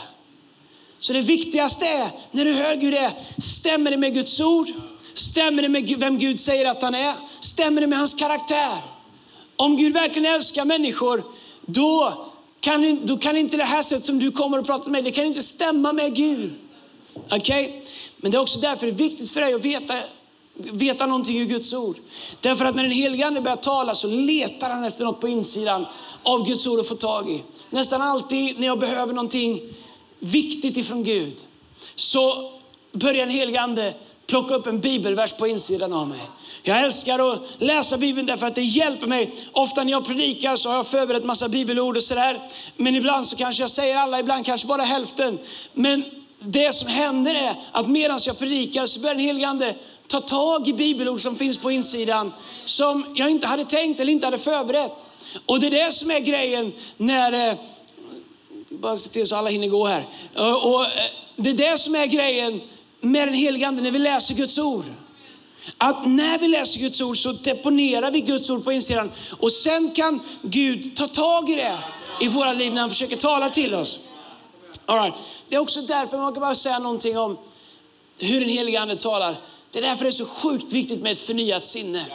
Så 0.99 1.13
det 1.13 1.21
viktigaste 1.21 1.87
är, 1.87 2.09
när 2.31 2.45
du 2.45 2.53
hör 2.53 2.75
Gud 2.75 2.93
är, 2.93 3.11
stämmer 3.37 3.91
det 3.91 3.97
med 3.97 4.13
Guds 4.13 4.39
ord? 4.39 4.67
Stämmer 5.17 5.61
det 5.61 5.69
med 5.69 5.95
vem 5.97 6.17
Gud 6.17 6.39
säger 6.39 6.71
att 6.71 6.81
han 6.81 6.95
är? 6.95 7.13
Stämmer 7.39 7.81
det 7.81 7.87
med 7.87 7.99
hans 7.99 8.13
karaktär? 8.13 8.77
Om 9.55 9.77
Gud 9.77 9.93
verkligen 9.93 10.33
älskar 10.33 10.65
människor, 10.65 11.23
då 11.65 12.25
kan, 12.59 13.05
då 13.05 13.17
kan 13.17 13.37
inte 13.37 13.57
det 13.57 13.63
här 13.63 13.81
sättet 13.81 14.05
som 14.05 14.19
du 14.19 14.31
kommer 14.31 14.59
och 14.59 14.65
pratar 14.65 14.85
med 14.85 14.91
mig, 14.91 15.01
det 15.01 15.11
kan 15.11 15.25
inte 15.25 15.41
stämma 15.41 15.93
med 15.93 16.15
Gud. 16.15 16.53
Okej? 17.13 17.37
Okay? 17.37 17.81
Men 18.17 18.31
det 18.31 18.37
är 18.37 18.41
också 18.41 18.59
därför 18.59 18.85
det 18.85 18.91
är 18.91 18.95
viktigt 18.95 19.31
för 19.31 19.41
dig 19.41 19.53
att 19.53 19.65
veta, 19.65 19.99
veta 20.53 21.05
någonting 21.05 21.39
ur 21.39 21.45
Guds 21.45 21.73
ord. 21.73 21.97
Därför 22.39 22.65
att 22.65 22.75
när 22.75 22.83
den 22.83 22.91
helige 22.91 23.27
Ande 23.27 23.41
börjar 23.41 23.57
tala 23.57 23.95
så 23.95 24.07
letar 24.07 24.69
han 24.69 24.83
efter 24.83 25.05
något 25.05 25.21
på 25.21 25.27
insidan 25.27 25.85
av 26.23 26.47
Guds 26.47 26.67
ord 26.67 26.79
att 26.79 26.87
få 26.87 26.95
tag 26.95 27.29
i. 27.29 27.43
Nästan 27.69 28.01
alltid 28.01 28.59
när 28.59 28.67
jag 28.67 28.79
behöver 28.79 29.13
någonting 29.13 29.61
viktigt 30.19 30.77
ifrån 30.77 31.03
Gud 31.03 31.33
så 31.95 32.51
börjar 32.91 33.25
den 33.25 33.35
helige 33.35 33.61
Ande 33.61 33.93
plocka 34.27 34.55
upp 34.55 34.67
en 34.67 34.79
bibelvers 34.79 35.33
på 35.33 35.47
insidan 35.47 35.93
av 35.93 36.07
mig. 36.07 36.21
Jag 36.63 36.81
älskar 36.81 37.33
att 37.33 37.41
läsa 37.57 37.97
Bibeln 37.97 38.27
därför 38.27 38.47
att 38.47 38.55
det 38.55 38.63
hjälper 38.63 39.07
mig. 39.07 39.33
Ofta 39.51 39.83
när 39.83 39.91
jag 39.91 40.05
predikar 40.05 40.55
så 40.55 40.69
har 40.69 40.75
jag 40.75 40.87
förberett 40.87 41.23
massa 41.23 41.49
bibelord 41.49 41.97
och 41.97 42.03
sådär. 42.03 42.39
Men 42.77 42.95
ibland 42.95 43.27
så 43.27 43.35
kanske 43.35 43.63
jag 43.63 43.69
säger 43.69 43.97
alla, 43.97 44.19
ibland 44.19 44.45
kanske 44.45 44.67
bara 44.67 44.81
hälften. 44.81 45.37
Men 45.73 46.03
det 46.39 46.73
som 46.73 46.87
händer 46.87 47.35
är 47.35 47.55
att 47.71 47.87
medan 47.87 48.19
jag 48.25 48.39
predikar 48.39 48.85
så 48.85 48.99
börjar 48.99 49.15
den 49.15 49.23
helige 49.23 49.47
Ande 49.47 49.75
ta 50.07 50.19
tag 50.19 50.67
i 50.67 50.73
bibelord 50.73 51.19
som 51.19 51.35
finns 51.35 51.57
på 51.57 51.71
insidan 51.71 52.33
som 52.65 53.05
jag 53.15 53.29
inte 53.29 53.47
hade 53.47 53.65
tänkt 53.65 53.99
eller 53.99 54.11
inte 54.11 54.27
hade 54.27 54.37
förberett. 54.37 54.93
Och 55.45 55.59
det 55.59 55.67
är 55.67 55.71
det 55.71 55.91
som 55.91 56.11
är 56.11 56.19
grejen 56.19 56.73
när, 56.97 57.49
eh, 57.49 57.55
bara 58.69 58.97
se 58.97 59.09
till 59.09 59.27
så 59.27 59.35
alla 59.35 59.49
hinner 59.49 59.67
gå 59.67 59.85
här. 59.85 60.03
Eh, 60.35 60.65
och 60.65 60.85
eh, 60.85 60.91
det 61.35 61.49
är 61.49 61.53
det 61.53 61.77
som 61.77 61.95
är 61.95 62.05
grejen 62.05 62.61
med 63.01 63.27
den 63.27 63.35
helige 63.35 63.67
Ande 63.67 63.81
när 63.81 63.91
vi 63.91 63.99
läser 63.99 64.35
Guds 64.35 64.57
ord. 64.57 64.85
Att 65.77 66.07
när 66.07 66.39
vi 66.39 66.47
läser 66.47 66.79
Guds 66.79 67.01
ord 67.01 67.17
så 67.17 67.31
deponerar 67.31 68.11
vi 68.11 68.21
Guds 68.21 68.49
ord 68.49 68.63
på 68.63 68.71
insidan 68.71 69.11
och 69.39 69.51
sen 69.51 69.91
kan 69.91 70.19
Gud 70.41 70.95
ta 70.95 71.07
tag 71.07 71.49
i 71.49 71.55
det 71.55 71.77
i 72.21 72.27
våra 72.27 72.53
liv 72.53 72.73
när 72.73 72.81
han 72.81 72.89
försöker 72.89 73.15
tala 73.15 73.49
till 73.49 73.73
oss. 73.73 73.99
All 74.85 74.99
right. 74.99 75.13
Det 75.49 75.55
är 75.55 75.59
också 75.59 75.81
därför 75.81 76.17
man 76.17 76.33
kan 76.33 76.41
bara 76.41 76.55
säga 76.55 76.79
någonting 76.79 77.17
om 77.17 77.37
hur 78.19 78.39
den 78.39 78.49
helige 78.49 78.81
Ande 78.81 78.95
talar. 78.95 79.37
Det 79.71 79.79
är 79.79 79.83
därför 79.83 80.03
det 80.03 80.09
är 80.09 80.11
så 80.11 80.25
sjukt 80.25 80.73
viktigt 80.73 81.01
med 81.01 81.11
ett 81.11 81.19
förnyat 81.19 81.65
sinne. 81.65 82.05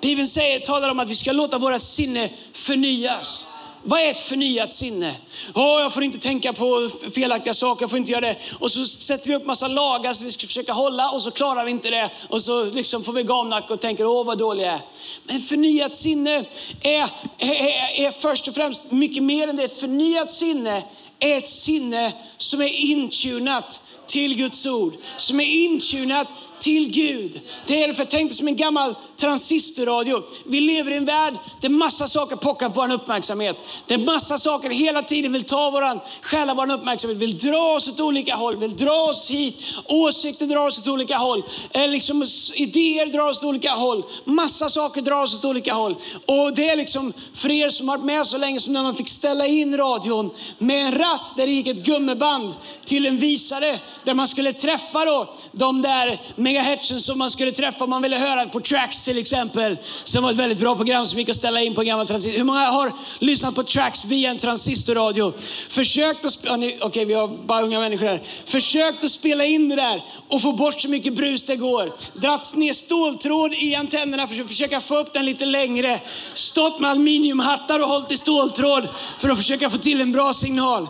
Bibeln 0.00 0.28
säger, 0.28 0.60
talar 0.60 0.90
om 0.90 1.00
att 1.00 1.08
vi 1.08 1.14
ska 1.14 1.32
låta 1.32 1.58
våra 1.58 1.78
sinne 1.78 2.30
förnyas. 2.52 3.46
Vad 3.88 4.00
är 4.00 4.10
ett 4.10 4.20
förnyat 4.20 4.72
sinne? 4.72 5.14
Oh, 5.54 5.80
jag 5.80 5.94
får 5.94 6.02
inte 6.02 6.18
tänka 6.18 6.52
på 6.52 6.90
felaktiga 7.14 7.54
saker, 7.54 7.82
jag 7.82 7.90
får 7.90 7.98
inte 7.98 8.12
göra 8.12 8.20
det. 8.20 8.36
Och 8.58 8.72
så 8.72 8.86
sätter 8.86 9.28
vi 9.28 9.34
upp 9.34 9.46
massa 9.46 9.68
lagar 9.68 10.12
som 10.12 10.24
vi 10.24 10.32
ska 10.32 10.46
försöka 10.46 10.72
hålla 10.72 11.10
och 11.10 11.22
så 11.22 11.30
klarar 11.30 11.64
vi 11.64 11.70
inte 11.70 11.90
det. 11.90 12.10
Och 12.28 12.42
så 12.42 12.64
liksom 12.64 13.04
får 13.04 13.12
vi 13.12 13.22
gamnack 13.22 13.70
och 13.70 13.80
tänker, 13.80 14.06
åh 14.06 14.26
vad 14.26 14.38
dålig 14.38 14.64
jag 14.64 14.72
är. 14.72 14.80
Men 15.24 15.40
förnyat 15.40 15.94
sinne 15.94 16.44
är, 16.82 17.10
är, 17.38 17.52
är, 17.52 18.06
är 18.06 18.10
först 18.10 18.48
och 18.48 18.54
främst 18.54 18.90
mycket 18.90 19.22
mer 19.22 19.48
än 19.48 19.56
det. 19.56 19.64
Ett 19.64 19.80
förnyat 19.80 20.30
sinne 20.30 20.82
är 21.18 21.38
ett 21.38 21.48
sinne 21.48 22.12
som 22.36 22.60
är 22.60 22.90
intunat 22.90 23.80
till 24.06 24.36
Guds 24.36 24.66
ord. 24.66 24.94
Som 25.16 25.40
är 25.40 25.64
intunat 25.64 26.28
till 26.58 26.90
Gud. 26.90 27.40
Det 27.66 27.84
är 27.84 27.92
för 27.92 28.04
tänk 28.04 28.30
dig 28.30 28.36
som 28.36 28.48
en 28.48 28.56
gammal 28.56 28.94
transistorradio. 29.16 30.22
Vi 30.44 30.60
lever 30.60 30.90
i 30.90 30.96
en 30.96 31.04
värld 31.04 31.34
där 31.60 31.68
massa 31.68 32.08
saker 32.08 32.36
pockar 32.36 32.68
på 32.68 32.80
vår 32.80 32.92
uppmärksamhet. 32.92 33.56
Där 33.86 33.98
massa 33.98 34.38
saker 34.38 34.70
hela 34.70 35.02
tiden 35.02 35.32
vill 35.32 35.44
ta 35.44 35.70
våran, 35.70 36.00
stjäla 36.22 36.54
vår 36.54 36.72
uppmärksamhet, 36.72 37.18
vill 37.18 37.38
dra 37.38 37.74
oss 37.74 37.88
åt 37.88 38.00
olika 38.00 38.34
håll, 38.34 38.56
vill 38.56 38.76
dra 38.76 39.02
oss 39.02 39.30
hit. 39.30 39.62
Åsikter 39.84 40.46
drar 40.46 40.66
oss 40.66 40.78
åt 40.78 40.88
olika 40.88 41.16
håll. 41.16 41.42
Eh, 41.70 41.88
liksom, 41.88 42.24
idéer 42.54 43.06
drar 43.06 43.28
oss 43.28 43.38
åt 43.38 43.48
olika 43.48 43.72
håll. 43.72 44.02
Massa 44.24 44.68
saker 44.68 45.02
drar 45.02 45.22
oss 45.22 45.34
åt 45.34 45.44
olika 45.44 45.74
håll. 45.74 45.96
Och 46.26 46.54
det 46.54 46.68
är 46.68 46.76
liksom 46.76 47.12
för 47.34 47.50
er 47.50 47.68
som 47.68 47.88
har 47.88 47.96
varit 47.96 48.06
med 48.06 48.26
så 48.26 48.38
länge 48.38 48.60
som 48.60 48.72
när 48.72 48.82
man 48.82 48.94
fick 48.94 49.08
ställa 49.08 49.46
in 49.46 49.76
radion 49.76 50.30
med 50.58 50.86
en 50.86 50.98
ratt 50.98 51.34
där 51.36 51.46
det 51.46 51.52
gick 51.52 51.66
ett 51.66 51.84
gummiband 51.84 52.54
till 52.84 53.06
en 53.06 53.16
visare 53.16 53.78
där 54.04 54.14
man 54.14 54.28
skulle 54.28 54.52
träffa 54.52 55.04
då 55.04 55.34
de 55.52 55.82
där 55.82 56.20
megahertzen 56.46 57.00
som 57.00 57.18
man 57.18 57.30
skulle 57.30 57.52
träffa 57.52 57.84
om 57.84 57.90
man 57.90 58.02
ville 58.02 58.16
höra 58.18 58.46
på 58.46 58.60
Tracks 58.60 59.04
till 59.04 59.18
exempel. 59.18 59.76
Som 60.04 60.22
var 60.22 60.30
ett 60.30 60.36
väldigt 60.36 60.58
bra 60.58 60.76
program 60.76 61.06
som 61.06 61.18
gick 61.18 61.28
att 61.28 61.36
ställa 61.36 61.62
in 61.62 61.74
på 61.74 61.80
en 61.80 61.86
gammal 61.86 62.06
transistor. 62.06 62.38
Hur 62.38 62.44
många 62.44 62.66
har 62.70 62.92
lyssnat 63.18 63.54
på 63.54 63.62
Tracks 63.62 64.04
via 64.04 64.30
en 64.30 64.38
transistorradio? 64.38 65.32
Försökt 65.68 66.24
att, 66.24 66.30
sp- 66.32 66.46
ja, 66.46 66.56
ni- 66.56 67.04
vi 67.04 67.14
har 67.14 67.28
bara 67.46 67.62
unga 67.62 67.80
människor 67.80 68.06
här. 68.06 68.22
Försökt 68.44 69.04
att 69.04 69.10
spela 69.10 69.44
in 69.44 69.68
det 69.68 69.76
där 69.76 70.04
och 70.28 70.42
få 70.42 70.52
bort 70.52 70.80
så 70.80 70.88
mycket 70.88 71.14
brus 71.14 71.42
det 71.42 71.56
går. 71.56 71.92
Dragits 72.20 72.54
ner 72.54 72.72
ståltråd 72.72 73.54
i 73.54 73.74
antennerna 73.74 74.26
för 74.26 74.40
att 74.42 74.48
försöka 74.48 74.80
få 74.80 74.98
upp 74.98 75.12
den 75.12 75.26
lite 75.26 75.44
längre. 75.46 76.00
Stått 76.34 76.80
med 76.80 76.90
aluminiumhattar 76.90 77.78
och 77.80 77.88
hållit 77.88 78.12
i 78.12 78.16
ståltråd 78.16 78.88
för 79.18 79.28
att 79.30 79.38
försöka 79.38 79.70
få 79.70 79.78
till 79.78 80.00
en 80.00 80.12
bra 80.12 80.32
signal. 80.32 80.86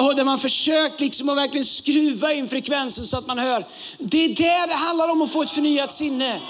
Och 0.00 0.14
där 0.14 0.24
man 0.24 0.38
försökt 0.38 1.00
liksom 1.00 1.28
att 1.28 1.36
verkligen 1.36 1.64
skruva 1.64 2.32
in 2.32 2.48
frekvensen 2.48 3.06
så 3.06 3.16
att 3.16 3.26
man 3.26 3.38
hör. 3.38 3.64
Det 3.98 4.24
är 4.24 4.28
det 4.28 4.66
det 4.66 4.74
handlar 4.74 5.08
om 5.08 5.22
att 5.22 5.30
få 5.30 5.42
ett 5.42 5.50
förnyat 5.50 5.92
sinne. 5.92 6.40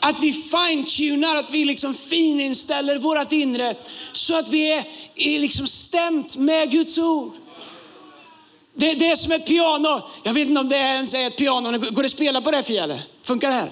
Att 0.00 0.20
vi 0.20 0.32
fine-tunar, 0.32 1.36
att 1.36 1.50
vi 1.50 1.64
liksom 1.64 1.94
fininställer 1.94 2.98
vårt 2.98 3.32
inre 3.32 3.74
så 4.12 4.38
att 4.38 4.48
vi 4.48 4.72
är, 4.72 4.84
är 5.14 5.38
liksom 5.38 5.66
stämt 5.66 6.36
med 6.36 6.70
Guds 6.70 6.98
ord. 6.98 7.34
Det, 8.74 8.94
det 8.94 9.08
är 9.08 9.14
som 9.14 9.32
ett 9.32 9.46
piano. 9.46 10.02
Jag 10.22 10.32
vet 10.32 10.48
inte 10.48 10.60
om 10.60 10.68
det 10.68 10.76
ens 10.76 11.14
är 11.14 11.26
ett 11.26 11.36
piano. 11.36 11.78
Går 11.78 12.02
det 12.02 12.06
att 12.06 12.10
spela 12.10 12.40
på 12.40 12.50
det 12.50 12.62
Fia 12.62 12.84
eller? 12.84 13.00
Funkar 13.22 13.48
det 13.48 13.54
här? 13.54 13.70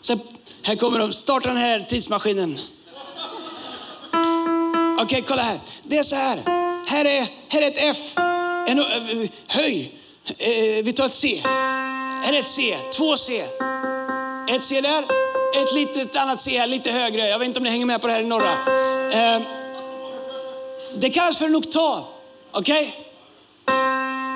Så 0.00 0.18
här 0.62 0.76
kommer 0.76 0.98
de. 0.98 1.12
Starta 1.12 1.48
den 1.48 1.56
här 1.56 1.80
tidsmaskinen. 1.80 2.60
Okej, 4.12 5.04
okay, 5.04 5.22
kolla 5.22 5.42
här. 5.42 5.58
Det 5.82 5.98
är 5.98 6.02
så 6.02 6.16
här. 6.16 6.40
Här 6.86 7.04
är, 7.04 7.26
här 7.48 7.62
är 7.62 7.66
ett 7.66 7.96
F. 7.96 8.29
En, 8.70 8.84
höj. 9.46 9.92
Eh, 10.38 10.84
vi 10.84 10.92
tar 10.92 11.06
ett 11.06 11.12
C. 11.12 11.40
Här 11.44 12.32
är 12.32 12.38
ett 12.38 12.46
C. 12.46 12.76
Två 12.92 13.16
C. 13.16 13.44
Ett 14.48 14.62
C 14.62 14.80
där. 14.80 15.04
Ett 15.62 15.72
litet 15.74 16.16
annat 16.16 16.40
C 16.40 16.58
här, 16.58 16.66
lite 16.66 16.90
högre. 16.90 17.28
Jag 17.28 17.38
vet 17.38 17.46
inte 17.46 17.58
om 17.58 17.64
ni 17.64 17.70
hänger 17.70 17.86
med 17.86 18.00
på 18.00 18.06
det 18.06 18.12
här 18.12 18.20
i 18.20 18.26
norra. 18.26 18.52
Eh, 19.12 19.42
det 20.94 21.10
kallas 21.10 21.38
för 21.38 21.46
en 21.46 21.56
oktav. 21.56 22.04
Okej? 22.52 22.94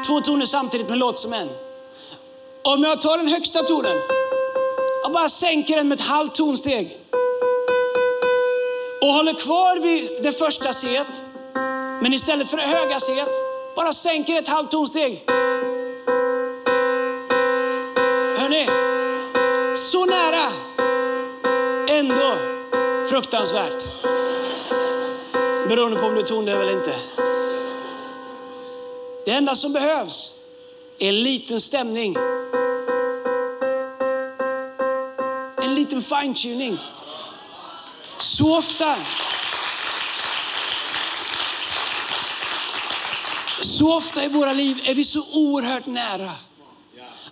Två 0.07 0.20
toner 0.20 0.47
samtidigt 0.47 0.88
men 0.88 0.99
låter 0.99 1.18
som 1.18 1.33
en. 1.33 1.49
Om 2.62 2.85
jag 2.85 3.01
tar 3.01 3.18
den 3.18 3.29
högsta 3.29 3.62
tonen 3.62 3.97
och 5.05 5.12
bara 5.12 5.29
sänker 5.29 5.77
den 5.77 5.88
med 5.88 5.99
ett 5.99 6.05
halvt 6.05 6.35
tonsteg 6.35 6.97
och 9.01 9.09
håller 9.09 9.35
kvar 9.35 9.81
vid 9.81 10.11
det 10.23 10.33
första 10.33 10.73
C 10.73 11.03
men 12.03 12.12
istället 12.12 12.49
för 12.49 12.57
det 12.57 12.62
höga 12.62 13.01
C 13.01 13.12
bara 13.77 13.93
sänker 13.93 14.37
ett 14.39 14.49
halvt 14.49 14.71
tonsteg. 14.71 15.25
Hörrni. 18.39 18.69
Så 19.77 20.05
nära, 20.05 20.51
ändå 21.89 22.37
fruktansvärt. 23.09 23.87
Beroende 25.69 25.99
på 25.99 26.07
om 26.07 26.15
du 26.15 26.21
är 26.21 26.25
tondöv 26.25 26.61
eller 26.61 26.73
inte. 26.73 26.95
Det 29.25 29.31
enda 29.31 29.55
som 29.55 29.73
behövs 29.73 30.41
är 30.99 31.09
en 31.09 31.23
liten 31.23 31.61
stämning. 31.61 32.17
En 35.63 35.75
liten 35.75 36.01
fine-tuning. 36.03 36.79
Så 38.19 38.59
ofta 38.59 38.97
Så 43.64 43.96
ofta 43.96 44.24
i 44.24 44.29
våra 44.29 44.53
liv 44.53 44.81
är 44.85 44.94
vi 44.94 45.05
så 45.05 45.24
oerhört 45.33 45.87
nära 45.87 46.33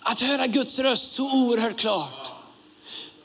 att 0.01 0.21
höra 0.21 0.47
Guds 0.47 0.79
röst 0.79 1.13
så 1.13 1.33
oerhört 1.33 1.77
klart. 1.77 2.33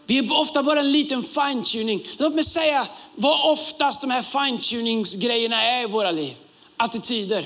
Vi 0.06 0.18
är 0.18 0.38
ofta 0.38 0.64
bara 0.64 0.80
en 0.80 0.92
liten 0.92 1.24
fine-tuning. 1.24 2.06
Låt 2.18 2.36
mig 2.36 2.44
säga 2.44 2.88
vad 3.16 3.52
oftast 3.52 4.02
de 4.02 4.12
här 4.12 4.22
fine-tuningsgrejerna 4.22 5.62
är 5.64 5.84
i 5.84 5.86
våra 5.86 6.12
liv. 6.12 6.36
Attityder. 6.78 7.46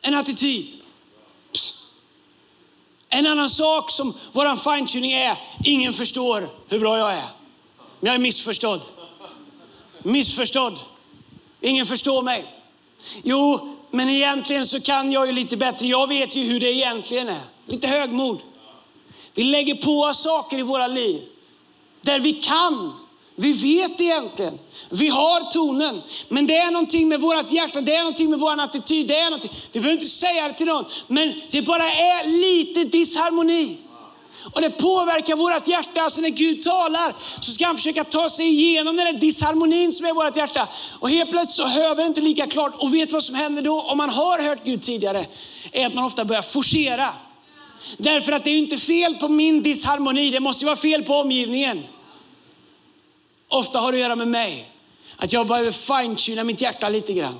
En 0.00 0.14
attityd. 0.14 0.82
Psst. 1.52 1.74
En 3.08 3.26
annan 3.26 3.50
sak 3.50 3.90
som 3.90 4.14
vår 4.32 4.56
fine-tuning 4.56 5.12
är, 5.12 5.38
ingen 5.64 5.92
förstår 5.92 6.48
hur 6.68 6.80
bra 6.80 6.98
jag 6.98 7.14
är. 7.14 7.28
Men 8.00 8.06
jag 8.06 8.14
är 8.14 8.18
missförstådd. 8.18 8.82
Missförstådd. 10.02 10.78
Ingen 11.60 11.86
förstår 11.86 12.22
mig. 12.22 12.57
Jo, 13.22 13.74
men 13.90 14.08
egentligen 14.08 14.66
så 14.66 14.80
kan 14.80 15.12
jag 15.12 15.26
ju 15.26 15.32
lite 15.32 15.56
bättre. 15.56 15.86
Jag 15.86 16.06
vet 16.06 16.36
ju 16.36 16.44
hur 16.44 16.60
det 16.60 16.72
egentligen 16.72 17.28
är. 17.28 17.40
Lite 17.66 17.88
högmod. 17.88 18.38
Vi 19.34 19.44
lägger 19.44 19.74
på 19.74 20.00
oss 20.00 20.22
saker 20.22 20.58
i 20.58 20.62
våra 20.62 20.86
liv 20.86 21.22
där 22.00 22.20
vi 22.20 22.32
kan. 22.32 22.92
Vi 23.34 23.52
vet 23.52 24.00
egentligen. 24.00 24.58
Vi 24.90 25.08
har 25.08 25.50
tonen. 25.50 26.02
Men 26.28 26.46
det 26.46 26.56
är 26.56 26.70
någonting 26.70 27.08
med 27.08 27.20
vårt 27.20 27.52
hjärta, 27.52 27.80
det 27.80 27.94
är 27.94 27.98
någonting 27.98 28.30
med 28.30 28.40
vår 28.40 28.60
attityd. 28.60 29.08
Det 29.08 29.16
är 29.16 29.24
någonting. 29.24 29.50
Vi 29.72 29.80
behöver 29.80 29.92
inte 29.92 30.06
säga 30.06 30.48
det 30.48 30.54
till 30.54 30.66
någon, 30.66 30.84
men 31.06 31.40
det 31.50 31.62
bara 31.62 31.90
är 31.92 32.26
lite 32.26 32.84
disharmoni. 32.84 33.76
Och 34.52 34.60
det 34.60 34.70
påverkar 34.70 35.36
vårt 35.36 35.68
hjärta. 35.68 36.02
Alltså 36.02 36.20
när 36.20 36.28
Gud 36.28 36.62
talar 36.62 37.14
så 37.40 37.52
ska 37.52 37.66
han 37.66 37.76
försöka 37.76 38.04
ta 38.04 38.28
sig 38.28 38.46
igenom 38.46 38.96
den 38.96 39.06
där 39.06 39.20
disharmonin 39.20 39.92
som 39.92 40.06
är 40.06 40.10
i 40.10 40.12
vårt 40.12 40.36
hjärta. 40.36 40.68
Och 40.98 41.10
helt 41.10 41.30
plötsligt 41.30 41.56
så 41.56 41.66
hör 41.66 41.94
vi 41.94 42.02
inte 42.02 42.20
lika 42.20 42.46
klart. 42.46 42.72
Och 42.78 42.94
vet 42.94 43.12
vad 43.12 43.22
som 43.22 43.34
händer 43.34 43.62
då? 43.62 43.82
Om 43.82 43.98
man 43.98 44.10
har 44.10 44.48
hört 44.48 44.64
Gud 44.64 44.82
tidigare, 44.82 45.26
är 45.72 45.86
att 45.86 45.94
man 45.94 46.04
ofta 46.04 46.24
börjar 46.24 46.42
forcera. 46.42 47.08
Därför 47.96 48.32
att 48.32 48.44
det 48.44 48.50
är 48.50 48.52
ju 48.52 48.58
inte 48.58 48.76
fel 48.76 49.14
på 49.14 49.28
min 49.28 49.62
disharmoni, 49.62 50.30
det 50.30 50.40
måste 50.40 50.64
ju 50.64 50.66
vara 50.66 50.76
fel 50.76 51.02
på 51.02 51.14
omgivningen. 51.14 51.84
Ofta 53.48 53.80
har 53.80 53.92
det 53.92 53.98
att 53.98 54.02
göra 54.02 54.16
med 54.16 54.28
mig. 54.28 54.70
Att 55.16 55.32
jag 55.32 55.46
behöver 55.46 55.70
fine-tuna 55.70 56.44
mitt 56.44 56.60
hjärta 56.60 56.88
lite 56.88 57.12
grann. 57.12 57.34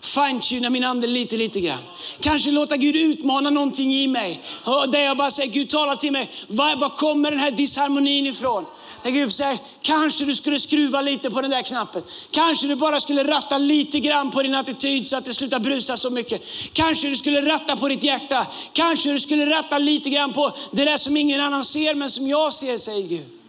Fine-tuna 0.00 0.70
min 0.70 0.84
ande 0.84 1.06
lite, 1.06 1.36
lite 1.36 1.60
grann. 1.60 1.78
Kanske 2.20 2.50
låta 2.50 2.76
Gud 2.76 2.96
utmana 2.96 3.50
någonting 3.50 3.94
i 3.94 4.06
mig. 4.06 4.42
Där 4.88 5.00
jag 5.00 5.16
bara 5.16 5.30
säger, 5.30 5.52
Gud 5.52 5.68
tala 5.68 5.96
till 5.96 6.12
mig. 6.12 6.30
Var, 6.48 6.76
var 6.76 6.88
kommer 6.88 7.30
den 7.30 7.40
här 7.40 7.50
disharmonin 7.50 8.26
ifrån? 8.26 8.64
Där 9.02 9.10
Gud 9.10 9.32
säger, 9.32 9.58
kanske 9.82 10.24
du 10.24 10.34
skulle 10.34 10.60
skruva 10.60 11.00
lite 11.00 11.30
på 11.30 11.40
den 11.40 11.50
där 11.50 11.62
knappen. 11.62 12.02
Kanske 12.30 12.66
du 12.66 12.76
bara 12.76 13.00
skulle 13.00 13.24
ratta 13.24 13.58
lite 13.58 14.00
grann 14.00 14.30
på 14.30 14.42
din 14.42 14.54
attityd 14.54 15.06
så 15.06 15.16
att 15.16 15.24
det 15.24 15.34
slutar 15.34 15.60
brusa 15.60 15.96
så 15.96 16.10
mycket. 16.10 16.42
Kanske 16.72 17.08
du 17.08 17.16
skulle 17.16 17.46
ratta 17.46 17.76
på 17.76 17.88
ditt 17.88 18.02
hjärta. 18.02 18.46
Kanske 18.72 19.12
du 19.12 19.20
skulle 19.20 19.50
ratta 19.50 19.78
lite 19.78 20.10
grann 20.10 20.32
på 20.32 20.52
det 20.70 20.84
där 20.84 20.96
som 20.96 21.16
ingen 21.16 21.40
annan 21.40 21.64
ser 21.64 21.94
men 21.94 22.10
som 22.10 22.28
jag 22.28 22.52
ser, 22.52 22.78
säger 22.78 23.08
Gud 23.08 23.40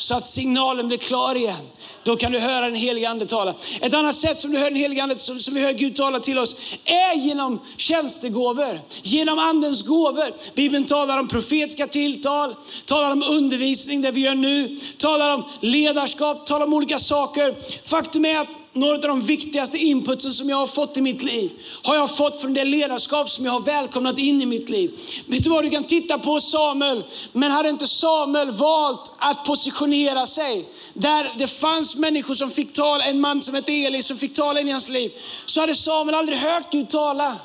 så 0.00 0.14
att 0.14 0.28
signalen 0.28 0.88
blir 0.88 0.98
klar 0.98 1.34
igen. 1.34 1.68
Då 2.10 2.16
kan 2.16 2.32
du 2.32 2.38
höra 2.38 2.66
den 2.66 2.74
helige 2.74 3.10
Ande 3.10 3.26
tala. 3.26 3.54
Ett 3.80 3.94
annat 3.94 4.14
sätt 4.16 4.40
som 4.40 4.50
du 4.50 4.58
hör 4.58 4.70
den 4.70 4.76
helige 4.76 5.02
Ande, 5.02 5.18
som, 5.18 5.40
som 5.40 5.54
vi 5.54 5.60
hör 5.60 5.72
Gud 5.72 5.96
tala 5.96 6.20
till 6.20 6.38
oss, 6.38 6.56
är 6.84 7.14
genom 7.14 7.60
tjänstegåvor. 7.76 8.80
Genom 9.02 9.38
Andens 9.38 9.86
gåvor. 9.86 10.34
Bibeln 10.54 10.84
talar 10.84 11.18
om 11.18 11.28
profetiska 11.28 11.86
tilltal, 11.86 12.54
talar 12.86 13.12
om 13.12 13.22
undervisning, 13.22 14.00
det 14.00 14.10
vi 14.10 14.20
gör 14.20 14.34
nu, 14.34 14.76
talar 14.98 15.34
om 15.34 15.44
ledarskap, 15.60 16.46
talar 16.46 16.66
om 16.66 16.74
olika 16.74 16.98
saker. 16.98 17.54
Faktum 17.88 18.24
är 18.24 18.38
att 18.38 18.48
några 18.72 18.94
av 18.94 19.00
de 19.00 19.20
viktigaste 19.20 19.78
inputsen 19.78 20.30
som 20.30 20.48
jag 20.48 20.56
har 20.56 20.66
fått 20.66 20.96
i 20.96 21.00
mitt 21.00 21.22
liv 21.22 21.50
har 21.82 21.96
jag 21.96 22.16
fått 22.16 22.40
från 22.40 22.54
det 22.54 22.64
ledarskap 22.64 23.30
som 23.30 23.44
jag 23.44 23.52
har 23.52 23.60
välkomnat 23.60 24.18
in 24.18 24.42
i 24.42 24.46
mitt 24.46 24.68
liv. 24.68 24.98
Vet 25.26 25.44
du 25.44 25.50
vad, 25.50 25.64
du 25.64 25.70
kan 25.70 25.84
titta 25.84 26.18
på 26.18 26.40
Samuel, 26.40 27.04
men 27.32 27.50
hade 27.50 27.68
inte 27.68 27.86
Samuel 27.86 28.50
valt 28.50 29.12
att 29.18 29.44
positionera 29.44 30.26
sig 30.26 30.68
där 30.94 31.32
det 31.38 31.46
fanns 31.46 31.96
människor 31.96 32.34
som 32.34 32.50
fick 32.50 32.72
tala, 32.72 33.04
en 33.04 33.20
man 33.20 33.42
som 33.42 33.54
hette 33.54 33.72
Eli 33.72 34.02
som 34.02 34.16
fick 34.16 34.34
tala 34.34 34.60
in 34.60 34.68
i 34.68 34.72
hans 34.72 34.88
liv, 34.88 35.12
så 35.46 35.60
hade 35.60 35.74
Samuel 35.74 36.14
aldrig 36.14 36.38
hört 36.38 36.72
Gud 36.72 36.88
tala. 36.88 37.36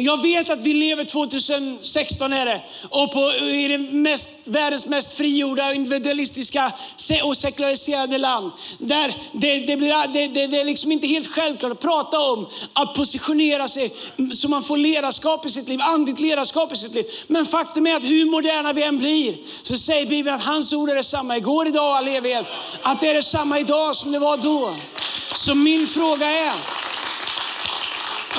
Jag 0.00 0.22
vet 0.22 0.50
att 0.50 0.60
vi 0.60 0.72
lever 0.72 1.04
2016 1.04 2.32
är 2.32 2.46
det, 2.46 2.62
och 2.88 3.12
på, 3.12 3.32
i 3.32 3.68
det 3.68 3.78
mest, 3.78 4.48
världens 4.48 4.86
mest 4.86 5.16
frigjorda, 5.16 5.74
individualistiska 5.74 6.72
och 7.24 7.36
sekulariserade 7.36 8.18
land. 8.18 8.52
Där 8.78 9.14
det, 9.32 9.58
det, 9.58 9.76
blir, 9.76 10.12
det, 10.12 10.26
det, 10.26 10.46
det 10.46 10.60
är 10.60 10.64
liksom 10.64 10.92
inte 10.92 11.06
helt 11.06 11.26
självklart 11.26 11.72
att 11.72 11.80
prata 11.80 12.20
om 12.20 12.46
att 12.72 12.94
positionera 12.94 13.68
sig 13.68 13.92
så 14.32 14.48
man 14.48 14.62
får 14.62 14.76
ledarskap 14.76 15.46
i 15.46 15.48
sitt 15.48 15.68
liv, 15.68 15.80
andligt 15.82 16.20
ledarskap 16.20 16.72
i 16.72 16.76
sitt 16.76 16.94
liv. 16.94 17.04
Men 17.26 17.44
faktum 17.44 17.86
är 17.86 17.96
att 17.96 18.04
hur 18.04 18.24
moderna 18.24 18.72
vi 18.72 18.82
än 18.82 18.98
blir 18.98 19.36
så 19.62 19.76
säger 19.76 20.06
Bibeln 20.06 20.36
att 20.36 20.44
hans 20.44 20.72
ord 20.72 20.90
är 20.90 20.94
detsamma 20.94 21.36
igår, 21.36 21.68
idag 21.68 21.90
och 21.90 21.96
all 21.96 22.08
evighet. 22.08 22.46
Att 22.82 23.00
det 23.00 23.08
är 23.08 23.14
detsamma 23.14 23.58
idag 23.58 23.96
som 23.96 24.12
det 24.12 24.18
var 24.18 24.36
då. 24.36 24.74
Så 25.34 25.54
min 25.54 25.86
fråga 25.86 26.30
är, 26.30 26.52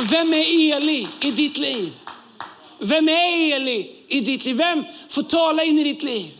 vem 0.02 0.34
är 0.34 0.76
Eli 0.78 1.08
i 1.20 1.32
ditt 1.32 1.58
liv? 1.58 1.94
Vem 2.80 3.10
är 3.10 3.56
Eli 3.56 3.92
i 4.08 4.20
ditt 4.20 4.46
liv? 4.46 4.56
Vem 4.56 4.86
får 5.10 5.24
tala 5.24 5.64
in 5.64 5.80
i 5.80 5.84
ditt 5.84 6.04
liv? 6.04 6.32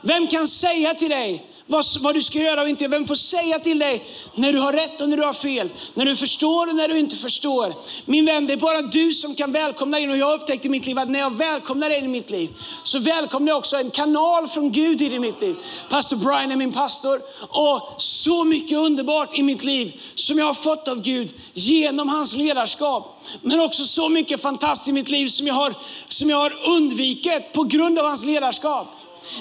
Vem 0.00 0.26
kan 0.26 0.46
säga 0.46 0.94
till 0.94 1.10
dig 1.10 1.44
vad, 1.66 1.84
vad 2.00 2.14
du 2.14 2.22
ska 2.22 2.38
göra 2.38 2.62
och 2.62 2.68
inte. 2.68 2.88
Vem 2.88 3.06
får 3.06 3.14
säga 3.14 3.58
till 3.58 3.78
dig 3.78 4.04
när 4.34 4.52
du 4.52 4.58
har 4.58 4.72
rätt 4.72 5.00
och 5.00 5.08
när 5.08 5.16
du 5.16 5.22
har 5.22 5.32
fel? 5.32 5.68
När 5.94 6.04
du 6.04 6.16
förstår 6.16 6.68
och 6.68 6.76
när 6.76 6.88
du 6.88 6.98
inte 6.98 7.16
förstår. 7.16 7.74
Min 8.06 8.26
vän, 8.26 8.46
det 8.46 8.52
är 8.52 8.56
bara 8.56 8.82
du 8.82 9.12
som 9.12 9.34
kan 9.34 9.52
välkomna 9.52 9.98
in. 9.98 10.10
Och 10.10 10.16
jag 10.16 10.40
upptäckte 10.40 10.66
i 10.66 10.70
mitt 10.70 10.86
liv 10.86 10.98
att 10.98 11.10
när 11.10 11.18
jag 11.18 11.36
välkomnar 11.36 11.88
dig 11.88 11.98
in 11.98 12.04
i 12.04 12.08
mitt 12.08 12.30
liv, 12.30 12.50
så 12.82 12.98
välkomnar 12.98 13.48
jag 13.48 13.58
också 13.58 13.76
en 13.76 13.90
kanal 13.90 14.48
från 14.48 14.72
Gud 14.72 15.02
in 15.02 15.12
i 15.12 15.18
mitt 15.18 15.40
liv. 15.40 15.56
Pastor 15.90 16.16
Brian 16.16 16.50
är 16.50 16.56
min 16.56 16.72
pastor. 16.72 17.20
Och 17.48 17.94
så 17.98 18.44
mycket 18.44 18.78
underbart 18.78 19.38
i 19.38 19.42
mitt 19.42 19.64
liv 19.64 20.00
som 20.14 20.38
jag 20.38 20.46
har 20.46 20.54
fått 20.54 20.88
av 20.88 21.00
Gud 21.00 21.34
genom 21.54 22.08
hans 22.08 22.34
ledarskap. 22.36 23.22
Men 23.42 23.60
också 23.60 23.84
så 23.84 24.08
mycket 24.08 24.40
fantastiskt 24.40 24.88
i 24.88 24.92
mitt 24.92 25.08
liv 25.08 25.26
som 25.26 25.46
jag 25.46 25.54
har, 25.54 25.74
som 26.08 26.30
jag 26.30 26.36
har 26.36 26.52
undvikit 26.66 27.52
på 27.52 27.62
grund 27.62 27.98
av 27.98 28.06
hans 28.06 28.24
ledarskap. 28.24 28.86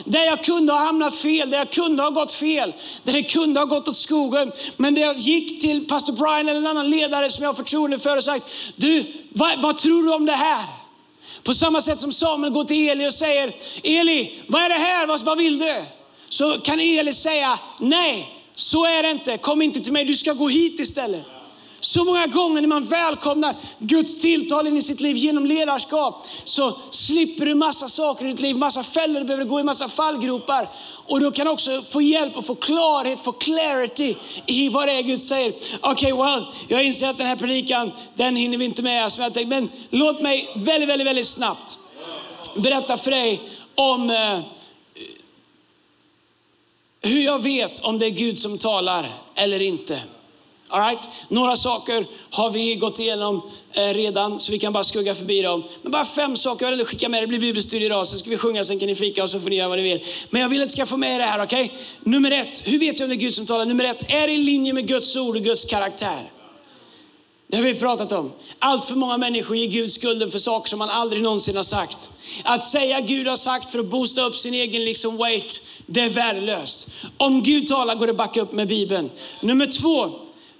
Där 0.05 0.25
jag 0.25 0.43
kunde 0.43 0.73
ha 0.73 0.79
hamnat 0.79 1.15
fel, 1.15 1.49
där 1.49 1.57
jag 1.57 1.69
kunde 1.69 2.03
ha 2.03 2.09
gått 2.09 2.33
fel, 2.33 2.73
där 3.03 3.13
det 3.13 3.23
kunde 3.23 3.59
ha 3.59 3.65
gått 3.65 3.87
åt 3.87 3.95
skogen. 3.95 4.51
Men 4.77 4.95
där 4.95 5.01
jag 5.01 5.17
gick 5.17 5.61
till 5.61 5.87
pastor 5.87 6.13
Brian 6.13 6.49
eller 6.49 6.59
en 6.59 6.67
annan 6.67 6.89
ledare 6.89 7.29
som 7.29 7.43
jag 7.43 7.49
har 7.49 7.55
förtroende 7.55 7.99
för 7.99 8.17
och 8.17 8.23
sagt, 8.23 8.51
du, 8.75 9.03
vad, 9.29 9.61
vad 9.61 9.77
tror 9.77 10.03
du 10.03 10.13
om 10.13 10.25
det 10.25 10.31
här? 10.31 10.65
På 11.43 11.53
samma 11.53 11.81
sätt 11.81 11.99
som 11.99 12.11
Samuel 12.11 12.53
går 12.53 12.63
till 12.63 12.89
Eli 12.89 13.07
och 13.07 13.13
säger, 13.13 13.53
Eli, 13.83 14.39
vad 14.47 14.61
är 14.61 14.69
det 14.69 14.75
här, 14.75 15.07
vad, 15.07 15.21
vad 15.21 15.37
vill 15.37 15.59
du? 15.59 15.83
Så 16.29 16.59
kan 16.59 16.79
Eli 16.79 17.13
säga, 17.13 17.59
nej, 17.79 18.33
så 18.55 18.85
är 18.85 19.03
det 19.03 19.11
inte, 19.11 19.37
kom 19.37 19.61
inte 19.61 19.79
till 19.79 19.93
mig, 19.93 20.05
du 20.05 20.15
ska 20.15 20.33
gå 20.33 20.47
hit 20.47 20.79
istället. 20.79 21.25
Så 21.83 22.03
många 22.03 22.27
gånger 22.27 22.61
när 22.61 22.67
man 22.67 22.83
välkomnar 22.83 23.55
Guds 23.79 24.17
tilltal 24.17 24.67
in 24.67 24.77
i 24.77 24.81
sitt 24.81 24.99
liv 24.99 25.15
genom 25.15 25.45
ledarskap 25.45 26.25
så 26.43 26.77
slipper 26.89 27.45
du 27.45 27.55
massa 27.55 27.87
saker 27.87 28.25
i 28.25 28.31
ditt 28.31 28.39
liv, 28.39 28.55
massa 28.55 28.83
fällor, 28.83 29.19
du 29.19 29.25
behöver 29.25 29.45
gå 29.45 29.59
i 29.59 29.63
massa 29.63 29.87
fallgropar. 29.87 30.69
Och 31.07 31.19
du 31.19 31.31
kan 31.31 31.47
också 31.47 31.81
få 31.81 32.01
hjälp 32.01 32.37
och 32.37 32.45
få 32.45 32.55
klarhet, 32.55 33.21
få 33.21 33.31
clarity 33.31 34.15
i 34.45 34.69
vad 34.69 34.87
det 34.87 34.91
är 34.91 35.01
Gud 35.01 35.21
säger. 35.21 35.53
Okej, 35.81 36.13
okay, 36.13 36.25
well, 36.25 36.45
jag 36.67 36.83
inser 36.83 37.09
att 37.09 37.17
den 37.17 37.27
här 37.27 37.35
predikan, 37.35 37.91
den 38.15 38.35
hinner 38.35 38.57
vi 38.57 38.65
inte 38.65 38.81
med 38.81 39.11
som 39.11 39.23
jag 39.23 39.33
tänkte, 39.33 39.55
Men 39.55 39.69
låt 39.89 40.21
mig 40.21 40.49
väldigt, 40.55 40.89
väldigt, 40.89 41.07
väldigt 41.07 41.27
snabbt 41.27 41.79
berätta 42.55 42.97
för 42.97 43.11
dig 43.11 43.41
om 43.75 44.09
eh, 44.09 44.39
hur 47.01 47.21
jag 47.21 47.43
vet 47.43 47.79
om 47.79 47.99
det 47.99 48.05
är 48.05 48.09
Gud 48.09 48.39
som 48.39 48.57
talar 48.57 49.09
eller 49.35 49.61
inte. 49.61 49.99
All 50.73 50.81
right? 50.81 51.09
Några 51.27 51.55
saker 51.55 52.05
har 52.29 52.49
vi 52.49 52.75
gått 52.75 52.99
igenom 52.99 53.41
eh, 53.73 53.93
redan, 53.93 54.39
så 54.39 54.51
vi 54.51 54.59
kan 54.59 54.73
bara 54.73 54.83
skugga 54.83 55.15
förbi 55.15 55.41
dem. 55.41 55.63
Men 55.81 55.91
bara 55.91 56.05
fem 56.05 56.35
saker, 56.35 56.65
jag 56.65 56.77
vill 56.77 56.85
skicka 56.85 57.09
med 57.09 57.23
det 57.23 57.27
blir 57.27 57.39
bibelstudie 57.39 57.85
idag, 57.85 58.07
sen 58.07 58.19
ska 58.19 58.29
vi 58.29 58.37
sjunga, 58.37 58.63
sen 58.63 58.79
kan 58.79 58.87
ni 58.87 58.95
fika 58.95 59.23
och 59.23 59.29
så 59.29 59.39
får 59.39 59.49
ni 59.49 59.55
göra 59.55 59.69
vad 59.69 59.77
ni 59.77 59.83
vill. 59.83 60.03
Men 60.29 60.41
jag 60.41 60.49
vill 60.49 60.61
att 60.61 60.67
ni 60.67 60.71
ska 60.71 60.85
få 60.85 60.97
med 60.97 61.15
er 61.15 61.19
det 61.19 61.25
här, 61.25 61.43
okej? 61.43 61.63
Okay? 61.63 61.77
Nummer 62.03 62.31
ett, 62.31 62.67
hur 62.67 62.79
vet 62.79 62.99
jag 62.99 63.05
om 63.05 63.09
det 63.09 63.15
är 63.15 63.19
Gud 63.19 63.35
som 63.35 63.45
talar? 63.45 63.65
Nummer 63.65 63.83
ett, 63.83 64.13
är 64.13 64.27
det 64.27 64.33
i 64.33 64.37
linje 64.37 64.73
med 64.73 64.87
Guds 64.87 65.15
ord 65.15 65.35
och 65.35 65.43
Guds 65.43 65.65
karaktär? 65.65 66.29
Det 67.47 67.57
har 67.57 67.63
vi 67.63 67.75
pratat 67.75 68.11
om. 68.11 68.31
Allt 68.59 68.85
för 68.85 68.95
många 68.95 69.17
människor 69.17 69.57
ger 69.57 69.67
Gud 69.67 69.91
skulden 69.91 70.31
för 70.31 70.39
saker 70.39 70.69
som 70.69 70.79
man 70.79 70.89
aldrig 70.89 71.21
någonsin 71.21 71.55
har 71.55 71.63
sagt. 71.63 72.11
Att 72.43 72.65
säga 72.65 73.01
Gud 73.01 73.27
har 73.27 73.35
sagt 73.35 73.71
för 73.71 73.79
att 73.79 73.85
boosta 73.85 74.23
upp 74.23 74.35
sin 74.35 74.53
egen 74.53 74.85
liksom 74.85 75.17
weight, 75.17 75.61
det 75.85 76.01
är 76.01 76.09
värdelöst. 76.09 76.89
Om 77.17 77.43
Gud 77.43 77.67
talar 77.67 77.95
går 77.95 78.07
det 78.07 78.11
att 78.11 78.17
backa 78.17 78.41
upp 78.41 78.51
med 78.51 78.67
Bibeln. 78.67 79.09
Nummer 79.41 79.67
två, 79.67 80.11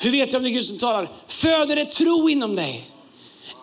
hur 0.03 0.11
vet 0.11 0.33
jag 0.33 0.39
om 0.39 0.43
det 0.43 0.49
är 0.49 0.53
Gud 0.53 0.65
som 0.65 0.77
talar? 0.77 1.09
Föder 1.27 1.75
det 1.75 1.85
tro 1.85 2.29
inom 2.29 2.55
dig? 2.55 2.89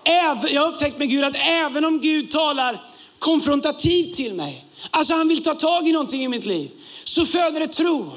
Även, 0.04 0.54
jag 0.54 0.62
har 0.62 0.68
upptäckt 0.68 0.98
med 0.98 1.10
Gud 1.10 1.24
att 1.24 1.36
även 1.38 1.84
om 1.84 2.00
Gud 2.00 2.30
talar 2.30 2.84
konfrontativt 3.18 4.14
till 4.14 4.34
mig, 4.34 4.64
alltså 4.90 5.14
han 5.14 5.28
vill 5.28 5.42
ta 5.42 5.54
tag 5.54 5.88
i 5.88 5.92
någonting 5.92 6.24
i 6.24 6.28
mitt 6.28 6.46
liv, 6.46 6.70
så 7.04 7.26
föder 7.26 7.60
det 7.60 7.66
tro. 7.66 8.12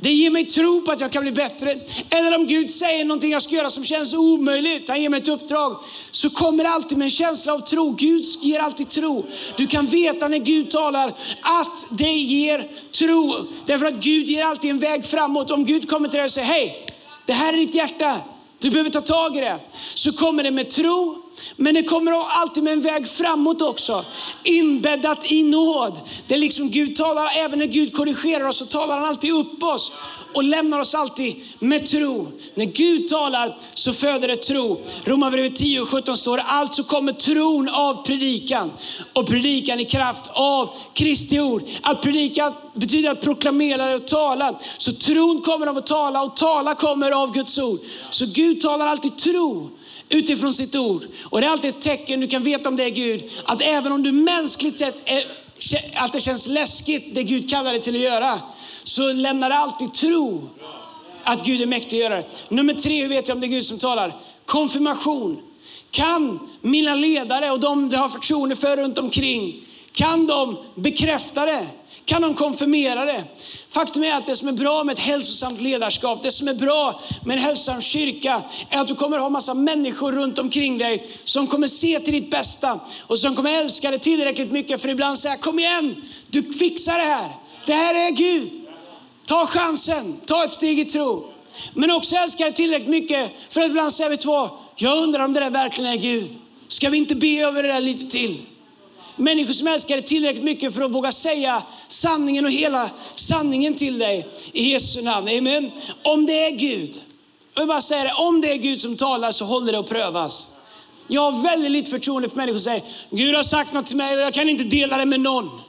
Det 0.00 0.12
ger 0.12 0.30
mig 0.30 0.44
tro 0.44 0.80
på 0.80 0.92
att 0.92 1.00
jag 1.00 1.12
kan 1.12 1.22
bli 1.22 1.32
bättre. 1.32 1.74
Eller 2.10 2.36
om 2.36 2.46
Gud 2.46 2.70
säger 2.70 3.04
någonting 3.04 3.30
jag 3.30 3.42
ska 3.42 3.54
göra 3.54 3.70
som 3.70 3.84
känns 3.84 4.14
omöjligt, 4.14 4.88
han 4.88 5.02
ger 5.02 5.08
mig 5.08 5.20
ett 5.20 5.28
uppdrag, 5.28 5.80
så 6.10 6.30
kommer 6.30 6.64
det 6.64 6.70
alltid 6.70 6.98
med 6.98 7.04
en 7.04 7.10
känsla 7.10 7.54
av 7.54 7.58
tro. 7.58 7.90
Gud 7.90 8.24
ger 8.40 8.60
alltid 8.60 8.88
tro. 8.88 9.26
Du 9.56 9.66
kan 9.66 9.86
veta 9.86 10.28
när 10.28 10.38
Gud 10.38 10.70
talar 10.70 11.12
att 11.42 11.86
det 11.90 12.12
ger 12.12 12.68
tro. 12.90 13.34
Därför 13.66 13.86
att 13.86 13.94
Gud 13.94 14.26
ger 14.26 14.44
alltid 14.44 14.70
en 14.70 14.78
väg 14.78 15.04
framåt. 15.04 15.50
Om 15.50 15.64
Gud 15.64 15.90
kommer 15.90 16.08
till 16.08 16.16
dig 16.16 16.24
och 16.24 16.30
säger, 16.30 16.48
hej, 16.48 16.87
det 17.28 17.34
här 17.34 17.52
är 17.52 17.56
ditt 17.56 17.74
hjärta. 17.74 18.20
Du 18.58 18.70
behöver 18.70 18.90
ta 18.90 19.00
tag 19.00 19.36
i 19.36 19.40
det. 19.40 19.58
Så 19.94 20.12
kommer 20.12 20.42
det 20.42 20.50
med 20.50 20.70
tro, 20.70 21.22
men 21.56 21.74
det 21.74 21.82
kommer 21.82 22.40
alltid 22.40 22.62
med 22.62 22.72
en 22.72 22.80
väg 22.80 23.08
framåt 23.08 23.62
också. 23.62 24.04
Inbäddat 24.42 25.32
i 25.32 25.42
nåd. 25.42 26.00
Det 26.26 26.34
är 26.34 26.38
liksom 26.38 26.70
Gud 26.70 26.96
talar, 26.96 27.30
även 27.36 27.58
när 27.58 27.66
Gud 27.66 27.92
korrigerar 27.92 28.44
oss 28.44 28.56
så 28.56 28.66
talar 28.66 28.98
han 28.98 29.08
alltid 29.08 29.32
upp 29.32 29.62
oss 29.62 29.92
och 30.32 30.44
lämnar 30.44 30.80
oss 30.80 30.94
alltid 30.94 31.36
med 31.58 31.86
tro. 31.86 32.28
När 32.54 32.64
Gud 32.64 33.08
talar 33.08 33.56
så 33.74 33.92
föder 33.92 34.28
det 34.28 34.36
tro. 34.36 34.80
Romarbrevet 35.04 35.56
10 35.56 35.80
och 35.80 35.88
17 35.88 36.16
står 36.16 36.38
alltså 36.38 36.84
kommer 36.84 37.12
tron 37.12 37.68
av 37.68 38.04
predikan 38.06 38.70
och 39.12 39.26
predikan 39.26 39.80
i 39.80 39.84
kraft 39.84 40.30
av 40.32 40.70
Kristi 40.92 41.40
ord. 41.40 41.62
Att 41.82 42.02
predika 42.02 42.52
betyder 42.74 43.10
att 43.10 43.20
proklamera 43.20 43.94
och 43.94 44.06
tala. 44.06 44.58
Så 44.78 44.92
tron 44.92 45.40
kommer 45.40 45.66
av 45.66 45.78
att 45.78 45.86
tala 45.86 46.22
och 46.22 46.36
tala 46.36 46.74
kommer 46.74 47.10
av 47.10 47.34
Guds 47.34 47.58
ord. 47.58 47.78
Så 48.10 48.26
Gud 48.26 48.60
talar 48.60 48.86
alltid 48.86 49.16
tro 49.16 49.70
utifrån 50.08 50.54
sitt 50.54 50.76
ord. 50.76 51.04
Och 51.24 51.40
det 51.40 51.46
är 51.46 51.50
alltid 51.50 51.70
ett 51.70 51.80
tecken, 51.80 52.20
du 52.20 52.26
kan 52.26 52.42
veta 52.42 52.68
om 52.68 52.76
det 52.76 52.84
är 52.84 52.90
Gud, 52.90 53.30
att 53.44 53.60
även 53.60 53.92
om 53.92 54.02
du 54.02 54.12
mänskligt 54.12 54.76
sett 54.76 55.02
är, 55.04 55.24
att 55.94 56.12
det 56.12 56.20
känns 56.20 56.46
läskigt, 56.46 57.14
det 57.14 57.22
Gud 57.22 57.50
kallar 57.50 57.70
dig 57.70 57.80
till 57.80 57.94
att 57.94 58.00
göra, 58.00 58.40
så 58.82 59.12
lämnar 59.12 59.50
det 59.50 59.56
alltid 59.56 59.94
tro 59.94 60.48
att 61.22 61.44
Gud 61.44 61.62
är 61.62 61.66
mäktig 61.66 61.96
att 61.96 62.02
göra 62.02 62.16
det. 62.16 62.26
Nummer 62.48 62.74
tre, 62.74 63.02
hur 63.02 63.08
vet 63.08 63.28
jag 63.28 63.34
om 63.34 63.40
det 63.40 63.46
är 63.46 63.48
Gud 63.48 63.64
som 63.64 63.78
talar? 63.78 64.16
Konfirmation. 64.44 65.42
Kan 65.90 66.48
mina 66.60 66.94
ledare 66.94 67.50
och 67.50 67.60
de 67.60 67.88
jag 67.92 67.98
har 67.98 68.08
förtroende 68.08 68.56
för 68.56 68.76
runt 68.76 68.98
omkring, 68.98 69.64
kan 69.92 70.26
de 70.26 70.56
bekräfta 70.74 71.46
det? 71.46 71.66
Kan 72.04 72.22
de 72.22 72.34
konfirmera 72.34 73.04
det? 73.04 73.24
Faktum 73.70 74.04
är 74.04 74.14
att 74.14 74.26
det 74.26 74.36
som 74.36 74.48
är 74.48 74.52
bra 74.52 74.84
med 74.84 74.92
ett 74.92 74.98
hälsosamt 74.98 75.60
ledarskap, 75.60 76.22
det 76.22 76.30
som 76.30 76.48
är 76.48 76.54
bra 76.54 77.00
med 77.24 77.36
en 77.36 77.42
hälsosam 77.42 77.80
kyrka, 77.80 78.42
är 78.70 78.78
att 78.78 78.86
du 78.86 78.94
kommer 78.94 79.18
ha 79.18 79.28
massa 79.28 79.54
människor 79.54 80.12
runt 80.12 80.38
omkring 80.38 80.78
dig 80.78 81.06
som 81.24 81.46
kommer 81.46 81.68
se 81.68 82.00
till 82.00 82.12
ditt 82.12 82.30
bästa 82.30 82.80
och 83.06 83.18
som 83.18 83.36
kommer 83.36 83.60
älska 83.60 83.90
dig 83.90 83.98
tillräckligt 83.98 84.52
mycket 84.52 84.82
för 84.82 84.88
ibland 84.88 85.18
säga, 85.18 85.36
kom 85.36 85.58
igen, 85.58 86.02
du 86.28 86.42
fixar 86.42 86.98
det 86.98 87.04
här. 87.04 87.28
Det 87.66 87.74
här 87.74 87.94
är 87.94 88.10
Gud. 88.10 88.50
Ta 89.26 89.46
chansen, 89.46 90.16
ta 90.26 90.44
ett 90.44 90.50
steg 90.50 90.80
i 90.80 90.84
tro. 90.84 91.32
Men 91.74 91.90
också 91.90 92.16
älska 92.16 92.44
dig 92.44 92.52
tillräckligt 92.52 92.88
mycket 92.88 93.30
för 93.48 93.60
att 93.60 93.68
ibland 93.68 93.92
säga, 93.92 94.08
vet 94.08 94.20
du 94.20 94.28
vad, 94.28 94.50
jag 94.76 94.98
undrar 94.98 95.24
om 95.24 95.32
det 95.32 95.40
där 95.40 95.50
verkligen 95.50 95.92
är 95.92 95.96
Gud. 95.96 96.30
Ska 96.68 96.90
vi 96.90 96.98
inte 96.98 97.14
be 97.14 97.40
över 97.40 97.62
det 97.62 97.68
där 97.68 97.80
lite 97.80 98.06
till? 98.06 98.42
Människor 99.18 99.52
som 99.52 99.66
älskar 99.66 99.96
dig 99.96 100.04
tillräckligt 100.04 100.44
mycket 100.44 100.74
för 100.74 100.82
att 100.82 100.90
våga 100.90 101.12
säga 101.12 101.62
sanningen 101.88 102.44
och 102.44 102.50
hela 102.50 102.90
sanningen 103.14 103.74
till 103.74 103.98
dig 103.98 104.28
i 104.52 104.70
Jesu 104.70 105.02
namn. 105.02 105.28
Amen. 105.28 105.70
Om 106.02 106.26
det 106.26 106.46
är 106.46 106.50
Gud, 106.50 107.00
jag 107.54 107.60
vill 107.60 107.68
bara 107.68 107.80
säga 107.80 108.04
det, 108.04 108.12
om 108.12 108.40
det 108.40 108.52
är 108.52 108.56
Gud 108.56 108.80
som 108.80 108.96
talar 108.96 109.32
så 109.32 109.44
håller 109.44 109.72
det 109.72 109.78
att 109.78 109.88
prövas. 109.88 110.46
Jag 111.06 111.30
har 111.30 111.42
väldigt 111.42 111.70
lite 111.70 111.90
förtroende 111.90 112.28
för 112.28 112.36
människor 112.36 112.58
som 112.58 112.64
säger, 112.64 112.82
Gud 113.10 113.34
har 113.34 113.42
sagt 113.42 113.72
något 113.72 113.86
till 113.86 113.96
mig 113.96 114.16
och 114.16 114.22
jag 114.22 114.34
kan 114.34 114.48
inte 114.48 114.64
dela 114.64 114.96
det 114.96 115.06
med 115.06 115.20
någon. 115.20 115.60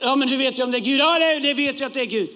Ja, 0.00 0.16
men 0.16 0.28
hur 0.28 0.36
vet 0.36 0.58
jag 0.58 0.66
om 0.66 0.72
det 0.72 0.78
är 0.78 0.80
Gud? 0.80 1.00
Ja, 1.00 1.18
det, 1.18 1.38
det 1.38 1.54
vet 1.54 1.80
jag 1.80 1.86
att 1.86 1.94
det 1.94 2.00
är 2.00 2.06
Gud. 2.06 2.30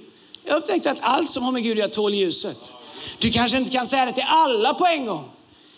Jag 0.44 0.56
upptäckte 0.56 0.90
att 0.90 0.98
allt 1.00 1.30
som 1.30 1.42
har 1.42 1.52
med 1.52 1.62
Gud 1.62 1.72
att 1.72 1.78
göra 1.78 1.88
tål 1.88 2.14
ljuset. 2.14 2.74
Du 3.18 3.30
kanske 3.30 3.58
inte 3.58 3.70
kan 3.70 3.86
säga 3.86 4.06
det 4.06 4.12
till 4.12 4.24
alla 4.26 4.74
på 4.74 4.86
en 4.86 5.06
gång. 5.06 5.24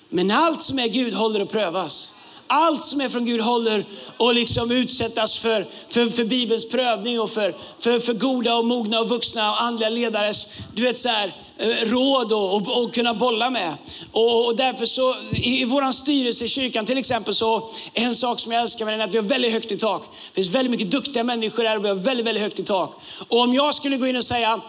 Men 0.09 0.31
allt 0.31 0.63
som 0.63 0.79
är 0.79 0.89
Gud 0.89 1.15
håller 1.15 1.41
att 1.41 1.51
prövas 1.51 2.15
allt 2.53 2.85
som 2.85 3.01
är 3.01 3.09
från 3.09 3.25
Gud 3.25 3.41
håller 3.41 3.85
och 4.17 4.35
liksom 4.35 4.71
utsättas 4.71 5.39
för, 5.39 5.67
för, 5.89 6.11
för 6.11 6.25
Bibelns 6.25 6.69
prövning 6.69 7.21
och 7.21 7.31
för, 7.31 7.55
för, 7.79 7.99
för 7.99 8.13
goda 8.13 8.55
och 8.55 8.65
mogna 8.65 9.01
och 9.01 9.09
vuxna 9.09 9.51
och 9.51 9.63
andliga 9.63 9.89
ledares 9.89 10.49
du 10.75 10.83
vet, 10.83 10.99
så 10.99 11.09
här, 11.09 11.33
eh, 11.59 11.69
råd 11.69 12.33
och, 12.33 12.55
och, 12.55 12.83
och, 12.83 12.95
kunna 12.95 13.15
bolla 13.15 13.51
med. 13.51 13.75
Och, 14.13 14.47
och 14.47 14.57
därför 14.57 14.85
så 14.85 15.15
i, 15.31 15.63
i 15.63 15.65
vår 15.65 15.93
styrelse 15.93 16.45
i 16.45 16.49
kyrkan 16.49 16.87
till 16.87 16.99
exempel 16.99 17.35
så 17.35 17.71
en 17.95 18.15
sak 18.15 18.41
som 18.41 18.53
jag 18.53 18.63
älskar 18.63 18.85
med 18.85 18.95
den 18.95 19.01
är 19.01 19.05
att 19.05 19.15
vi 19.15 19.19
har 19.19 19.25
väldigt 19.25 19.53
högt 19.53 19.73
i 19.73 19.77
tak. 19.77 20.03
Det 20.03 20.35
finns 20.35 20.55
väldigt 20.55 20.71
mycket 20.71 20.91
duktiga 20.91 21.25
människor 21.25 21.63
där 21.63 21.77
och 21.77 21.85
vi 21.85 21.89
har 21.89 21.95
väldigt, 21.95 22.27
väldigt 22.27 22.43
högt 22.43 22.59
i 22.59 22.65
tak. 22.65 23.01
Och 23.29 23.41
om 23.41 23.55
jag 23.55 23.75
skulle 23.75 23.97
gå 23.97 24.07
in 24.07 24.17
och 24.17 24.25
säga, 24.25 24.61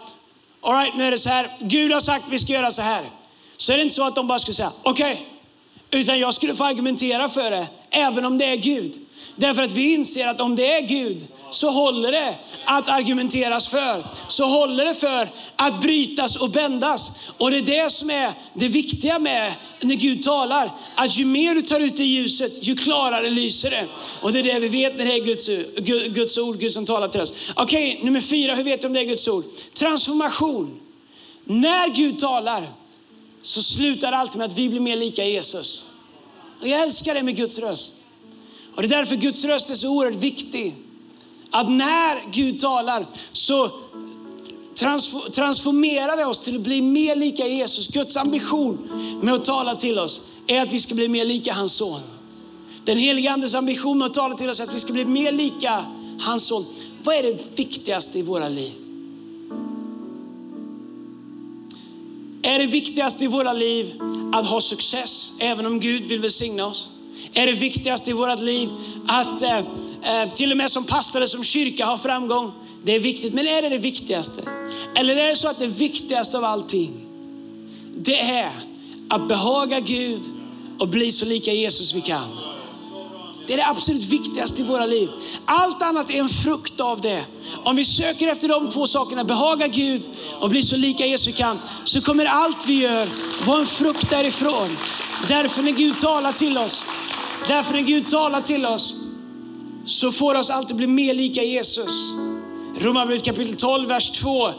all 0.62 0.74
right, 0.74 0.96
nu 0.96 1.04
är 1.04 1.10
det 1.10 1.18
så 1.18 1.28
här, 1.28 1.48
Gud 1.60 1.92
har 1.92 2.00
sagt 2.00 2.26
att 2.26 2.32
vi 2.32 2.38
ska 2.38 2.52
göra 2.52 2.70
så 2.70 2.82
här. 2.82 3.04
Så 3.56 3.72
är 3.72 3.76
det 3.76 3.82
inte 3.82 3.94
så 3.94 4.06
att 4.06 4.14
de 4.14 4.26
bara 4.26 4.38
skulle 4.38 4.54
säga, 4.54 4.72
okej, 4.82 5.12
okay, 5.12 5.33
utan 5.94 6.18
jag 6.18 6.34
skulle 6.34 6.54
få 6.54 6.64
argumentera 6.64 7.28
för 7.28 7.50
det, 7.50 7.66
även 7.90 8.24
om 8.24 8.38
det 8.38 8.44
är 8.44 8.56
Gud. 8.56 8.92
Därför 9.36 9.62
att 9.62 9.72
vi 9.72 9.92
inser 9.92 10.26
att 10.26 10.40
om 10.40 10.56
det 10.56 10.72
är 10.72 10.80
Gud 10.80 11.22
så 11.50 11.70
håller 11.70 12.12
det 12.12 12.34
att 12.64 12.88
argumenteras 12.88 13.68
för. 13.68 14.06
Så 14.28 14.44
håller 14.44 14.84
det 14.84 14.94
för 14.94 15.28
att 15.56 15.80
brytas 15.80 16.36
och 16.36 16.50
bändas. 16.50 17.30
Och 17.38 17.50
det 17.50 17.56
är 17.56 17.62
det 17.62 17.92
som 17.92 18.10
är 18.10 18.32
det 18.54 18.68
viktiga 18.68 19.18
med 19.18 19.52
när 19.80 19.94
Gud 19.94 20.22
talar. 20.22 20.70
Att 20.94 21.18
ju 21.18 21.24
mer 21.24 21.54
du 21.54 21.62
tar 21.62 21.80
ut 21.80 22.00
i 22.00 22.04
ljuset, 22.04 22.68
ju 22.68 22.76
klarare 22.76 23.30
lyser 23.30 23.70
det. 23.70 23.84
Och 24.20 24.32
det 24.32 24.38
är 24.38 24.42
det 24.42 24.58
vi 24.60 24.68
vet 24.68 24.98
när 24.98 25.04
det 25.04 25.12
är 25.12 25.24
Guds, 25.24 25.48
Guds 26.14 26.38
ord, 26.38 26.58
Gud 26.58 26.72
som 26.72 26.86
talar 26.86 27.08
till 27.08 27.20
oss. 27.20 27.34
Okej, 27.54 27.92
okay, 27.92 28.04
nummer 28.04 28.20
fyra, 28.20 28.54
hur 28.54 28.64
vet 28.64 28.80
du 28.80 28.86
om 28.86 28.92
det 28.92 29.00
är 29.00 29.04
Guds 29.04 29.28
ord? 29.28 29.44
Transformation. 29.74 30.80
När 31.44 31.88
Gud 31.88 32.18
talar 32.18 32.66
så 33.44 33.62
slutar 33.62 34.10
det 34.10 34.16
alltid 34.16 34.38
med 34.38 34.46
att 34.46 34.58
vi 34.58 34.68
blir 34.68 34.80
mer 34.80 34.96
lika 34.96 35.24
Jesus. 35.24 35.84
Och 36.60 36.68
jag 36.68 36.82
älskar 36.82 37.14
det 37.14 37.22
med 37.22 37.36
Guds 37.36 37.58
röst. 37.58 37.94
Och 38.74 38.82
det 38.82 38.88
är 38.88 38.96
därför 38.96 39.16
Guds 39.16 39.44
röst 39.44 39.70
är 39.70 39.74
så 39.74 39.88
oerhört 39.88 40.14
viktig. 40.14 40.74
Att 41.50 41.70
när 41.70 42.32
Gud 42.32 42.58
talar 42.58 43.06
så 43.32 43.70
transformerar 45.30 46.16
det 46.16 46.24
oss 46.24 46.40
till 46.40 46.56
att 46.56 46.62
bli 46.62 46.82
mer 46.82 47.16
lika 47.16 47.46
Jesus. 47.46 47.88
Guds 47.88 48.16
ambition 48.16 48.88
med 49.22 49.34
att 49.34 49.44
tala 49.44 49.76
till 49.76 49.98
oss 49.98 50.20
är 50.46 50.62
att 50.62 50.72
vi 50.72 50.80
ska 50.80 50.94
bli 50.94 51.08
mer 51.08 51.24
lika 51.24 51.52
hans 51.52 51.72
son. 51.72 52.00
Den 52.84 52.98
helige 52.98 53.32
Andes 53.32 53.54
ambition 53.54 53.98
med 53.98 54.06
att 54.06 54.14
tala 54.14 54.34
till 54.34 54.50
oss 54.50 54.60
är 54.60 54.64
att 54.64 54.74
vi 54.74 54.80
ska 54.80 54.92
bli 54.92 55.04
mer 55.04 55.32
lika 55.32 55.84
hans 56.20 56.46
son. 56.46 56.64
Vad 57.02 57.16
är 57.16 57.22
det 57.22 57.58
viktigaste 57.58 58.18
i 58.18 58.22
våra 58.22 58.48
liv? 58.48 58.83
Är 62.44 62.58
det 62.58 62.66
viktigaste 62.66 63.24
i 63.24 63.26
våra 63.26 63.52
liv 63.52 64.00
att 64.32 64.46
ha 64.46 64.60
success, 64.60 65.32
även 65.38 65.66
om 65.66 65.80
Gud 65.80 66.02
vill 66.02 66.20
välsigna 66.20 66.66
oss? 66.66 66.88
Är 67.32 67.46
det 67.46 67.52
viktigaste 67.52 68.10
i 68.10 68.12
vårt 68.12 68.40
liv 68.40 68.68
att 69.08 69.42
eh, 69.42 69.58
eh, 69.58 70.32
till 70.34 70.50
och 70.50 70.56
med 70.56 70.70
som 70.70 70.84
pastor 70.84 71.18
eller 71.18 71.26
som 71.26 71.44
kyrka 71.44 71.86
ha 71.86 71.98
framgång? 71.98 72.52
Det 72.82 72.94
är 72.94 73.00
viktigt, 73.00 73.34
men 73.34 73.46
är 73.46 73.62
det 73.62 73.68
det 73.68 73.78
viktigaste? 73.78 74.42
Eller 74.94 75.16
är 75.16 75.28
det 75.28 75.36
så 75.36 75.48
att 75.48 75.58
det 75.58 75.66
viktigaste 75.66 76.38
av 76.38 76.44
allting, 76.44 76.92
det 77.96 78.20
är 78.20 78.50
att 79.08 79.28
behaga 79.28 79.80
Gud 79.80 80.22
och 80.78 80.88
bli 80.88 81.12
så 81.12 81.24
lika 81.24 81.52
Jesus 81.52 81.94
vi 81.94 82.00
kan? 82.00 82.53
Det 83.46 83.52
är 83.52 83.56
det 83.56 83.66
absolut 83.66 84.04
viktigaste 84.04 84.62
i 84.62 84.64
våra 84.64 84.86
liv. 84.86 85.08
Allt 85.44 85.82
annat 85.82 86.10
är 86.10 86.18
en 86.18 86.28
frukt 86.28 86.80
av 86.80 87.00
det. 87.00 87.24
Om 87.64 87.76
vi 87.76 87.84
söker 87.84 88.28
efter 88.28 88.48
de 88.48 88.68
två 88.68 88.86
sakerna, 88.86 89.24
behaga 89.24 89.66
Gud 89.66 90.08
och 90.40 90.50
bli 90.50 90.62
så 90.62 90.76
lika 90.76 91.06
Jesus 91.06 91.26
vi 91.26 91.32
kan, 91.32 91.60
så 91.84 92.00
kommer 92.00 92.24
allt 92.26 92.66
vi 92.66 92.82
gör 92.82 93.08
vara 93.46 93.58
en 93.58 93.66
frukt 93.66 94.10
därifrån. 94.10 94.76
Därför 95.28 95.62
när 95.62 95.72
Gud 95.72 95.98
talar 95.98 96.32
till 96.32 96.58
oss, 96.58 96.84
därför 97.48 97.72
när 97.72 97.82
Gud 97.82 98.08
talar 98.08 98.40
till 98.40 98.66
oss, 98.66 98.94
så 99.84 100.12
får 100.12 100.34
oss 100.34 100.50
alltid 100.50 100.76
bli 100.76 100.86
mer 100.86 101.14
lika 101.14 101.42
Jesus. 101.42 102.10
Romarbrevet 102.80 103.24
kapitel 103.24 103.56
12, 103.56 103.88
vers 103.88 104.10
2. 104.10 104.50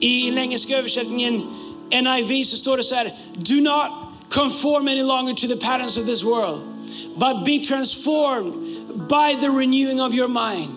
I 0.00 0.30
den 0.30 0.38
engelska 0.38 0.78
översättningen 0.78 1.42
NIV 1.90 2.44
så 2.44 2.56
står 2.56 2.76
det 2.76 2.84
så 2.84 2.94
här, 2.94 3.12
Do 3.34 3.54
not 3.54 3.88
conform 4.28 4.88
any 4.88 5.02
longer 5.02 5.34
to 5.34 5.48
the 5.48 5.56
patterns 5.56 5.98
of 5.98 6.06
this 6.06 6.24
world 6.24 6.73
but 7.16 7.44
be 7.44 7.60
transformed 7.60 9.08
by 9.08 9.34
the 9.34 9.50
renewing 9.50 10.00
of 10.00 10.14
your 10.14 10.28
mind. 10.28 10.70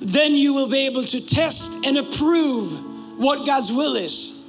Then 0.00 0.34
you 0.34 0.54
will 0.54 0.68
be 0.68 0.86
able 0.86 1.04
to 1.04 1.20
test 1.20 1.86
and 1.86 1.96
approve 1.96 2.72
what 3.18 3.46
God's 3.46 3.72
will 3.72 3.96
is. 3.96 4.44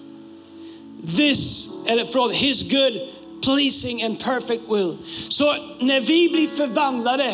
This, 1.02 1.72
eller 1.88 2.06
från 2.06 2.32
His 2.34 2.64
good, 2.64 3.10
pleasing 3.42 4.02
and 4.04 4.20
perfect 4.20 4.68
will. 4.68 4.98
Så 5.30 5.56
när 5.80 6.02
vi 6.02 6.30
blir 6.30 6.48
förvandlade, 6.48 7.34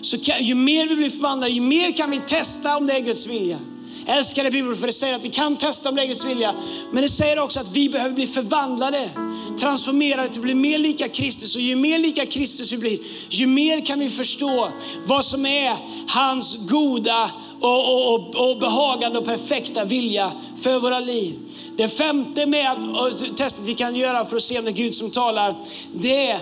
så 0.00 0.18
kan, 0.18 0.44
ju 0.44 0.54
mer 0.54 0.88
vi 0.88 0.96
blir 0.96 1.10
förvandlade, 1.10 1.52
ju 1.52 1.60
mer 1.60 1.92
kan 1.92 2.10
vi 2.10 2.20
testa 2.26 2.76
om 2.76 2.86
det 2.86 2.92
är 2.92 3.00
Guds 3.00 3.26
vilja. 3.26 3.58
Älskade 4.08 4.18
älskar 4.18 4.50
Bibeln 4.50 4.76
för 4.76 4.86
det 4.86 4.92
säger 4.92 5.14
att 5.14 5.24
vi 5.24 5.28
kan 5.28 5.56
testa 5.56 5.88
om 5.88 5.94
det 5.94 6.02
är 6.02 6.06
Guds 6.06 6.24
vilja. 6.24 6.54
Men 6.90 7.02
det 7.02 7.08
säger 7.08 7.38
också 7.38 7.60
att 7.60 7.76
vi 7.76 7.88
behöver 7.88 8.14
bli 8.14 8.26
förvandlade, 8.26 9.10
transformerade 9.60 10.28
till 10.28 10.38
att 10.38 10.44
bli 10.44 10.54
mer 10.54 10.78
lika 10.78 11.08
Kristus. 11.08 11.56
Och 11.56 11.60
ju 11.60 11.76
mer 11.76 11.98
lika 11.98 12.26
Kristus 12.26 12.72
vi 12.72 12.78
blir, 12.78 12.98
ju 13.28 13.46
mer 13.46 13.86
kan 13.86 13.98
vi 13.98 14.08
förstå 14.08 14.68
vad 15.06 15.24
som 15.24 15.46
är 15.46 15.76
hans 16.08 16.68
goda 16.70 17.30
och, 17.60 17.94
och, 17.94 18.14
och, 18.14 18.50
och 18.50 18.58
behagande 18.58 19.18
och 19.18 19.24
perfekta 19.24 19.84
vilja 19.84 20.32
för 20.62 20.78
våra 20.78 21.00
liv. 21.00 21.34
Det 21.76 21.88
femte 21.88 22.46
med 22.46 22.70
att, 22.70 23.36
testet 23.36 23.64
vi 23.64 23.74
kan 23.74 23.96
göra 23.96 24.24
för 24.24 24.36
att 24.36 24.42
se 24.42 24.58
om 24.58 24.64
det 24.64 24.70
är 24.70 24.74
Gud 24.74 24.94
som 24.94 25.10
talar, 25.10 25.54
det 25.92 26.30
är 26.30 26.40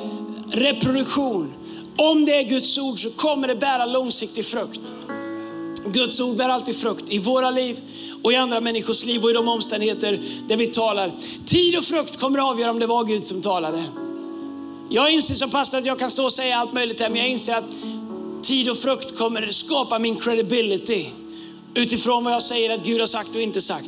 reproduktion. 0.50 1.52
Om 1.96 2.24
det 2.24 2.34
är 2.34 2.42
Guds 2.42 2.78
ord 2.78 3.02
så 3.02 3.10
kommer 3.10 3.48
det 3.48 3.54
bära 3.54 3.86
långsiktig 3.86 4.44
frukt. 4.44 4.94
Guds 5.86 6.20
ord 6.20 6.36
bär 6.36 6.48
alltid 6.48 6.76
frukt 6.76 7.04
i 7.08 7.18
våra 7.18 7.50
liv 7.50 7.80
och 8.22 8.32
i 8.32 8.36
andra 8.36 8.60
människors 8.60 9.04
liv 9.04 9.24
och 9.24 9.30
i 9.30 9.32
de 9.32 9.48
omständigheter 9.48 10.20
där 10.48 10.56
vi 10.56 10.66
talar. 10.66 11.12
Tid 11.44 11.78
och 11.78 11.84
frukt 11.84 12.20
kommer 12.20 12.38
att 12.38 12.44
avgöra 12.44 12.70
om 12.70 12.78
det 12.78 12.86
var 12.86 13.04
Gud 13.04 13.26
som 13.26 13.42
talade. 13.42 13.84
Jag 14.90 15.10
inser 15.10 15.34
som 15.34 15.50
pastor 15.50 15.78
att 15.78 15.86
jag 15.86 15.98
kan 15.98 16.10
stå 16.10 16.24
och 16.24 16.32
säga 16.32 16.56
allt 16.56 16.72
möjligt 16.72 17.00
här, 17.00 17.08
men 17.08 17.18
jag 17.18 17.28
inser 17.28 17.54
att 17.54 17.64
tid 18.42 18.70
och 18.70 18.78
frukt 18.78 19.18
kommer 19.18 19.50
skapa 19.50 19.98
min 19.98 20.16
credibility 20.16 21.06
utifrån 21.74 22.24
vad 22.24 22.32
jag 22.32 22.42
säger 22.42 22.74
att 22.74 22.84
Gud 22.84 23.00
har 23.00 23.06
sagt 23.06 23.34
och 23.34 23.40
inte 23.40 23.60
sagt. 23.60 23.86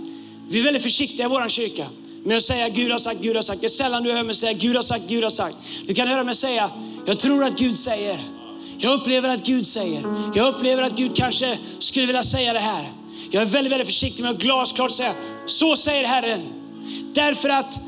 Vi 0.49 0.61
är 0.61 0.64
väldigt 0.64 0.82
försiktiga 0.82 1.26
i 1.26 1.28
vår 1.28 1.49
kyrka 1.49 1.86
med 2.24 2.36
att 2.36 2.42
säga 2.42 2.68
Gud 2.68 2.92
har 2.92 2.99
sagt, 2.99 3.20
Gud 3.20 3.36
har 3.36 3.42
sagt. 3.42 3.61
Det 3.61 3.66
är 3.66 3.68
sällan 3.68 4.03
du 4.03 4.12
hör 4.12 4.22
mig 4.22 4.34
säga 4.34 4.53
Gud 4.53 4.76
har 4.76 4.82
sagt, 4.82 5.09
Gud 5.09 5.24
har 5.24 5.30
sagt. 5.30 5.57
Du 5.86 5.94
kan 5.94 6.09
höra 6.09 6.24
mig 6.24 6.34
säga, 6.34 6.70
jag 7.07 7.18
tror 7.18 7.44
att 7.44 7.59
Gud 7.59 7.78
säger. 7.78 8.36
Jag 8.79 8.95
upplever 8.95 9.29
att 9.29 9.47
Gud 9.47 9.66
säger, 9.66 10.03
jag 10.35 10.55
upplever 10.55 10.83
att 10.83 10.97
Gud 10.97 11.16
kanske 11.16 11.59
skulle 11.79 12.07
vilja 12.07 12.22
säga 12.22 12.53
det 12.53 12.59
här. 12.59 12.89
Jag 13.31 13.43
är 13.43 13.47
väldigt, 13.47 13.72
väldigt 13.72 13.89
försiktig 13.89 14.22
med 14.22 14.33
att 14.33 14.39
glasklart 14.39 14.93
säga, 14.93 15.12
så 15.47 15.77
säger 15.77 16.05
Herren. 16.05 16.41
Därför 17.12 17.49
att 17.49 17.81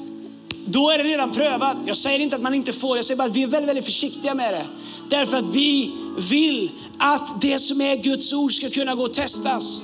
då 0.67 0.91
är 0.91 0.99
det 0.99 1.05
redan 1.05 1.31
prövat. 1.31 1.77
Jag 1.87 1.97
säger 1.97 2.19
inte 2.19 2.37
att 2.37 2.43
man 2.43 2.55
inte 2.55 2.73
får, 2.73 2.97
jag 2.97 3.05
säger 3.05 3.19
bara 3.19 3.29
att 3.29 3.37
vi 3.37 3.43
är 3.43 3.47
väldigt, 3.47 3.69
väldigt 3.69 3.85
försiktiga 3.85 4.35
med 4.35 4.55
det. 4.55 4.67
Därför 5.09 5.37
att 5.37 5.55
vi 5.55 5.93
vill 6.31 6.71
att 6.99 7.41
det 7.41 7.59
som 7.59 7.81
är 7.81 7.97
Guds 7.97 8.33
ord 8.33 8.53
ska 8.53 8.71
kunna 8.71 8.95
gå 8.95 9.03
och 9.03 9.13
testas. 9.13 9.81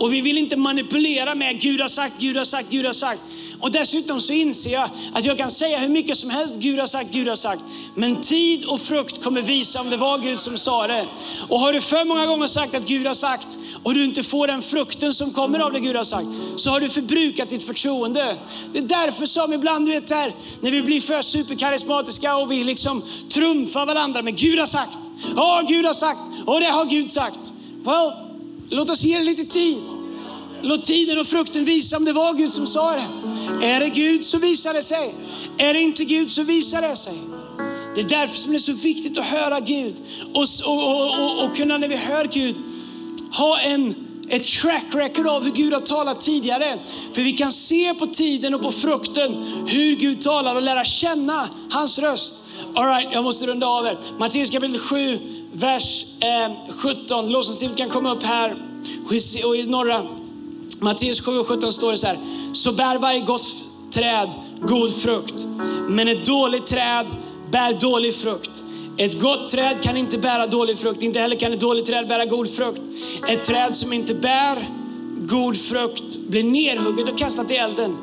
Och 0.00 0.12
vi 0.12 0.20
vill 0.20 0.38
inte 0.38 0.56
manipulera 0.56 1.34
med 1.34 1.60
Gud 1.60 1.80
har 1.80 1.88
sagt, 1.88 2.14
Gud 2.18 2.36
har 2.36 2.44
sagt, 2.44 2.70
Gud 2.70 2.86
har 2.86 2.92
sagt. 2.92 3.20
Och 3.60 3.70
dessutom 3.70 4.20
så 4.20 4.32
inser 4.32 4.70
jag 4.70 4.90
att 5.12 5.24
jag 5.24 5.38
kan 5.38 5.50
säga 5.50 5.78
hur 5.78 5.88
mycket 5.88 6.16
som 6.16 6.30
helst, 6.30 6.60
Gud 6.60 6.78
har 6.78 6.86
sagt, 6.86 7.10
Gud 7.10 7.28
har 7.28 7.36
sagt. 7.36 7.62
Men 7.94 8.16
tid 8.16 8.64
och 8.64 8.80
frukt 8.80 9.22
kommer 9.22 9.42
visa 9.42 9.80
om 9.80 9.90
det 9.90 9.96
var 9.96 10.18
Gud 10.18 10.40
som 10.40 10.58
sa 10.58 10.86
det. 10.86 11.06
Och 11.48 11.60
har 11.60 11.72
du 11.72 11.80
för 11.80 12.04
många 12.04 12.26
gånger 12.26 12.46
sagt 12.46 12.74
att 12.74 12.84
Gud 12.84 13.06
har 13.06 13.14
sagt 13.14 13.58
och 13.82 13.94
du 13.94 14.04
inte 14.04 14.22
får 14.22 14.46
den 14.46 14.62
frukten 14.62 15.14
som 15.14 15.32
kommer 15.32 15.58
av 15.58 15.72
det 15.72 15.80
Gud 15.80 15.96
har 15.96 16.04
sagt, 16.04 16.26
så 16.56 16.70
har 16.70 16.80
du 16.80 16.88
förbrukat 16.88 17.50
ditt 17.50 17.62
förtroende. 17.62 18.36
Det 18.72 18.78
är 18.78 18.82
därför 18.82 19.26
som 19.26 19.52
ibland, 19.52 19.86
du 19.86 19.92
vet 19.92 20.10
här, 20.10 20.32
när 20.60 20.70
vi 20.70 20.82
blir 20.82 21.00
för 21.00 21.22
superkarismatiska 21.22 22.36
och 22.36 22.52
vi 22.52 22.64
liksom 22.64 23.02
trumfar 23.28 23.86
varandra 23.86 24.22
med 24.22 24.36
Gud 24.36 24.58
har 24.58 24.66
sagt, 24.66 24.98
ja 25.36 25.62
Gud 25.68 25.86
har 25.86 25.94
sagt 25.94 26.20
och 26.46 26.60
det 26.60 26.66
har 26.66 26.84
Gud 26.84 27.10
sagt. 27.10 27.52
Well, 27.84 28.12
låt 28.70 28.90
oss 28.90 29.04
ge 29.04 29.18
det 29.18 29.24
lite 29.24 29.44
tid. 29.44 29.78
Låt 30.62 30.84
tiden 30.84 31.18
och 31.18 31.26
frukten 31.26 31.64
visa 31.64 31.96
om 31.96 32.04
det 32.04 32.12
var 32.12 32.34
Gud 32.34 32.52
som 32.52 32.66
sa 32.66 32.92
det. 32.92 33.66
Är 33.66 33.80
det 33.80 33.88
Gud 33.88 34.24
så 34.24 34.38
visar 34.38 34.74
det 34.74 34.82
sig. 34.82 35.14
Är 35.58 35.74
det 35.74 35.80
inte 35.80 36.04
Gud 36.04 36.32
så 36.32 36.42
visar 36.42 36.82
det 36.82 36.96
sig. 36.96 37.18
Det 37.94 38.00
är 38.00 38.08
därför 38.08 38.36
som 38.36 38.52
det 38.52 38.56
är 38.56 38.60
så 38.60 38.72
viktigt 38.72 39.18
att 39.18 39.26
höra 39.26 39.60
Gud 39.60 39.94
och, 40.34 40.46
och, 40.66 41.22
och, 41.22 41.44
och 41.44 41.56
kunna 41.56 41.78
när 41.78 41.88
vi 41.88 41.96
hör 41.96 42.24
Gud 42.24 42.56
ha 43.38 43.60
en, 43.60 43.94
ett 44.28 44.46
track 44.46 44.84
record 44.94 45.26
av 45.26 45.44
hur 45.44 45.50
Gud 45.50 45.72
har 45.72 45.80
talat 45.80 46.20
tidigare. 46.20 46.78
För 47.12 47.22
vi 47.22 47.32
kan 47.32 47.52
se 47.52 47.94
på 47.94 48.06
tiden 48.06 48.54
och 48.54 48.62
på 48.62 48.72
frukten 48.72 49.44
hur 49.66 49.96
Gud 49.96 50.20
talar 50.20 50.54
och 50.54 50.62
lära 50.62 50.84
känna 50.84 51.48
hans 51.70 51.98
röst. 51.98 52.34
All 52.74 52.86
right, 52.86 53.08
jag 53.12 53.24
måste 53.24 53.46
runda 53.46 53.66
av 53.66 53.84
här. 53.84 53.98
Matteus 54.18 54.50
kapitel 54.50 54.78
7, 54.78 55.18
vers 55.52 56.06
eh, 56.20 56.56
17. 56.70 57.32
Lovsångsteamet 57.32 57.76
kan 57.76 57.88
komma 57.88 58.12
upp 58.12 58.22
här 58.22 58.56
och 59.44 59.56
i 59.56 59.62
norra 59.66 60.02
Matteus 60.80 61.20
7 61.20 61.38
och 61.38 61.46
17 61.46 61.72
står 61.72 61.90
det 61.90 61.98
så 61.98 62.06
här. 62.06 62.18
Så 62.52 62.72
bär 62.72 62.98
varje 62.98 63.20
gott 63.20 63.46
träd 63.90 64.30
god 64.60 64.94
frukt. 64.94 65.46
Men 65.88 66.08
ett 66.08 66.24
dåligt 66.24 66.66
träd 66.66 67.06
bär 67.50 67.80
dålig 67.80 68.14
frukt. 68.14 68.62
Ett 68.96 69.20
gott 69.20 69.48
träd 69.48 69.82
kan 69.82 69.96
inte 69.96 70.18
bära 70.18 70.46
dålig 70.46 70.78
frukt, 70.78 71.02
inte 71.02 71.20
heller 71.20 71.36
kan 71.36 71.52
ett 71.52 71.60
dåligt 71.60 71.86
träd 71.86 72.08
bära 72.08 72.24
god 72.24 72.50
frukt. 72.50 72.80
Ett 73.28 73.44
träd 73.44 73.76
som 73.76 73.92
inte 73.92 74.14
bär 74.14 74.68
god 75.16 75.56
frukt 75.56 76.18
blir 76.28 76.44
nerhugget 76.44 77.08
och 77.08 77.18
kastat 77.18 77.50
i 77.50 77.54
elden. 77.54 77.96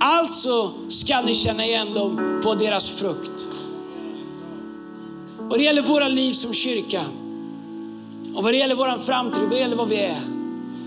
Alltså 0.00 0.70
ska 0.88 1.20
ni 1.20 1.34
känna 1.34 1.66
igen 1.66 1.94
dem 1.94 2.40
på 2.44 2.54
deras 2.54 2.90
frukt. 2.90 3.48
Och 5.50 5.58
det 5.58 5.64
gäller 5.64 5.82
våra 5.82 6.08
liv 6.08 6.32
som 6.32 6.54
kyrka. 6.54 7.02
Och 8.34 8.44
vad 8.44 8.52
det 8.52 8.56
gäller 8.56 8.74
vår 8.74 8.98
framtid, 8.98 9.42
vad 9.42 9.50
det 9.50 9.58
gäller 9.58 9.76
vad 9.76 9.88
vi 9.88 9.96
är. 9.96 10.35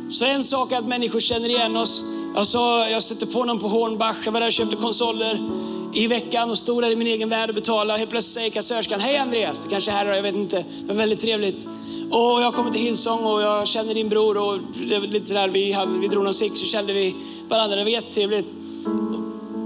Så 0.09 0.25
en 0.25 0.43
sak 0.43 0.71
är 0.71 0.77
att 0.77 0.87
människor 0.87 1.19
känner 1.19 1.49
igen 1.49 1.75
oss. 1.75 2.03
Alltså, 2.35 2.57
jag, 2.57 2.83
sa, 2.83 2.89
jag 2.89 3.03
stötte 3.03 3.25
på 3.25 3.45
någon 3.45 3.59
på 3.59 3.67
Hornbach, 3.67 4.17
jag 4.25 4.31
var 4.31 4.39
där 4.39 4.47
och 4.47 4.53
köpte 4.53 4.75
konsoler 4.75 5.49
i 5.93 6.07
veckan 6.07 6.49
och 6.49 6.57
stod 6.57 6.83
där 6.83 6.91
i 6.91 6.95
min 6.95 7.07
egen 7.07 7.29
värld 7.29 7.49
och 7.49 7.55
betalade. 7.55 7.99
Helt 7.99 8.11
plötsligt 8.11 8.33
säger 8.33 8.49
kassörskan, 8.49 8.99
hej 8.99 9.17
Andreas, 9.17 9.63
det 9.63 9.69
kanske 9.69 9.91
är 9.91 9.95
här 9.95 10.05
jag 10.05 10.21
vet 10.21 10.35
inte. 10.35 10.57
Det 10.57 10.87
var 10.87 10.95
väldigt 10.95 11.19
trevligt. 11.19 11.67
Och 12.11 12.41
jag 12.41 12.53
kommer 12.53 12.71
till 12.71 12.81
Hillsong 12.81 13.25
och 13.25 13.41
jag 13.41 13.67
känner 13.67 13.93
din 13.93 14.09
bror 14.09 14.37
och 14.37 14.59
det 14.89 14.99
var 14.99 15.07
lite 15.07 15.25
sådär, 15.25 15.47
vi, 15.47 15.71
hade, 15.71 15.99
vi 15.99 16.07
drog 16.07 16.23
någon 16.23 16.33
six 16.33 16.59
så 16.59 16.65
kände 16.65 16.93
vi 16.93 17.15
varandra, 17.49 17.75
det 17.75 17.83
var 17.83 17.91
jättetrevligt. 17.91 18.55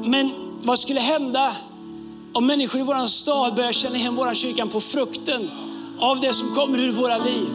Men 0.05 0.31
vad 0.63 0.79
skulle 0.79 0.99
hända 0.99 1.55
om 2.33 2.45
människor 2.45 2.81
i 2.81 2.83
vår 2.83 3.05
stad 3.05 3.55
börjar 3.55 3.71
känna 3.71 3.97
igen 3.97 4.15
vår 4.15 4.33
kyrkan 4.33 4.69
på 4.69 4.81
frukten 4.81 5.51
av 5.99 6.19
det 6.19 6.33
som 6.33 6.55
kommer 6.55 6.77
ur 6.77 6.91
våra 6.91 7.17
liv? 7.17 7.47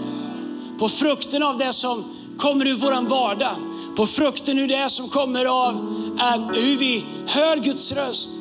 På 0.79 0.89
frukten 0.89 1.43
av 1.43 1.59
det 1.59 1.73
som 1.73 2.05
kommer 2.39 2.67
ur 2.67 2.75
vår 2.75 3.09
vardag. 3.09 3.57
På 3.97 4.07
frukten 4.07 4.59
ur 4.59 4.69
det 4.69 4.91
som 4.91 5.09
kommer 5.09 5.45
av 5.45 5.75
eh, 6.21 6.63
hur 6.63 6.77
vi 6.77 7.05
hör 7.27 7.57
Guds 7.57 7.93
röst. 7.93 8.33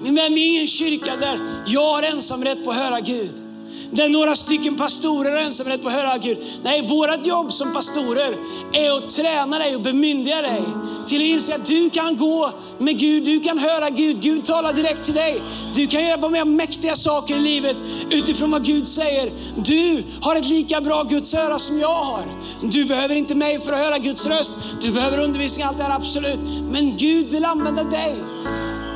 Men 0.00 0.34
vi 0.34 0.46
är 0.46 0.50
ingen 0.50 0.66
kyrka 0.66 1.16
där 1.16 1.40
jag 1.66 1.94
har 1.94 2.02
ensamrätt 2.02 2.64
på 2.64 2.70
att 2.70 2.76
höra 2.76 3.00
Gud. 3.00 3.49
Där 3.90 4.08
några 4.08 4.34
stycken 4.34 4.76
pastorer 4.76 5.30
har 5.30 5.38
ensamrätt 5.38 5.82
på 5.82 5.88
att 5.88 5.94
höra 5.94 6.18
Gud. 6.18 6.38
Nej, 6.62 6.82
vårt 6.82 7.26
jobb 7.26 7.52
som 7.52 7.72
pastorer 7.72 8.36
är 8.72 8.96
att 8.96 9.08
träna 9.08 9.58
dig 9.58 9.74
och 9.74 9.80
bemyndiga 9.80 10.42
dig 10.42 10.62
till 11.06 11.20
att 11.20 11.26
inse 11.26 11.54
att 11.54 11.66
du 11.66 11.90
kan 11.90 12.16
gå 12.16 12.52
med 12.78 12.98
Gud, 12.98 13.24
du 13.24 13.40
kan 13.40 13.58
höra 13.58 13.90
Gud, 13.90 14.20
Gud 14.20 14.44
talar 14.44 14.72
direkt 14.72 15.04
till 15.04 15.14
dig. 15.14 15.42
Du 15.74 15.86
kan 15.86 16.04
göra 16.04 16.16
vara 16.16 16.30
med 16.30 16.42
om 16.42 16.56
mäktiga 16.56 16.96
saker 16.96 17.36
i 17.36 17.40
livet 17.40 17.76
utifrån 18.10 18.50
vad 18.50 18.64
Gud 18.64 18.88
säger. 18.88 19.32
Du 19.56 20.04
har 20.20 20.36
ett 20.36 20.48
lika 20.48 20.80
bra 20.80 21.02
Guds 21.02 21.34
öra 21.34 21.58
som 21.58 21.80
jag 21.80 22.02
har. 22.04 22.24
Du 22.62 22.84
behöver 22.84 23.14
inte 23.14 23.34
mig 23.34 23.58
för 23.58 23.72
att 23.72 23.78
höra 23.78 23.98
Guds 23.98 24.26
röst. 24.26 24.54
Du 24.82 24.92
behöver 24.92 25.18
undervisning, 25.18 25.66
allt 25.66 25.78
det 25.78 25.84
här 25.84 25.96
absolut. 25.96 26.40
Men 26.70 26.96
Gud 26.96 27.26
vill 27.26 27.44
använda 27.44 27.84
dig 27.84 28.14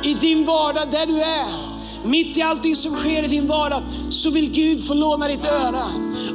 i 0.03 0.13
din 0.13 0.45
vardag 0.45 0.91
där 0.91 1.05
du 1.05 1.21
är. 1.21 1.74
Mitt 2.05 2.37
i 2.37 2.41
allting 2.41 2.75
som 2.75 2.95
sker 2.95 3.23
i 3.23 3.27
din 3.27 3.47
vardag 3.47 3.83
så 4.09 4.29
vill 4.29 4.51
Gud 4.51 4.87
få 4.87 4.93
låna 4.93 5.27
ditt 5.27 5.45
öra. 5.45 5.85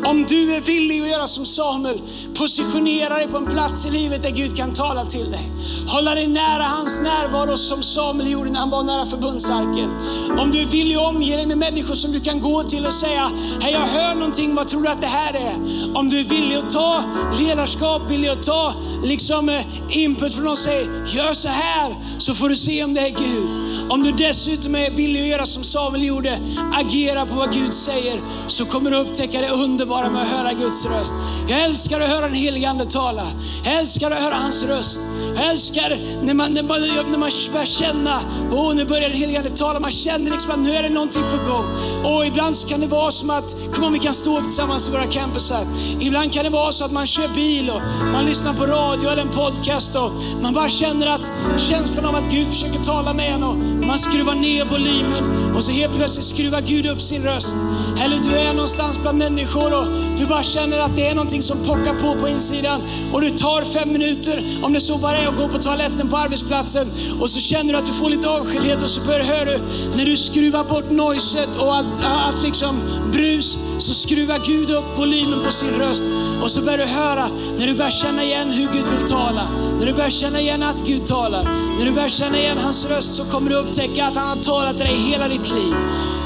Om 0.04 0.24
du 0.28 0.54
är 0.54 0.60
villig 0.60 1.02
att 1.02 1.08
göra 1.08 1.26
som 1.26 1.46
Samuel, 1.46 2.00
positionera 2.34 3.14
dig 3.14 3.28
på 3.28 3.36
en 3.36 3.46
plats 3.46 3.86
i 3.86 3.90
livet 3.90 4.22
där 4.22 4.30
Gud 4.30 4.56
kan 4.56 4.74
tala 4.74 5.04
till 5.04 5.30
dig. 5.30 5.50
Hålla 5.86 6.14
dig 6.14 6.26
nära 6.26 6.62
hans 6.62 7.00
närvaro 7.00 7.56
som 7.56 7.82
Samuel 7.82 8.30
gjorde 8.30 8.50
när 8.50 8.58
han 8.58 8.70
var 8.70 8.82
nära 8.82 9.06
förbundsarken. 9.06 9.90
Om 10.38 10.50
du 10.50 10.60
är 10.60 10.66
villig 10.66 10.96
att 10.96 11.02
omge 11.02 11.36
dig 11.36 11.46
med 11.46 11.58
människor 11.58 11.94
som 11.94 12.12
du 12.12 12.20
kan 12.20 12.40
gå 12.40 12.62
till 12.62 12.86
och 12.86 12.92
säga, 12.92 13.30
hej 13.60 13.72
jag 13.72 13.80
hör 13.80 14.14
någonting, 14.14 14.54
vad 14.54 14.68
tror 14.68 14.82
du 14.82 14.88
att 14.88 15.00
det 15.00 15.06
här 15.06 15.34
är? 15.34 15.54
Om 15.96 16.08
du 16.08 16.20
är 16.20 16.24
villig 16.24 16.56
att 16.56 16.70
ta 16.70 17.04
ledarskap, 17.40 18.10
villig 18.10 18.28
att 18.28 18.42
ta 18.42 18.74
liksom 19.04 19.48
eh, 19.48 19.96
input 19.96 20.34
från 20.34 20.44
någon 20.44 20.52
och 20.52 20.58
säga, 20.58 20.86
gör 21.06 21.32
så 21.32 21.48
här, 21.48 21.94
så 22.18 22.34
får 22.34 22.48
du 22.48 22.56
se 22.56 22.84
om 22.84 22.94
det 22.94 23.00
är 23.00 23.08
Gud. 23.08 23.48
Om 23.90 24.02
du 24.02 24.12
dessutom 24.12 24.74
är 24.74 24.90
villig 24.90 25.20
att 25.20 25.28
göra 25.28 25.46
som 25.46 25.59
som 25.60 25.64
Samuel 25.64 26.04
gjorde, 26.04 26.38
agera 26.72 27.26
på 27.26 27.34
vad 27.34 27.52
Gud 27.52 27.74
säger, 27.74 28.20
så 28.46 28.64
kommer 28.64 28.90
du 28.90 28.96
upptäcka 28.96 29.40
det 29.40 29.48
underbara 29.48 30.10
med 30.10 30.22
att 30.22 30.28
höra 30.28 30.52
Guds 30.52 30.86
röst. 30.86 31.14
Jag 31.48 31.60
älskar 31.60 32.00
att 32.00 32.08
höra 32.08 32.20
den 32.20 32.34
helige 32.34 32.68
Ande 32.68 32.84
tala. 32.84 33.22
Jag 33.64 33.74
älskar 33.74 34.10
att 34.10 34.22
höra 34.22 34.34
hans 34.34 34.62
röst. 34.62 35.00
Jag 35.36 35.50
älskar 35.50 35.98
när 36.22 36.34
man, 36.34 36.54
när 36.54 36.62
man, 36.62 36.80
när 36.80 37.18
man 37.18 37.30
börjar 37.52 37.64
känna, 37.64 38.20
åh 38.52 38.74
nu 38.74 38.84
börjar 38.84 39.08
den 39.08 39.18
helige 39.18 39.38
Ande 39.38 39.50
tala. 39.50 39.80
Man 39.80 39.90
känner 39.90 40.30
liksom 40.30 40.50
att 40.50 40.58
nu 40.58 40.72
är 40.72 40.82
det 40.82 40.88
någonting 40.88 41.22
på 41.22 41.52
gång. 41.52 41.64
Och 42.04 42.26
ibland 42.26 42.56
kan 42.68 42.80
det 42.80 42.86
vara 42.86 43.10
som 43.10 43.30
att, 43.30 43.54
kom 43.74 43.84
om 43.84 43.92
vi 43.92 43.98
kan 43.98 44.14
stå 44.14 44.38
upp 44.38 44.44
tillsammans 44.44 44.88
i 44.88 44.90
våra 44.90 45.06
campusar. 45.06 45.66
Ibland 46.00 46.32
kan 46.32 46.44
det 46.44 46.50
vara 46.50 46.72
så 46.72 46.84
att 46.84 46.92
man 46.92 47.06
kör 47.06 47.28
bil 47.34 47.70
och 47.70 47.82
man 48.12 48.24
lyssnar 48.24 48.54
på 48.54 48.66
radio 48.66 49.08
eller 49.10 49.22
en 49.22 49.30
podcast 49.30 49.96
och 49.96 50.12
man 50.42 50.54
bara 50.54 50.68
känner 50.68 51.06
att 51.06 51.32
känslan 51.58 52.04
av 52.06 52.14
att 52.14 52.30
Gud 52.30 52.48
försöker 52.48 52.78
tala 52.78 53.12
med 53.12 53.34
en 53.34 53.42
och 53.42 53.56
man 53.90 53.98
skruvar 53.98 54.34
ner 54.34 54.64
volymen 54.64 55.54
och 55.56 55.64
så 55.64 55.72
helt 55.72 55.96
plötsligt 55.96 56.26
skruvar 56.26 56.60
Gud 56.60 56.86
upp 56.86 57.00
sin 57.00 57.22
röst. 57.22 57.58
Eller 58.04 58.18
du 58.18 58.30
är 58.30 58.54
någonstans 58.54 58.98
bland 58.98 59.18
människor 59.18 59.78
och 59.78 59.86
du 60.18 60.26
bara 60.26 60.42
känner 60.42 60.78
att 60.78 60.96
det 60.96 61.06
är 61.06 61.14
någonting 61.14 61.42
som 61.42 61.58
pockar 61.58 61.94
på 61.94 62.20
på 62.20 62.28
insidan 62.28 62.80
och 63.12 63.20
du 63.20 63.30
tar 63.30 63.64
fem 63.64 63.92
minuter, 63.92 64.42
om 64.62 64.72
det 64.72 64.80
så 64.80 64.98
bara 64.98 65.18
är 65.18 65.28
att 65.28 65.36
gå 65.36 65.48
på 65.48 65.58
toaletten 65.58 66.08
på 66.08 66.16
arbetsplatsen 66.16 66.86
och 67.20 67.30
så 67.30 67.40
känner 67.40 67.72
du 67.72 67.78
att 67.78 67.86
du 67.86 67.92
får 67.92 68.10
lite 68.10 68.28
avskildhet 68.28 68.82
och 68.82 68.90
så 68.90 69.00
börjar 69.00 69.24
hör 69.24 69.46
du 69.46 69.58
när 69.96 70.04
du 70.04 70.16
skruvar 70.16 70.64
bort 70.64 70.90
noiset 70.90 71.56
och 71.56 71.74
allt, 71.74 72.02
allt 72.04 72.42
liksom 72.42 72.76
brus 73.12 73.58
så 73.78 73.94
skruvar 73.94 74.40
Gud 74.46 74.70
upp 74.70 74.98
volymen 74.98 75.44
på 75.44 75.50
sin 75.50 75.70
röst 75.78 76.06
och 76.42 76.50
så 76.50 76.60
börjar 76.60 76.78
du 76.78 76.84
höra 76.84 77.28
när 77.58 77.66
du 77.66 77.74
börjar 77.74 77.90
känna 77.90 78.24
igen 78.24 78.50
hur 78.50 78.68
Gud 78.72 78.84
vill 78.98 79.08
tala. 79.08 79.48
När 79.78 79.86
du 79.86 79.92
börjar 79.92 80.10
känna 80.10 80.40
igen 80.40 80.62
att 80.62 80.86
Gud 80.86 81.06
talar, 81.06 81.42
när 81.78 81.84
du 81.84 81.92
börjar 81.92 82.08
känna 82.08 82.38
igen 82.38 82.58
hans 82.58 82.86
röst 82.86 83.14
så 83.14 83.24
kommer 83.24 83.50
du 83.50 83.56
upptäcka 83.56 84.06
att 84.06 84.16
han 84.16 84.28
har 84.28 84.36
talat 84.36 84.76
till 84.76 84.86
dig 84.86 84.96
hela 84.96 85.28
ditt 85.28 85.50
liv. 85.50 85.74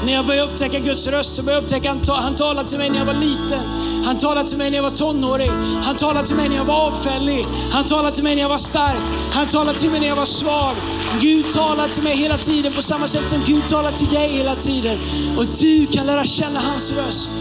När 0.05 0.13
jag 0.13 0.25
började 0.25 0.51
upptäcka 0.51 0.79
Guds 0.79 1.07
röst 1.07 1.35
så 1.35 1.43
började 1.43 1.61
jag 1.61 1.63
upptäcka 1.63 1.91
att 1.91 2.07
han, 2.07 2.23
han 2.23 2.35
talade 2.35 2.69
till 2.69 2.77
mig 2.77 2.89
när 2.89 2.97
jag 2.97 3.05
var 3.05 3.13
liten. 3.13 3.59
Han 4.05 4.17
talade 4.17 4.49
till 4.49 4.57
mig 4.57 4.69
när 4.69 4.77
jag 4.77 4.83
var 4.83 4.89
tonåring. 4.89 5.51
Han 5.83 5.95
talade 5.95 6.27
till 6.27 6.35
mig 6.35 6.49
när 6.49 6.55
jag 6.55 6.65
var 6.65 6.87
avfällig. 6.87 7.45
Han 7.71 7.83
talade 7.83 8.15
till 8.15 8.23
mig 8.23 8.35
när 8.35 8.41
jag 8.41 8.49
var 8.49 8.57
stark. 8.57 8.99
Han 9.31 9.47
talade 9.47 9.79
till 9.79 9.89
mig 9.91 9.99
när 9.99 10.07
jag 10.07 10.15
var 10.15 10.25
svag. 10.25 10.75
Gud 11.21 11.51
talar 11.53 11.87
till 11.87 12.03
mig 12.03 12.17
hela 12.17 12.37
tiden 12.37 12.73
på 12.73 12.81
samma 12.81 13.07
sätt 13.07 13.29
som 13.29 13.39
Gud 13.45 13.67
talar 13.67 13.91
till 13.91 14.07
dig 14.07 14.29
hela 14.29 14.55
tiden. 14.55 14.97
Och 15.37 15.45
du 15.45 15.85
kan 15.85 16.05
lära 16.05 16.23
känna 16.23 16.59
hans 16.59 16.91
röst 16.91 17.35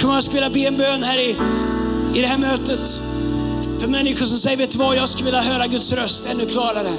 kommer 0.00 0.14
jag 0.14 0.24
skulle 0.24 0.48
vilja 0.48 0.50
be 0.50 0.68
en 0.68 0.76
bön 0.76 1.02
här 1.02 1.18
i, 1.18 1.36
i 2.14 2.20
det 2.20 2.26
här 2.26 2.38
mötet. 2.38 3.00
För 3.80 3.88
människor 3.88 4.26
som 4.26 4.38
säger, 4.38 4.56
vet 4.56 4.70
du 4.70 4.78
vad, 4.78 4.96
jag 4.96 5.08
skulle 5.08 5.24
vilja 5.24 5.40
höra 5.40 5.66
Guds 5.66 5.92
röst 5.92 6.26
ännu 6.26 6.46
klarare. 6.46 6.92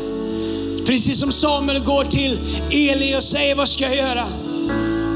Precis 0.86 1.20
som 1.20 1.32
Samuel 1.32 1.84
går 1.84 2.06
till 2.06 2.40
Eli 2.72 3.16
och 3.18 3.24
säger, 3.24 3.56
vad 3.56 3.70
ska 3.70 3.84
jag 3.84 3.96
göra? 3.96 4.26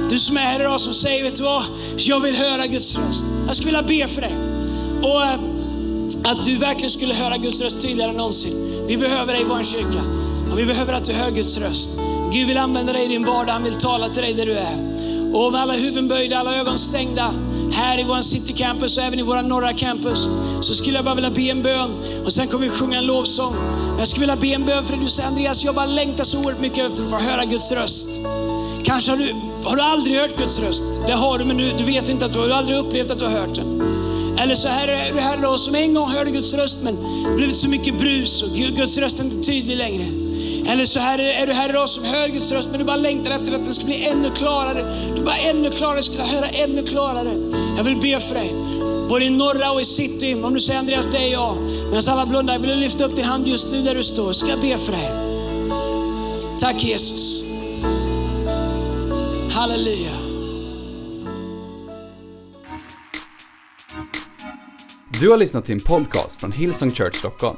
Du 0.09 0.19
som 0.19 0.37
är 0.37 0.41
här 0.41 0.59
idag 0.59 0.81
som 0.81 0.93
säger, 0.93 1.23
vet 1.23 1.35
du 1.35 1.43
vad, 1.43 1.63
jag 1.97 2.19
vill 2.19 2.35
höra 2.35 2.67
Guds 2.67 2.95
röst. 2.95 3.25
Jag 3.47 3.55
skulle 3.55 3.81
vilja 3.81 4.05
be 4.05 4.07
för 4.07 4.21
dig. 4.21 4.33
Och 5.01 5.23
eh, 5.23 5.39
att 6.23 6.45
du 6.45 6.55
verkligen 6.55 6.91
skulle 6.91 7.13
höra 7.13 7.37
Guds 7.37 7.61
röst 7.61 7.81
tydligare 7.81 8.11
än 8.11 8.17
någonsin. 8.17 8.85
Vi 8.87 8.97
behöver 8.97 9.33
dig 9.33 9.41
i 9.41 9.45
vår 9.45 9.63
kyrka. 9.63 10.01
Och 10.51 10.59
vi 10.59 10.65
behöver 10.65 10.93
att 10.93 11.03
du 11.03 11.13
hör 11.13 11.31
Guds 11.31 11.57
röst. 11.57 11.91
Gud 12.33 12.47
vill 12.47 12.57
använda 12.57 12.93
dig 12.93 13.05
i 13.05 13.07
din 13.07 13.25
vardag, 13.25 13.53
han 13.53 13.63
vill 13.63 13.73
tala 13.73 14.09
till 14.09 14.21
dig 14.21 14.33
där 14.33 14.45
du 14.45 14.53
är. 14.53 14.95
Och 15.33 15.51
med 15.51 15.61
alla 15.61 15.73
huvuden 15.73 16.07
böjda, 16.07 16.37
alla 16.37 16.55
ögon 16.55 16.77
stängda, 16.77 17.33
här 17.75 17.99
i 17.99 18.03
vår 18.03 18.21
city 18.21 18.53
campus 18.53 18.97
och 18.97 19.03
även 19.03 19.19
i 19.19 19.23
våra 19.23 19.41
norra 19.41 19.73
campus, 19.73 20.29
så 20.61 20.73
skulle 20.73 20.95
jag 20.95 21.05
bara 21.05 21.15
vilja 21.15 21.31
be 21.31 21.41
en 21.41 21.63
bön 21.63 21.91
och 22.25 22.33
sen 22.33 22.47
kommer 22.47 22.65
vi 22.65 22.71
sjunga 22.71 22.97
en 22.97 23.05
lovsång. 23.05 23.55
Jag 23.99 24.07
skulle 24.07 24.25
vilja 24.25 24.41
be 24.41 24.47
en 24.47 24.65
bön 24.65 24.85
för 24.85 24.93
dig. 24.93 25.01
Du 25.01 25.09
säger 25.09 25.29
Andreas, 25.29 25.63
jag 25.63 25.75
bara 25.75 25.85
längtar 25.85 26.23
så 26.23 26.37
oerhört 26.37 26.61
mycket 26.61 26.77
efter 26.77 27.03
att 27.03 27.09
få 27.09 27.29
höra 27.29 27.45
Guds 27.45 27.71
röst. 27.71 28.19
Kanske 28.83 29.11
har 29.11 29.17
du, 29.17 29.35
har 29.63 29.75
du 29.75 29.81
aldrig 29.81 30.19
hört 30.19 30.37
Guds 30.37 30.59
röst. 30.59 30.85
Det 31.07 31.13
har 31.13 31.39
du, 31.39 31.45
men 31.45 31.57
du, 31.57 31.71
du 31.77 31.83
vet 31.83 32.09
inte 32.09 32.25
att 32.25 32.33
du 32.33 32.39
du 32.45 32.51
har 32.51 32.57
aldrig 32.57 32.77
upplevt 32.77 33.11
att 33.11 33.19
du 33.19 33.25
har 33.25 33.31
hört 33.31 33.55
den. 33.55 33.81
Eller 34.37 34.55
så 34.55 34.67
här 34.67 34.87
är 34.87 35.13
du 35.13 35.19
här 35.19 35.37
idag 35.37 35.59
som 35.59 35.75
en 35.75 35.93
gång 35.93 36.09
hörde 36.09 36.31
Guds 36.31 36.53
röst, 36.53 36.77
men 36.83 36.95
det 37.29 37.35
blivit 37.35 37.55
så 37.55 37.69
mycket 37.69 37.97
brus 37.97 38.41
och 38.41 38.49
Guds 38.49 38.97
röst 38.97 39.19
är 39.19 39.23
inte 39.23 39.37
tydlig 39.37 39.77
längre. 39.77 40.24
Eller 40.67 40.85
så 40.85 40.99
här 40.99 41.19
är 41.19 41.47
du 41.47 41.53
här 41.53 41.69
idag 41.69 41.89
som 41.89 42.03
hör 42.03 42.27
Guds 42.27 42.51
röst, 42.51 42.69
men 42.69 42.79
du 42.79 42.85
bara 42.85 42.95
längtar 42.95 43.31
efter 43.31 43.55
att 43.55 43.63
den 43.63 43.73
ska 43.73 43.85
bli 43.85 44.05
ännu 44.05 44.29
klarare. 44.31 45.13
Du 45.15 45.23
bara 45.23 45.37
ännu 45.37 45.71
klarare, 45.71 46.03
skulle 46.03 46.23
höra 46.23 46.47
ännu 46.47 46.83
klarare. 46.83 47.33
Jag 47.77 47.83
vill 47.83 47.97
be 48.01 48.19
för 48.19 48.35
dig, 48.35 48.53
både 49.09 49.25
i 49.25 49.29
norra 49.29 49.71
och 49.71 49.81
i 49.81 49.85
city. 49.85 50.33
Om 50.43 50.53
du 50.53 50.59
säger 50.59 50.79
Andreas, 50.79 51.07
det 51.11 51.17
är 51.17 51.31
jag. 51.31 51.55
Medan 51.91 52.03
alla 52.09 52.25
blundar, 52.25 52.59
vill 52.59 52.69
du 52.69 52.75
lyfta 52.75 53.05
upp 53.05 53.15
din 53.15 53.25
hand 53.25 53.47
just 53.47 53.71
nu 53.71 53.81
där 53.81 53.95
du 53.95 54.03
står, 54.03 54.33
ska 54.33 54.49
jag 54.49 54.59
be 54.61 54.77
för 54.77 54.91
dig. 54.91 55.11
Tack 56.59 56.83
Jesus. 56.83 57.43
Halleluja. 59.51 60.11
Du 65.21 65.29
har 65.29 65.37
lyssnat 65.37 65.65
till 65.65 65.75
en 65.75 65.79
podcast 65.81 66.39
från 66.39 66.51
Hillsong 66.51 66.91
Church 66.91 67.15
Stockholm. 67.15 67.57